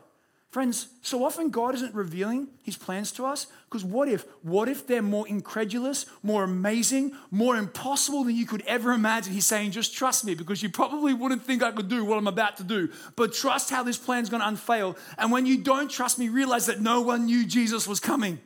Friends, 0.58 0.88
so 1.04 1.24
often 1.24 1.52
God 1.52 1.76
isn't 1.76 1.94
revealing 1.94 2.48
his 2.64 2.76
plans 2.76 3.12
to 3.12 3.28
us 3.28 3.46
because 3.70 3.86
what 3.86 4.10
if? 4.10 4.26
What 4.42 4.68
if 4.68 4.88
they're 4.88 5.04
more 5.04 5.28
incredulous, 5.28 6.08
more 6.24 6.46
amazing, 6.46 7.16
more 7.30 7.56
impossible 7.56 8.24
than 8.24 8.36
you 8.36 8.48
could 8.48 8.64
ever 8.64 8.92
imagine? 8.92 9.34
He's 9.34 9.46
saying, 9.46 9.70
just 9.70 9.94
trust 9.94 10.26
me 10.26 10.34
because 10.34 10.64
you 10.64 10.70
probably 10.70 11.14
wouldn't 11.14 11.44
think 11.44 11.62
I 11.62 11.72
could 11.72 11.90
do 11.90 12.04
what 12.04 12.18
I'm 12.18 12.26
about 12.26 12.58
to 12.58 12.64
do, 12.64 12.90
but 13.16 13.36
trust 13.36 13.70
how 13.70 13.84
this 13.84 14.00
plan's 14.00 14.32
going 14.32 14.42
to 14.42 14.48
unfail. 14.48 14.98
And 15.20 15.32
when 15.32 15.46
you 15.46 15.60
don't 15.60 15.92
trust 15.92 16.18
me, 16.18 16.28
realize 16.28 16.66
that 16.66 16.82
no 16.82 17.02
one 17.02 17.28
knew 17.28 17.46
Jesus 17.46 17.88
was 17.88 18.00
coming. 18.00 18.40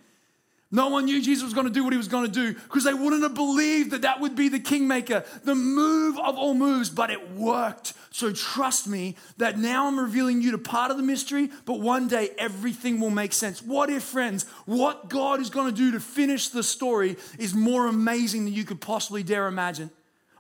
No 0.74 0.88
one 0.88 1.04
knew 1.04 1.22
Jesus 1.22 1.44
was 1.44 1.54
going 1.54 1.68
to 1.68 1.74
do 1.74 1.84
what 1.84 1.92
he 1.92 1.98
was 1.98 2.08
going 2.08 2.26
to 2.26 2.32
do 2.32 2.54
because 2.54 2.86
they 2.86 2.94
wouldn't 2.94 3.24
have 3.24 3.34
believed 3.34 3.92
that 3.92 4.04
that 4.04 4.22
would 4.22 4.38
be 4.38 4.48
the 4.48 4.60
kingmaker, 4.60 5.26
the 5.44 5.54
move 5.54 6.18
of 6.18 6.38
all 6.38 6.54
moves, 6.54 6.90
but 6.90 7.10
it 7.10 7.32
worked. 7.32 7.94
So 8.12 8.32
trust 8.32 8.88
me 8.88 9.16
that 9.36 9.58
now 9.58 9.88
I'm 9.88 10.00
revealing 10.00 10.42
you 10.42 10.52
to 10.52 10.58
part 10.58 10.90
of 10.90 10.96
the 10.96 11.04
mystery, 11.04 11.50
but 11.66 11.82
one 11.82 12.08
day 12.08 12.30
everything 12.38 13.02
will 13.02 13.10
make 13.10 13.34
sense. 13.34 13.62
What 13.62 13.90
if, 13.90 14.04
friends, 14.04 14.46
what 14.66 15.10
God 15.10 15.42
is 15.42 15.50
going 15.50 15.70
to 15.70 15.76
do 15.76 15.92
to 15.92 16.00
finish 16.00 16.48
the 16.48 16.64
story 16.64 17.18
is 17.38 17.54
more 17.54 17.88
amazing 17.88 18.46
than 18.46 18.54
you 18.54 18.64
could 18.64 18.80
possibly 18.80 19.24
dare 19.24 19.48
imagine? 19.48 19.92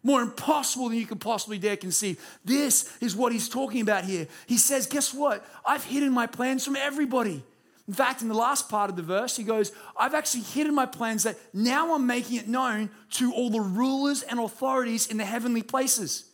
More 0.01 0.21
impossible 0.21 0.89
than 0.89 0.97
you 0.97 1.05
could 1.05 1.19
possibly 1.21 1.59
dare 1.59 1.77
conceive. 1.77 2.19
This 2.45 2.91
is 3.01 3.15
what 3.17 3.33
he's 3.33 3.49
talking 3.49 3.81
about 3.81 4.05
here. 4.05 4.27
He 4.47 4.57
says, 4.57 4.87
Guess 4.87 5.13
what? 5.13 5.45
I've 5.65 5.83
hidden 5.83 6.11
my 6.11 6.25
plans 6.25 6.65
from 6.65 6.77
everybody. 6.77 7.43
In 7.87 7.93
fact, 7.93 8.21
in 8.21 8.27
the 8.27 8.35
last 8.35 8.69
part 8.69 8.89
of 8.89 8.95
the 8.95 9.01
verse, 9.01 9.35
he 9.35 9.43
goes, 9.43 9.71
I've 9.97 10.13
actually 10.13 10.43
hidden 10.43 10.73
my 10.73 10.85
plans 10.85 11.23
that 11.23 11.37
now 11.53 11.93
I'm 11.93 12.05
making 12.05 12.37
it 12.37 12.47
known 12.47 12.89
to 13.11 13.33
all 13.33 13.49
the 13.49 13.59
rulers 13.59 14.21
and 14.21 14.39
authorities 14.39 15.07
in 15.07 15.17
the 15.17 15.25
heavenly 15.25 15.63
places. 15.63 16.25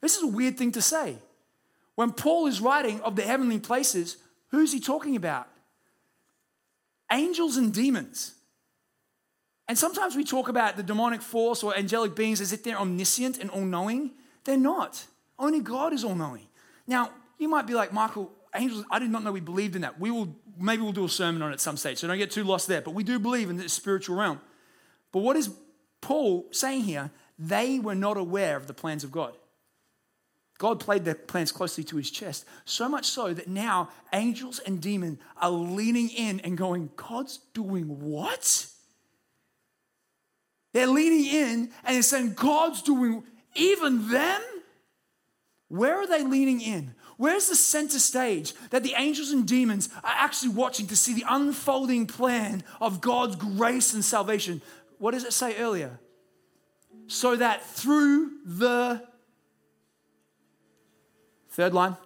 This 0.00 0.16
is 0.16 0.22
a 0.22 0.28
weird 0.28 0.56
thing 0.56 0.72
to 0.72 0.82
say. 0.82 1.16
When 1.94 2.12
Paul 2.12 2.46
is 2.46 2.60
writing 2.60 3.00
of 3.02 3.16
the 3.16 3.22
heavenly 3.22 3.58
places, 3.58 4.16
who's 4.48 4.72
he 4.72 4.80
talking 4.80 5.16
about? 5.16 5.48
Angels 7.12 7.56
and 7.56 7.72
demons. 7.74 8.34
And 9.68 9.78
sometimes 9.78 10.16
we 10.16 10.24
talk 10.24 10.48
about 10.48 10.76
the 10.76 10.82
demonic 10.82 11.22
force 11.22 11.62
or 11.62 11.76
angelic 11.76 12.16
beings 12.16 12.40
as 12.40 12.52
if 12.52 12.64
they're 12.64 12.78
omniscient 12.78 13.38
and 13.38 13.50
all 13.50 13.64
knowing. 13.64 14.12
They're 14.44 14.56
not. 14.56 15.04
Only 15.38 15.60
God 15.60 15.92
is 15.92 16.02
all 16.02 16.14
knowing. 16.14 16.46
Now, 16.86 17.10
you 17.38 17.48
might 17.48 17.66
be 17.66 17.74
like, 17.74 17.92
Michael, 17.92 18.32
angels, 18.54 18.84
I 18.90 18.98
did 18.98 19.10
not 19.10 19.22
know 19.22 19.32
we 19.32 19.40
believed 19.40 19.76
in 19.76 19.82
that. 19.82 20.00
We 20.00 20.10
will, 20.10 20.34
maybe 20.58 20.82
we'll 20.82 20.92
do 20.92 21.04
a 21.04 21.08
sermon 21.08 21.42
on 21.42 21.50
it 21.50 21.54
at 21.54 21.60
some 21.60 21.76
stage, 21.76 21.98
so 21.98 22.06
don't 22.06 22.18
get 22.18 22.30
too 22.30 22.44
lost 22.44 22.66
there. 22.66 22.80
But 22.80 22.94
we 22.94 23.04
do 23.04 23.18
believe 23.18 23.50
in 23.50 23.56
the 23.56 23.68
spiritual 23.68 24.16
realm. 24.16 24.40
But 25.12 25.20
what 25.20 25.36
is 25.36 25.50
Paul 26.00 26.46
saying 26.50 26.82
here? 26.82 27.10
They 27.38 27.78
were 27.78 27.94
not 27.94 28.16
aware 28.16 28.56
of 28.56 28.66
the 28.66 28.74
plans 28.74 29.04
of 29.04 29.12
God. 29.12 29.34
God 30.58 30.78
played 30.78 31.06
their 31.06 31.14
plans 31.14 31.52
closely 31.52 31.84
to 31.84 31.96
his 31.96 32.10
chest, 32.10 32.44
so 32.66 32.86
much 32.86 33.06
so 33.06 33.32
that 33.32 33.48
now 33.48 33.88
angels 34.12 34.58
and 34.58 34.78
demons 34.78 35.18
are 35.40 35.50
leaning 35.50 36.10
in 36.10 36.38
and 36.40 36.58
going, 36.58 36.90
God's 36.96 37.38
doing 37.54 37.86
what? 38.00 38.66
They're 40.74 40.86
leaning 40.86 41.24
in 41.24 41.70
and 41.82 41.94
they're 41.94 42.02
saying, 42.02 42.34
God's 42.34 42.82
doing 42.82 43.24
even 43.54 44.10
them? 44.10 44.42
Where 45.68 45.96
are 45.96 46.06
they 46.06 46.24
leaning 46.24 46.60
in? 46.60 46.94
Where's 47.20 47.48
the 47.48 47.54
center 47.54 47.98
stage 47.98 48.54
that 48.70 48.82
the 48.82 48.94
angels 48.96 49.30
and 49.30 49.46
demons 49.46 49.90
are 50.02 50.14
actually 50.16 50.54
watching 50.54 50.86
to 50.86 50.96
see 50.96 51.12
the 51.12 51.26
unfolding 51.28 52.06
plan 52.06 52.64
of 52.80 53.02
God's 53.02 53.36
grace 53.36 53.92
and 53.92 54.02
salvation? 54.02 54.62
What 54.96 55.10
does 55.10 55.24
it 55.24 55.34
say 55.34 55.58
earlier? 55.58 55.98
So 57.08 57.36
that 57.36 57.62
through 57.62 58.30
the 58.46 59.06
third 61.50 61.74
line, 61.74 61.98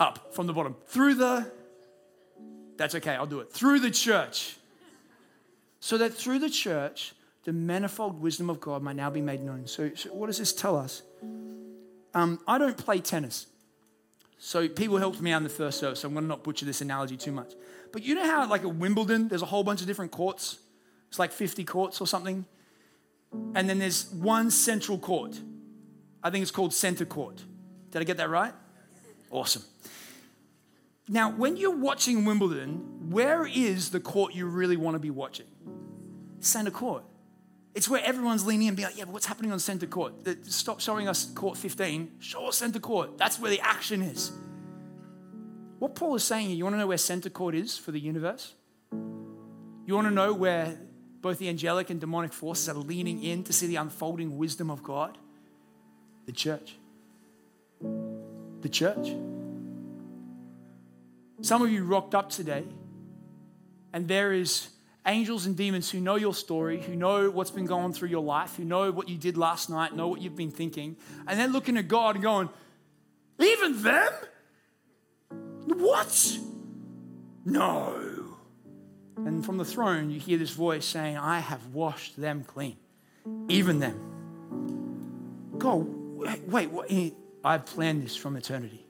up 0.00 0.34
from 0.34 0.46
the 0.46 0.54
bottom, 0.54 0.76
through 0.86 1.16
the, 1.16 1.52
that's 2.78 2.94
okay, 2.94 3.16
I'll 3.16 3.26
do 3.26 3.40
it, 3.40 3.52
through 3.52 3.80
the 3.80 3.90
church. 3.90 4.56
So 5.78 5.98
that 5.98 6.14
through 6.14 6.38
the 6.38 6.48
church, 6.48 7.12
the 7.44 7.52
manifold 7.52 8.18
wisdom 8.18 8.48
of 8.48 8.60
God 8.60 8.82
might 8.82 8.96
now 8.96 9.10
be 9.10 9.20
made 9.20 9.42
known. 9.42 9.66
So, 9.66 9.90
so 9.94 10.08
what 10.14 10.28
does 10.28 10.38
this 10.38 10.54
tell 10.54 10.74
us? 10.74 11.02
Um, 12.14 12.40
I 12.48 12.56
don't 12.56 12.78
play 12.78 13.00
tennis. 13.00 13.48
So 14.38 14.68
people 14.68 14.98
helped 14.98 15.20
me 15.20 15.32
out 15.32 15.38
in 15.38 15.42
the 15.44 15.48
first 15.48 15.78
service, 15.78 16.00
so 16.00 16.08
I'm 16.08 16.14
going 16.14 16.24
to 16.24 16.28
not 16.28 16.44
butcher 16.44 16.66
this 16.66 16.80
analogy 16.80 17.16
too 17.16 17.32
much. 17.32 17.54
But 17.92 18.02
you 18.02 18.14
know 18.14 18.24
how, 18.24 18.48
like 18.48 18.62
at 18.62 18.74
Wimbledon, 18.74 19.28
there's 19.28 19.42
a 19.42 19.46
whole 19.46 19.64
bunch 19.64 19.80
of 19.80 19.86
different 19.86 20.10
courts? 20.10 20.58
It's 21.08 21.18
like 21.18 21.32
50 21.32 21.64
courts 21.64 22.00
or 22.00 22.06
something. 22.06 22.44
And 23.54 23.68
then 23.68 23.78
there's 23.78 24.10
one 24.10 24.50
central 24.50 24.98
court. 24.98 25.40
I 26.22 26.30
think 26.30 26.42
it's 26.42 26.50
called 26.50 26.72
center 26.72 27.04
court. 27.04 27.42
Did 27.90 28.00
I 28.00 28.04
get 28.04 28.16
that 28.16 28.30
right? 28.30 28.52
Awesome. 29.30 29.62
Now, 31.08 31.30
when 31.30 31.56
you're 31.56 31.76
watching 31.76 32.24
Wimbledon, 32.24 33.10
where 33.10 33.46
is 33.46 33.90
the 33.90 34.00
court 34.00 34.34
you 34.34 34.46
really 34.46 34.76
want 34.76 34.94
to 34.94 34.98
be 34.98 35.10
watching? 35.10 35.46
Center 36.40 36.70
court. 36.70 37.04
It's 37.74 37.88
where 37.88 38.02
everyone's 38.04 38.46
leaning 38.46 38.66
in 38.66 38.68
and 38.68 38.76
be 38.76 38.84
like, 38.84 38.96
yeah, 38.96 39.04
but 39.04 39.14
what's 39.14 39.26
happening 39.26 39.50
on 39.50 39.58
center 39.58 39.86
court? 39.86 40.14
Stop 40.46 40.80
showing 40.80 41.08
us 41.08 41.24
court 41.24 41.58
15. 41.58 42.16
Show 42.20 42.46
us 42.46 42.58
center 42.58 42.78
court. 42.78 43.18
That's 43.18 43.40
where 43.40 43.50
the 43.50 43.60
action 43.60 44.00
is. 44.00 44.30
What 45.80 45.96
Paul 45.96 46.14
is 46.14 46.22
saying 46.22 46.46
here, 46.46 46.56
you 46.56 46.64
want 46.64 46.74
to 46.74 46.78
know 46.78 46.86
where 46.86 46.98
center 46.98 47.30
court 47.30 47.54
is 47.54 47.76
for 47.76 47.90
the 47.90 47.98
universe? 47.98 48.54
You 48.92 49.94
want 49.94 50.06
to 50.06 50.14
know 50.14 50.32
where 50.32 50.78
both 51.20 51.38
the 51.38 51.48
angelic 51.48 51.90
and 51.90 52.00
demonic 52.00 52.32
forces 52.32 52.68
are 52.68 52.74
leaning 52.74 53.22
in 53.22 53.42
to 53.44 53.52
see 53.52 53.66
the 53.66 53.76
unfolding 53.76 54.38
wisdom 54.38 54.70
of 54.70 54.82
God? 54.82 55.18
The 56.26 56.32
church. 56.32 56.76
The 57.80 58.68
church. 58.68 59.14
Some 61.42 61.60
of 61.60 61.70
you 61.70 61.84
rocked 61.84 62.14
up 62.14 62.30
today, 62.30 62.64
and 63.92 64.06
there 64.06 64.32
is 64.32 64.68
angels 65.06 65.46
and 65.46 65.56
demons 65.56 65.90
who 65.90 66.00
know 66.00 66.16
your 66.16 66.34
story, 66.34 66.80
who 66.80 66.96
know 66.96 67.30
what's 67.30 67.50
been 67.50 67.66
going 67.66 67.92
through 67.92 68.08
your 68.08 68.22
life, 68.22 68.56
who 68.56 68.64
know 68.64 68.90
what 68.90 69.08
you 69.08 69.16
did 69.16 69.36
last 69.36 69.68
night, 69.68 69.94
know 69.94 70.08
what 70.08 70.20
you've 70.20 70.36
been 70.36 70.50
thinking, 70.50 70.96
and 71.26 71.38
they're 71.38 71.48
looking 71.48 71.76
at 71.76 71.88
God 71.88 72.16
and 72.16 72.24
going, 72.24 72.48
Even 73.38 73.82
them? 73.82 74.12
What? 75.66 76.38
No. 77.44 78.14
And 79.16 79.44
from 79.44 79.58
the 79.58 79.64
throne, 79.64 80.10
you 80.10 80.18
hear 80.18 80.38
this 80.38 80.50
voice 80.50 80.84
saying, 80.84 81.16
I 81.16 81.40
have 81.40 81.66
washed 81.68 82.20
them 82.20 82.44
clean, 82.44 82.76
even 83.48 83.80
them. 83.80 85.54
God, 85.58 85.86
wait, 86.48 86.70
wait, 86.70 87.14
I've 87.44 87.66
planned 87.66 88.02
this 88.02 88.16
from 88.16 88.36
eternity, 88.36 88.84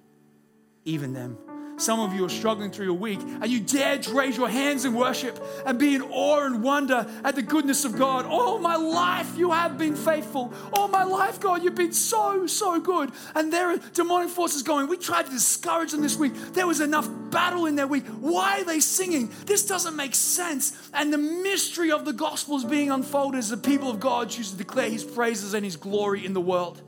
even 0.85 1.12
them. 1.12 1.39
Some 1.77 1.99
of 2.01 2.14
you 2.14 2.25
are 2.25 2.31
struggling 2.31 2.70
through 2.70 2.87
your 2.87 2.95
week, 2.95 3.20
and 3.20 3.49
you 3.49 3.61
dare 3.61 3.99
to 3.99 4.12
raise 4.12 4.37
your 4.37 4.49
hands 4.49 4.85
in 4.85 4.95
worship 4.95 5.43
and 5.66 5.79
be 5.79 5.95
in 5.95 6.03
awe 6.03 6.45
and 6.45 6.62
wonder 6.62 7.07
at 7.25 7.35
the 7.35 7.43
goodness 7.43 7.85
of 7.85 7.99
God. 7.99 8.27
All 8.27 8.59
my 8.59 8.77
life, 8.77 9.37
you 9.37 9.51
have 9.51 9.77
been 9.77 9.97
faithful. 9.97 10.53
All 10.72 10.89
my 10.89 11.05
life, 11.05 11.41
God, 11.41 11.64
you've 11.64 11.75
been 11.75 11.93
so, 11.93 12.47
so 12.47 12.81
good. 12.81 13.11
And 13.35 13.53
there 13.53 13.70
are 13.70 13.79
demonic 13.93 14.31
forces 14.31 14.62
going, 14.62 14.87
We 14.87 14.97
tried 14.97 15.27
to 15.27 15.33
discourage 15.33 15.91
them 15.91 16.03
this 16.03 16.16
week. 16.16 16.35
There 16.53 16.66
was 16.66 16.81
enough 16.81 17.09
battle 17.31 17.66
in 17.66 17.75
their 17.75 17.89
week. 17.89 18.07
Why 18.07 18.61
are 18.61 18.64
they 18.64 18.81
singing? 18.81 19.33
This 19.45 19.66
doesn't 19.66 19.97
make 19.97 20.14
sense. 20.14 20.91
And 20.95 21.12
the 21.12 21.18
mystery 21.18 21.91
of 21.91 22.05
the 22.05 22.12
gospel 22.12 22.57
is 22.57 22.64
being 22.64 22.91
unfolded 22.91 23.39
as 23.39 23.51
the 23.51 23.57
people 23.57 23.91
of 23.91 23.99
God 23.99 24.31
choose 24.31 24.53
to 24.53 24.57
declare 24.57 24.89
his 24.89 25.03
praises 25.03 25.55
and 25.55 25.64
his 25.64 25.77
glory 25.77 26.25
in 26.25 26.35
the 26.35 26.41
world. 26.41 26.83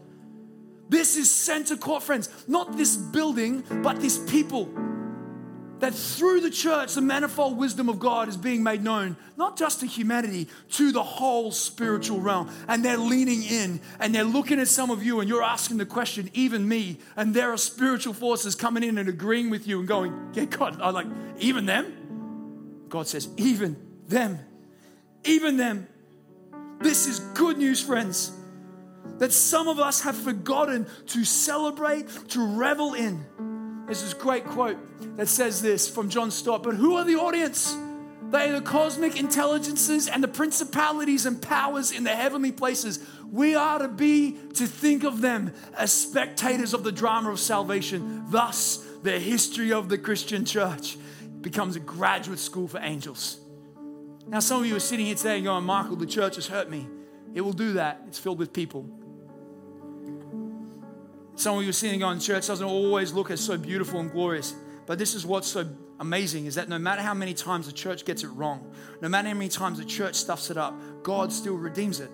This 0.88 1.16
is 1.16 1.34
center 1.34 1.76
court, 1.76 2.02
friends. 2.02 2.28
Not 2.46 2.76
this 2.76 2.96
building, 2.96 3.64
but 3.82 4.00
this 4.00 4.18
people. 4.30 4.70
That 5.80 5.92
through 5.92 6.40
the 6.40 6.50
church, 6.50 6.94
the 6.94 7.02
manifold 7.02 7.58
wisdom 7.58 7.90
of 7.90 7.98
God 7.98 8.28
is 8.28 8.36
being 8.36 8.62
made 8.62 8.82
known, 8.82 9.16
not 9.36 9.58
just 9.58 9.80
to 9.80 9.86
humanity, 9.86 10.48
to 10.70 10.90
the 10.90 11.02
whole 11.02 11.52
spiritual 11.52 12.18
realm. 12.18 12.50
And 12.66 12.82
they're 12.82 12.96
leaning 12.96 13.42
in 13.42 13.80
and 14.00 14.14
they're 14.14 14.24
looking 14.24 14.58
at 14.58 14.68
some 14.68 14.90
of 14.90 15.02
you 15.02 15.20
and 15.20 15.28
you're 15.28 15.42
asking 15.42 15.76
the 15.76 15.84
question, 15.84 16.30
even 16.32 16.66
me. 16.66 16.98
And 17.14 17.34
there 17.34 17.52
are 17.52 17.58
spiritual 17.58 18.14
forces 18.14 18.54
coming 18.54 18.84
in 18.84 18.96
and 18.96 19.08
agreeing 19.08 19.50
with 19.50 19.66
you 19.66 19.80
and 19.80 19.88
going, 19.88 20.30
Yeah, 20.32 20.46
God, 20.46 20.80
I'm 20.80 20.94
like, 20.94 21.08
even 21.38 21.66
them? 21.66 22.86
God 22.88 23.06
says, 23.06 23.28
Even 23.36 23.76
them. 24.08 24.38
Even 25.24 25.58
them. 25.58 25.88
This 26.80 27.06
is 27.06 27.20
good 27.34 27.58
news, 27.58 27.82
friends 27.82 28.32
that 29.18 29.32
some 29.32 29.68
of 29.68 29.78
us 29.78 30.02
have 30.02 30.16
forgotten 30.16 30.86
to 31.06 31.24
celebrate, 31.24 32.08
to 32.28 32.44
revel 32.44 32.94
in. 32.94 33.24
There's 33.86 34.02
this 34.02 34.14
great 34.14 34.44
quote 34.44 34.78
that 35.16 35.28
says 35.28 35.62
this 35.62 35.88
from 35.88 36.08
John 36.08 36.30
Stott, 36.30 36.62
but 36.62 36.74
who 36.74 36.96
are 36.96 37.04
the 37.04 37.16
audience? 37.16 37.76
They 38.30 38.50
are 38.50 38.52
the 38.54 38.60
cosmic 38.60 39.18
intelligences 39.18 40.08
and 40.08 40.22
the 40.22 40.28
principalities 40.28 41.26
and 41.26 41.40
powers 41.40 41.92
in 41.92 42.02
the 42.02 42.14
heavenly 42.14 42.50
places. 42.50 42.98
We 43.30 43.54
are 43.54 43.78
to 43.78 43.88
be, 43.88 44.36
to 44.54 44.66
think 44.66 45.04
of 45.04 45.20
them 45.20 45.52
as 45.76 45.92
spectators 45.92 46.74
of 46.74 46.82
the 46.82 46.90
drama 46.90 47.30
of 47.30 47.38
salvation. 47.38 48.24
Thus, 48.28 48.78
the 49.02 49.20
history 49.20 49.72
of 49.72 49.88
the 49.88 49.98
Christian 49.98 50.44
church 50.44 50.98
becomes 51.40 51.76
a 51.76 51.80
graduate 51.80 52.40
school 52.40 52.66
for 52.66 52.80
angels. 52.80 53.38
Now, 54.26 54.40
some 54.40 54.60
of 54.60 54.66
you 54.66 54.74
are 54.74 54.80
sitting 54.80 55.06
here 55.06 55.14
today 55.14 55.36
and 55.36 55.44
going, 55.44 55.62
Michael, 55.62 55.94
the 55.94 56.06
church 56.06 56.34
has 56.34 56.48
hurt 56.48 56.68
me. 56.68 56.88
It 57.32 57.42
will 57.42 57.52
do 57.52 57.74
that. 57.74 58.02
It's 58.08 58.18
filled 58.18 58.40
with 58.40 58.52
people. 58.52 58.90
Some 61.36 61.58
of 61.58 61.64
you 61.64 61.68
are 61.68 61.72
sitting 61.72 62.00
going, 62.00 62.18
church 62.18 62.46
doesn't 62.46 62.66
always 62.66 63.12
look 63.12 63.30
as 63.30 63.40
so 63.40 63.58
beautiful 63.58 64.00
and 64.00 64.10
glorious. 64.10 64.54
But 64.86 64.98
this 64.98 65.14
is 65.14 65.26
what's 65.26 65.48
so 65.48 65.68
amazing 66.00 66.46
is 66.46 66.54
that 66.54 66.68
no 66.68 66.78
matter 66.78 67.02
how 67.02 67.12
many 67.12 67.34
times 67.34 67.66
the 67.66 67.72
church 67.72 68.06
gets 68.06 68.24
it 68.24 68.28
wrong, 68.28 68.72
no 69.02 69.08
matter 69.08 69.28
how 69.28 69.34
many 69.34 69.50
times 69.50 69.78
the 69.78 69.84
church 69.84 70.14
stuffs 70.14 70.50
it 70.50 70.56
up, 70.56 70.74
God 71.02 71.30
still 71.30 71.56
redeems 71.56 72.00
it. 72.00 72.10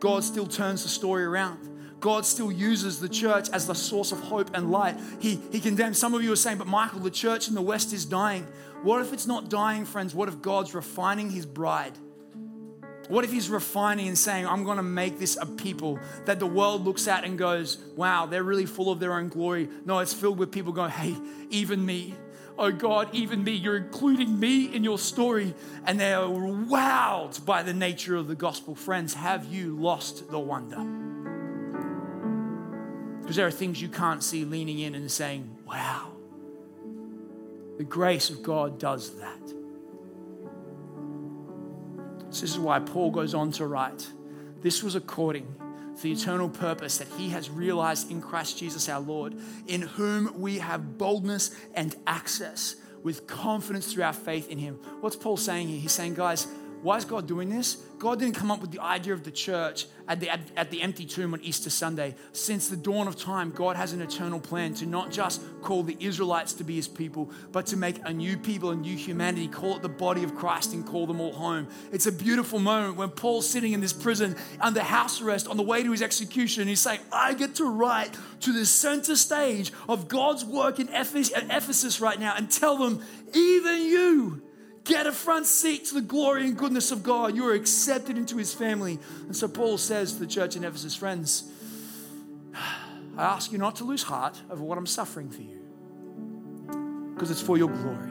God 0.00 0.24
still 0.24 0.46
turns 0.46 0.82
the 0.82 0.88
story 0.88 1.22
around. 1.24 1.68
God 2.00 2.24
still 2.24 2.50
uses 2.50 2.98
the 2.98 3.08
church 3.08 3.48
as 3.50 3.66
the 3.66 3.74
source 3.74 4.10
of 4.10 4.20
hope 4.20 4.50
and 4.54 4.70
light. 4.70 4.96
He, 5.20 5.38
he 5.52 5.60
condemns. 5.60 5.98
Some 5.98 6.14
of 6.14 6.22
you 6.22 6.32
are 6.32 6.36
saying, 6.36 6.58
but 6.58 6.66
Michael, 6.66 7.00
the 7.00 7.10
church 7.10 7.48
in 7.48 7.54
the 7.54 7.62
West 7.62 7.92
is 7.92 8.04
dying. 8.04 8.46
What 8.82 9.02
if 9.02 9.12
it's 9.12 9.26
not 9.26 9.50
dying, 9.50 9.84
friends? 9.84 10.14
What 10.14 10.28
if 10.28 10.40
God's 10.40 10.74
refining 10.74 11.30
his 11.30 11.46
bride? 11.46 11.92
What 13.08 13.24
if 13.24 13.32
he's 13.32 13.48
refining 13.50 14.08
and 14.08 14.16
saying, 14.16 14.46
I'm 14.46 14.64
going 14.64 14.76
to 14.76 14.82
make 14.82 15.18
this 15.18 15.36
a 15.40 15.46
people 15.46 15.98
that 16.24 16.38
the 16.38 16.46
world 16.46 16.84
looks 16.84 17.08
at 17.08 17.24
and 17.24 17.36
goes, 17.36 17.78
wow, 17.96 18.26
they're 18.26 18.42
really 18.42 18.66
full 18.66 18.90
of 18.90 19.00
their 19.00 19.14
own 19.14 19.28
glory? 19.28 19.68
No, 19.84 19.98
it's 19.98 20.14
filled 20.14 20.38
with 20.38 20.50
people 20.50 20.72
going, 20.72 20.90
hey, 20.90 21.16
even 21.50 21.84
me. 21.84 22.14
Oh 22.56 22.70
God, 22.70 23.08
even 23.12 23.42
me. 23.44 23.52
You're 23.52 23.76
including 23.76 24.38
me 24.38 24.74
in 24.74 24.84
your 24.84 24.98
story. 24.98 25.54
And 25.84 25.98
they're 25.98 26.18
wowed 26.18 27.44
by 27.44 27.62
the 27.62 27.74
nature 27.74 28.16
of 28.16 28.28
the 28.28 28.34
gospel. 28.34 28.74
Friends, 28.74 29.14
have 29.14 29.46
you 29.46 29.76
lost 29.76 30.30
the 30.30 30.38
wonder? 30.38 30.82
Because 33.20 33.36
there 33.36 33.46
are 33.46 33.50
things 33.50 33.80
you 33.80 33.88
can't 33.88 34.22
see 34.22 34.44
leaning 34.44 34.78
in 34.78 34.94
and 34.94 35.10
saying, 35.10 35.50
wow. 35.66 36.12
The 37.78 37.84
grace 37.84 38.30
of 38.30 38.42
God 38.42 38.78
does 38.78 39.16
that. 39.16 39.61
This 42.40 42.50
is 42.50 42.58
why 42.58 42.78
Paul 42.80 43.10
goes 43.10 43.34
on 43.34 43.52
to 43.52 43.66
write 43.66 44.06
this 44.62 44.82
was 44.82 44.94
according 44.94 45.54
to 45.96 46.02
the 46.02 46.12
eternal 46.12 46.48
purpose 46.48 46.98
that 46.98 47.08
he 47.18 47.30
has 47.30 47.50
realized 47.50 48.10
in 48.10 48.22
Christ 48.22 48.58
Jesus 48.58 48.88
our 48.88 49.00
Lord, 49.00 49.34
in 49.66 49.82
whom 49.82 50.40
we 50.40 50.58
have 50.58 50.96
boldness 50.96 51.54
and 51.74 51.94
access 52.06 52.76
with 53.02 53.26
confidence 53.26 53.92
through 53.92 54.04
our 54.04 54.12
faith 54.12 54.48
in 54.48 54.58
him. 54.58 54.76
What's 55.00 55.16
Paul 55.16 55.36
saying 55.36 55.68
here? 55.68 55.80
He's 55.80 55.92
saying, 55.92 56.14
guys, 56.14 56.46
why 56.82 56.96
is 56.96 57.04
God 57.04 57.28
doing 57.28 57.48
this? 57.48 57.76
God 57.98 58.18
didn't 58.18 58.34
come 58.34 58.50
up 58.50 58.60
with 58.60 58.72
the 58.72 58.82
idea 58.82 59.12
of 59.12 59.22
the 59.22 59.30
church 59.30 59.86
at 60.08 60.18
the, 60.18 60.28
at, 60.28 60.40
at, 60.56 60.70
the 60.72 60.82
empty 60.82 61.04
tomb 61.06 61.32
on 61.32 61.40
Easter 61.42 61.70
Sunday. 61.70 62.16
Since 62.32 62.68
the 62.68 62.76
dawn 62.76 63.06
of 63.06 63.16
time, 63.16 63.52
God 63.52 63.76
has 63.76 63.92
an 63.92 64.02
eternal 64.02 64.40
plan 64.40 64.74
to 64.74 64.86
not 64.86 65.12
just 65.12 65.40
call 65.62 65.84
the 65.84 65.96
Israelites 66.00 66.52
to 66.54 66.64
be 66.64 66.74
his 66.74 66.88
people, 66.88 67.30
but 67.52 67.66
to 67.66 67.76
make 67.76 68.00
a 68.04 68.12
new 68.12 68.36
people, 68.36 68.70
a 68.70 68.74
new 68.74 68.96
humanity, 68.96 69.46
call 69.46 69.76
it 69.76 69.82
the 69.82 69.88
body 69.88 70.24
of 70.24 70.34
Christ 70.34 70.72
and 70.72 70.84
call 70.84 71.06
them 71.06 71.20
all 71.20 71.32
home. 71.32 71.68
It's 71.92 72.06
a 72.06 72.12
beautiful 72.12 72.58
moment 72.58 72.96
when 72.96 73.10
Paul's 73.10 73.48
sitting 73.48 73.72
in 73.72 73.80
this 73.80 73.92
prison 73.92 74.34
under 74.60 74.82
house 74.82 75.22
arrest 75.22 75.46
on 75.46 75.56
the 75.56 75.62
way 75.62 75.84
to 75.84 75.92
his 75.92 76.02
execution. 76.02 76.66
He's 76.66 76.80
saying, 76.80 76.98
I 77.12 77.34
get 77.34 77.54
to 77.56 77.66
write 77.66 78.18
to 78.40 78.52
the 78.52 78.66
center 78.66 79.14
stage 79.14 79.72
of 79.88 80.08
God's 80.08 80.44
work 80.44 80.80
in 80.80 80.88
Ephesus 80.88 82.00
right 82.00 82.18
now 82.18 82.34
and 82.36 82.50
tell 82.50 82.76
them, 82.76 83.04
even 83.32 83.82
you 83.82 84.42
Get 84.84 85.06
a 85.06 85.12
front 85.12 85.46
seat 85.46 85.86
to 85.86 85.94
the 85.94 86.00
glory 86.00 86.44
and 86.44 86.56
goodness 86.56 86.90
of 86.90 87.04
God. 87.04 87.36
You 87.36 87.46
are 87.48 87.54
accepted 87.54 88.18
into 88.18 88.36
his 88.36 88.52
family. 88.52 88.98
And 89.26 89.36
so 89.36 89.46
Paul 89.46 89.78
says 89.78 90.14
to 90.14 90.18
the 90.18 90.26
church 90.26 90.56
in 90.56 90.64
Ephesus, 90.64 90.96
friends, 90.96 91.44
I 93.16 93.24
ask 93.24 93.52
you 93.52 93.58
not 93.58 93.76
to 93.76 93.84
lose 93.84 94.02
heart 94.02 94.40
over 94.50 94.62
what 94.62 94.78
I'm 94.78 94.86
suffering 94.86 95.30
for 95.30 95.42
you, 95.42 95.60
because 97.14 97.30
it's 97.30 97.42
for 97.42 97.56
your 97.56 97.68
glory. 97.68 98.10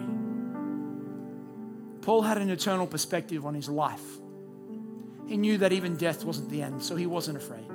Paul 2.01 2.21
had 2.21 2.37
an 2.37 2.49
eternal 2.49 2.87
perspective 2.87 3.45
on 3.45 3.53
his 3.53 3.67
life. 3.67 4.19
He 5.27 5.37
knew 5.37 5.57
that 5.57 5.73
even 5.73 5.97
death 5.97 6.23
wasn't 6.23 6.49
the 6.49 6.61
end, 6.61 6.81
so 6.81 6.95
he 6.95 7.05
wasn't 7.05 7.37
afraid. 7.37 7.65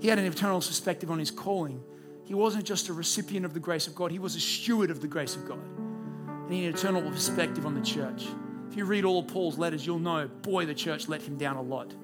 He 0.00 0.08
had 0.08 0.18
an 0.18 0.24
eternal 0.24 0.60
perspective 0.60 1.10
on 1.10 1.18
his 1.18 1.30
calling. 1.30 1.82
He 2.24 2.34
wasn't 2.34 2.64
just 2.64 2.88
a 2.88 2.92
recipient 2.92 3.44
of 3.44 3.54
the 3.54 3.60
grace 3.60 3.86
of 3.86 3.94
God, 3.94 4.10
he 4.10 4.18
was 4.18 4.34
a 4.34 4.40
steward 4.40 4.90
of 4.90 5.00
the 5.00 5.08
grace 5.08 5.36
of 5.36 5.46
God 5.46 5.60
need 6.50 6.66
an 6.66 6.74
eternal 6.74 7.00
perspective 7.10 7.64
on 7.64 7.74
the 7.74 7.80
church. 7.80 8.26
If 8.68 8.76
you 8.76 8.84
read 8.84 9.04
all 9.04 9.20
of 9.20 9.28
Paul's 9.28 9.56
letters, 9.56 9.86
you'll 9.86 9.98
know, 9.98 10.28
boy, 10.28 10.66
the 10.66 10.74
church 10.74 11.08
let 11.08 11.22
him 11.22 11.38
down 11.38 11.56
a 11.56 11.62
lot. 11.62 11.94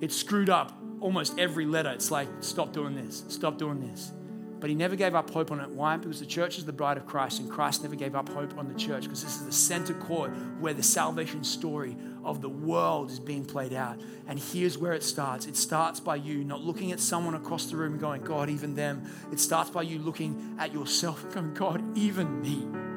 It 0.00 0.12
screwed 0.12 0.50
up 0.50 0.78
almost 1.00 1.38
every 1.38 1.66
letter. 1.66 1.90
It's 1.90 2.10
like, 2.10 2.28
stop 2.40 2.72
doing 2.72 2.94
this, 2.94 3.24
stop 3.28 3.58
doing 3.58 3.80
this. 3.80 4.12
But 4.60 4.70
he 4.70 4.76
never 4.76 4.96
gave 4.96 5.14
up 5.14 5.30
hope 5.30 5.52
on 5.52 5.60
it. 5.60 5.70
Why? 5.70 5.96
Because 5.96 6.18
the 6.18 6.26
church 6.26 6.58
is 6.58 6.64
the 6.64 6.72
bride 6.72 6.96
of 6.96 7.06
Christ, 7.06 7.38
and 7.38 7.48
Christ 7.48 7.82
never 7.84 7.94
gave 7.94 8.16
up 8.16 8.28
hope 8.28 8.58
on 8.58 8.66
the 8.66 8.74
church 8.74 9.04
because 9.04 9.22
this 9.22 9.36
is 9.36 9.46
the 9.46 9.52
center 9.52 9.94
court 9.94 10.32
where 10.58 10.74
the 10.74 10.82
salvation 10.82 11.44
story 11.44 11.96
of 12.24 12.40
the 12.40 12.48
world 12.48 13.10
is 13.10 13.20
being 13.20 13.44
played 13.44 13.72
out. 13.72 14.00
And 14.26 14.38
here's 14.38 14.76
where 14.76 14.94
it 14.94 15.04
starts 15.04 15.46
it 15.46 15.56
starts 15.56 16.00
by 16.00 16.16
you 16.16 16.44
not 16.44 16.60
looking 16.60 16.92
at 16.92 16.98
someone 16.98 17.34
across 17.34 17.66
the 17.66 17.76
room 17.76 17.98
going, 17.98 18.22
God, 18.22 18.50
even 18.50 18.74
them. 18.74 19.08
It 19.32 19.38
starts 19.38 19.70
by 19.70 19.82
you 19.82 20.00
looking 20.00 20.56
at 20.58 20.72
yourself 20.72 21.22
and 21.22 21.32
going, 21.32 21.54
God, 21.54 21.96
even 21.96 22.42
me 22.42 22.87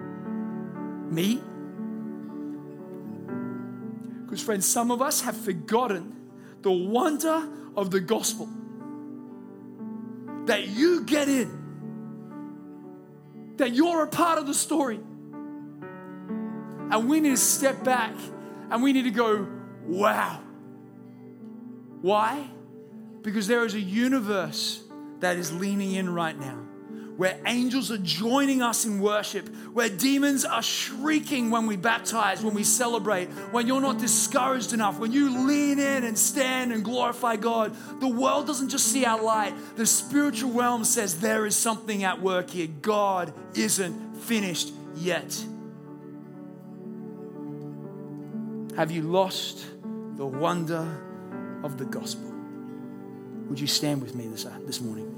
me? 1.11 1.41
Because, 4.23 4.41
friends, 4.41 4.65
some 4.65 4.91
of 4.91 5.01
us 5.01 5.21
have 5.21 5.35
forgotten 5.35 6.15
the 6.61 6.71
wonder 6.71 7.49
of 7.75 7.91
the 7.91 7.99
gospel 7.99 8.47
that 10.45 10.67
you 10.69 11.03
get 11.03 11.27
in, 11.27 11.51
that 13.57 13.73
you're 13.73 14.03
a 14.03 14.07
part 14.07 14.39
of 14.39 14.47
the 14.47 14.53
story. 14.53 14.99
And 16.91 17.09
we 17.09 17.19
need 17.19 17.31
to 17.31 17.37
step 17.37 17.83
back 17.83 18.15
and 18.69 18.81
we 18.81 18.93
need 18.93 19.03
to 19.03 19.11
go, 19.11 19.47
wow. 19.85 20.41
Why? 22.01 22.49
Because 23.21 23.47
there 23.47 23.65
is 23.65 23.75
a 23.75 23.79
universe 23.79 24.81
that 25.19 25.37
is 25.37 25.53
leaning 25.53 25.93
in 25.93 26.13
right 26.13 26.37
now 26.37 26.70
where 27.17 27.37
angels 27.45 27.91
are 27.91 27.97
joining 27.97 28.61
us 28.61 28.85
in 28.85 28.99
worship, 28.99 29.47
where 29.73 29.89
demons 29.89 30.45
are 30.45 30.61
shrieking 30.61 31.51
when 31.51 31.67
we 31.67 31.75
baptize, 31.75 32.43
when 32.43 32.53
we 32.53 32.63
celebrate, 32.63 33.27
when 33.51 33.67
you're 33.67 33.81
not 33.81 33.99
discouraged 33.99 34.73
enough, 34.73 34.99
when 34.99 35.11
you 35.11 35.47
lean 35.47 35.79
in 35.79 36.03
and 36.03 36.17
stand 36.17 36.71
and 36.71 36.83
glorify 36.83 37.35
God. 37.35 37.75
The 37.99 38.07
world 38.07 38.47
doesn't 38.47 38.69
just 38.69 38.87
see 38.87 39.05
our 39.05 39.21
light, 39.21 39.53
the 39.75 39.85
spiritual 39.85 40.51
realm 40.51 40.83
says 40.83 41.19
there 41.19 41.45
is 41.45 41.55
something 41.55 42.03
at 42.03 42.21
work 42.21 42.49
here. 42.49 42.67
God 42.81 43.33
isn't 43.55 44.15
finished 44.17 44.71
yet. 44.95 45.45
Have 48.77 48.89
you 48.89 49.01
lost 49.01 49.65
the 50.15 50.25
wonder 50.25 50.87
of 51.63 51.77
the 51.77 51.85
gospel? 51.85 52.31
Would 53.49 53.59
you 53.59 53.67
stand 53.67 54.01
with 54.01 54.15
me 54.15 54.27
this, 54.27 54.45
uh, 54.45 54.57
this 54.65 54.79
morning? 54.79 55.10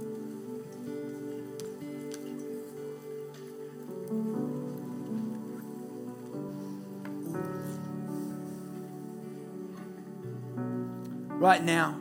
Right 11.44 11.62
now, 11.62 12.00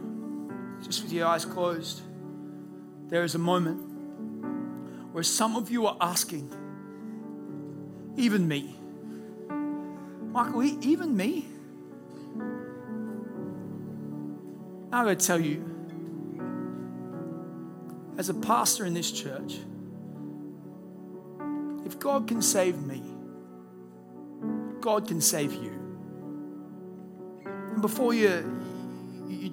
just 0.84 1.02
with 1.02 1.12
your 1.12 1.26
eyes 1.26 1.44
closed, 1.44 2.00
there 3.08 3.24
is 3.24 3.34
a 3.34 3.40
moment 3.40 3.76
where 5.12 5.24
some 5.24 5.56
of 5.56 5.68
you 5.68 5.84
are 5.84 5.96
asking, 6.00 6.48
even 8.16 8.46
me, 8.46 8.76
Michael, 10.30 10.62
even 10.62 11.16
me? 11.16 11.44
I'm 14.92 15.06
going 15.06 15.18
to 15.18 15.26
tell 15.26 15.40
you, 15.40 15.68
as 18.18 18.28
a 18.28 18.34
pastor 18.34 18.86
in 18.86 18.94
this 18.94 19.10
church, 19.10 19.58
if 21.84 21.98
God 21.98 22.28
can 22.28 22.40
save 22.42 22.80
me, 22.80 23.02
God 24.80 25.08
can 25.08 25.20
save 25.20 25.52
you. 25.52 25.72
And 27.44 27.82
before 27.82 28.14
you 28.14 28.28
you 28.28 28.61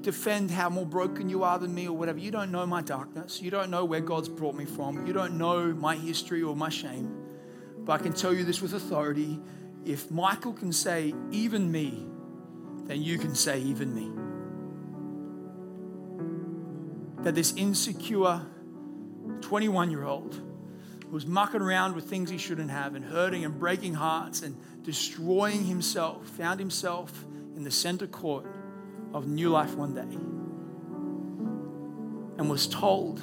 defend 0.01 0.51
how 0.51 0.69
more 0.69 0.85
broken 0.85 1.29
you 1.29 1.43
are 1.43 1.59
than 1.59 1.73
me 1.73 1.87
or 1.87 1.95
whatever. 1.95 2.19
You 2.19 2.31
don't 2.31 2.51
know 2.51 2.65
my 2.65 2.81
darkness. 2.81 3.41
You 3.41 3.51
don't 3.51 3.69
know 3.69 3.85
where 3.85 3.99
God's 3.99 4.29
brought 4.29 4.55
me 4.55 4.65
from. 4.65 5.05
You 5.05 5.13
don't 5.13 5.37
know 5.37 5.73
my 5.73 5.95
history 5.95 6.41
or 6.41 6.55
my 6.55 6.69
shame. 6.69 7.13
But 7.79 7.99
I 7.99 8.03
can 8.03 8.13
tell 8.13 8.33
you 8.33 8.43
this 8.43 8.61
with 8.61 8.73
authority 8.73 9.39
if 9.85 10.11
Michael 10.11 10.53
can 10.53 10.71
say, 10.71 11.13
even 11.31 11.71
me, 11.71 12.05
then 12.85 13.01
you 13.01 13.17
can 13.17 13.33
say, 13.33 13.59
even 13.61 13.95
me. 13.95 14.11
That 17.23 17.35
this 17.35 17.53
insecure 17.55 18.41
21 19.41 19.91
year 19.91 20.03
old 20.03 20.41
was 21.09 21.25
mucking 21.25 21.61
around 21.61 21.95
with 21.95 22.05
things 22.05 22.29
he 22.29 22.37
shouldn't 22.37 22.69
have 22.69 22.95
and 22.95 23.03
hurting 23.03 23.43
and 23.45 23.57
breaking 23.57 23.95
hearts 23.95 24.43
and 24.43 24.55
destroying 24.83 25.65
himself 25.65 26.27
found 26.27 26.59
himself 26.59 27.25
in 27.55 27.63
the 27.63 27.71
center 27.71 28.05
court 28.05 28.45
of 29.13 29.27
new 29.27 29.49
life 29.49 29.75
one 29.75 29.93
day 29.93 30.01
and 32.39 32.49
was 32.49 32.67
told 32.67 33.21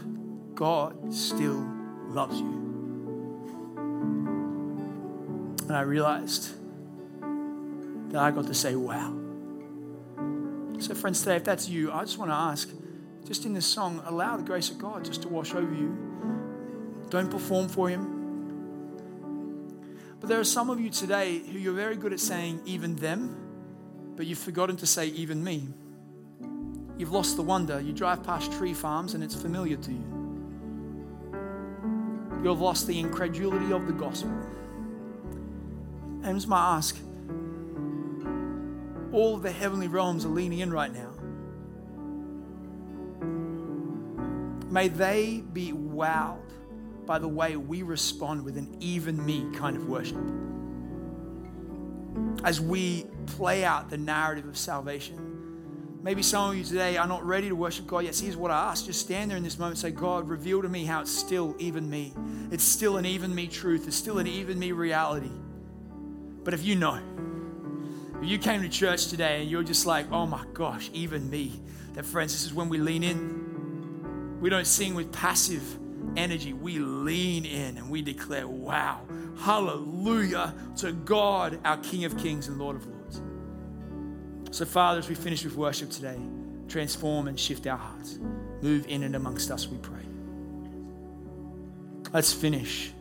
God 0.55 1.13
still 1.13 1.67
loves 2.09 2.39
you. 2.39 2.67
And 5.67 5.73
I 5.73 5.81
realized 5.81 6.53
that 8.13 8.23
I 8.23 8.31
got 8.31 8.47
to 8.47 8.55
say, 8.55 8.77
wow. 8.77 9.15
So, 10.79 10.95
friends, 10.95 11.21
today, 11.21 11.37
if 11.37 11.45
that's 11.45 11.69
you, 11.69 11.91
I 11.91 12.03
just 12.03 12.19
want 12.19 12.31
to 12.31 12.37
ask, 12.37 12.71
just 13.27 13.47
in 13.47 13.55
this 13.55 13.67
song, 13.67 14.03
allow 14.05 14.37
the 14.37 14.43
grace 14.43 14.71
of 14.71 14.79
God 14.79 15.05
just 15.05 15.23
to 15.23 15.29
wash 15.29 15.55
over 15.55 15.75
you. 15.75 15.97
Don't 17.09 17.31
perform 17.31 17.69
for 17.69 17.89
Him. 17.89 18.13
But 20.21 20.29
there 20.29 20.39
are 20.39 20.45
some 20.45 20.71
of 20.71 20.81
you 20.81 20.91
today 20.91 21.39
who 21.39 21.59
you're 21.59 21.73
very 21.73 21.97
good 21.97 22.13
at 22.13 22.21
saying 22.21 22.61
even 22.65 22.97
them, 22.97 23.46
but 24.17 24.27
you've 24.27 24.39
forgotten 24.39 24.77
to 24.77 24.87
say 24.87 25.09
even 25.09 25.45
me. 25.45 25.69
You've 26.99 27.13
lost 27.13 27.37
the 27.37 27.43
wonder. 27.43 27.81
You 27.81 27.93
drive 27.93 28.23
past 28.25 28.51
tree 28.53 28.73
farms 28.73 29.15
and 29.15 29.23
it's 29.23 29.35
familiar 29.35 29.77
to 29.77 29.93
you. 29.93 30.05
You've 32.43 32.61
lost 32.61 32.87
the 32.87 32.99
incredulity 32.99 33.73
of 33.73 33.87
the 33.87 33.93
gospel. 33.93 34.31
And 36.23 36.35
just 36.35 36.49
my 36.49 36.77
ask 36.77 36.97
all 39.13 39.37
the 39.37 39.51
heavenly 39.51 39.89
realms 39.89 40.25
are 40.25 40.31
leaning 40.31 40.59
in 40.61 40.73
right 40.73 40.93
now. 40.93 41.11
May 44.71 44.89
they 44.89 45.43
be 45.53 45.73
wowed 45.73 46.41
by 47.07 47.19
the 47.19 47.29
way 47.29 47.57
we 47.57 47.83
respond 47.83 48.45
with 48.45 48.59
an 48.59 48.77
even 48.81 49.25
me 49.25 49.47
kind 49.55 49.77
of 49.77 49.89
worship. 49.89 50.19
As 52.45 52.61
we 52.61 53.07
play 53.27 53.65
out 53.65 53.91
the 53.91 53.99
narrative 53.99 54.47
of 54.47 54.57
salvation. 54.57 55.37
Maybe 56.03 56.23
some 56.23 56.51
of 56.51 56.57
you 56.57 56.63
today 56.63 56.97
are 56.97 57.09
not 57.09 57.25
ready 57.25 57.49
to 57.49 57.57
worship 57.57 57.87
God 57.87 58.05
yet. 58.05 58.17
Here's 58.17 58.37
what 58.37 58.53
I 58.53 58.71
ask 58.71 58.87
just 58.87 59.01
stand 59.01 59.31
there 59.31 59.37
in 59.37 59.43
this 59.43 59.59
moment 59.59 59.79
say, 59.79 59.91
God, 59.91 60.29
reveal 60.29 60.63
to 60.63 60.69
me 60.69 60.85
how 60.85 61.01
it's 61.01 61.11
still 61.11 61.57
even 61.59 61.91
me. 61.91 62.15
It's 62.53 62.63
still 62.63 62.97
an 62.97 63.05
even 63.05 63.35
me 63.35 63.49
truth. 63.49 63.89
It's 63.89 63.97
still 63.97 64.19
an 64.19 64.27
even 64.29 64.57
me 64.57 64.71
reality. 64.71 65.33
But 66.45 66.55
if 66.55 66.65
you 66.65 66.77
know, 66.77 67.01
if 68.23 68.29
you 68.29 68.39
came 68.39 68.63
to 68.63 68.69
church 68.69 69.09
today 69.09 69.41
and 69.41 69.51
you're 69.51 69.65
just 69.65 69.85
like, 69.85 70.07
oh 70.13 70.27
my 70.27 70.45
gosh, 70.55 70.91
even 70.93 71.29
me, 71.29 71.61
that 71.95 72.05
friends, 72.05 72.33
this 72.33 72.45
is 72.45 72.55
when 72.55 72.69
we 72.69 72.79
lean 72.79 73.03
in. 73.03 74.39
We 74.41 74.49
don't 74.49 74.65
sing 74.67 74.95
with 74.95 75.13
passive 75.13 75.65
energy. 76.17 76.53
We 76.53 76.79
lean 76.79 77.45
in 77.45 77.79
and 77.79 77.91
we 77.91 78.01
declare, 78.01 78.47
wow, 78.47 79.01
hallelujah 79.41 80.55
to 80.77 80.93
God, 80.93 81.59
our 81.65 81.79
King 81.79 82.05
of 82.05 82.17
Kings 82.17 82.47
and 82.47 82.59
Lord 82.59 82.77
of 82.77 82.87
Lords. 82.87 82.96
So, 84.51 84.65
Father, 84.65 84.99
as 84.99 85.09
we 85.09 85.15
finish 85.15 85.45
with 85.45 85.57
worship 85.57 85.91
today, 85.91 86.19
transform 86.69 87.29
and 87.29 87.39
shift 87.39 87.67
our 87.67 87.77
hearts. 87.77 88.19
Move 88.63 88.87
in 88.89 89.03
and 89.03 89.15
amongst 89.15 89.51
us, 89.51 89.69
we 89.69 89.77
pray. 89.79 89.95
Let's 92.13 92.33
finish 92.33 92.93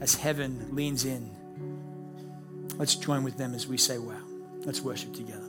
as 0.00 0.14
heaven 0.14 0.68
leans 0.72 1.04
in. 1.04 1.30
Let's 2.76 2.94
join 2.94 3.24
with 3.24 3.36
them 3.36 3.54
as 3.54 3.66
we 3.66 3.76
say, 3.76 3.98
wow. 3.98 4.14
Let's 4.64 4.80
worship 4.80 5.14
together. 5.14 5.39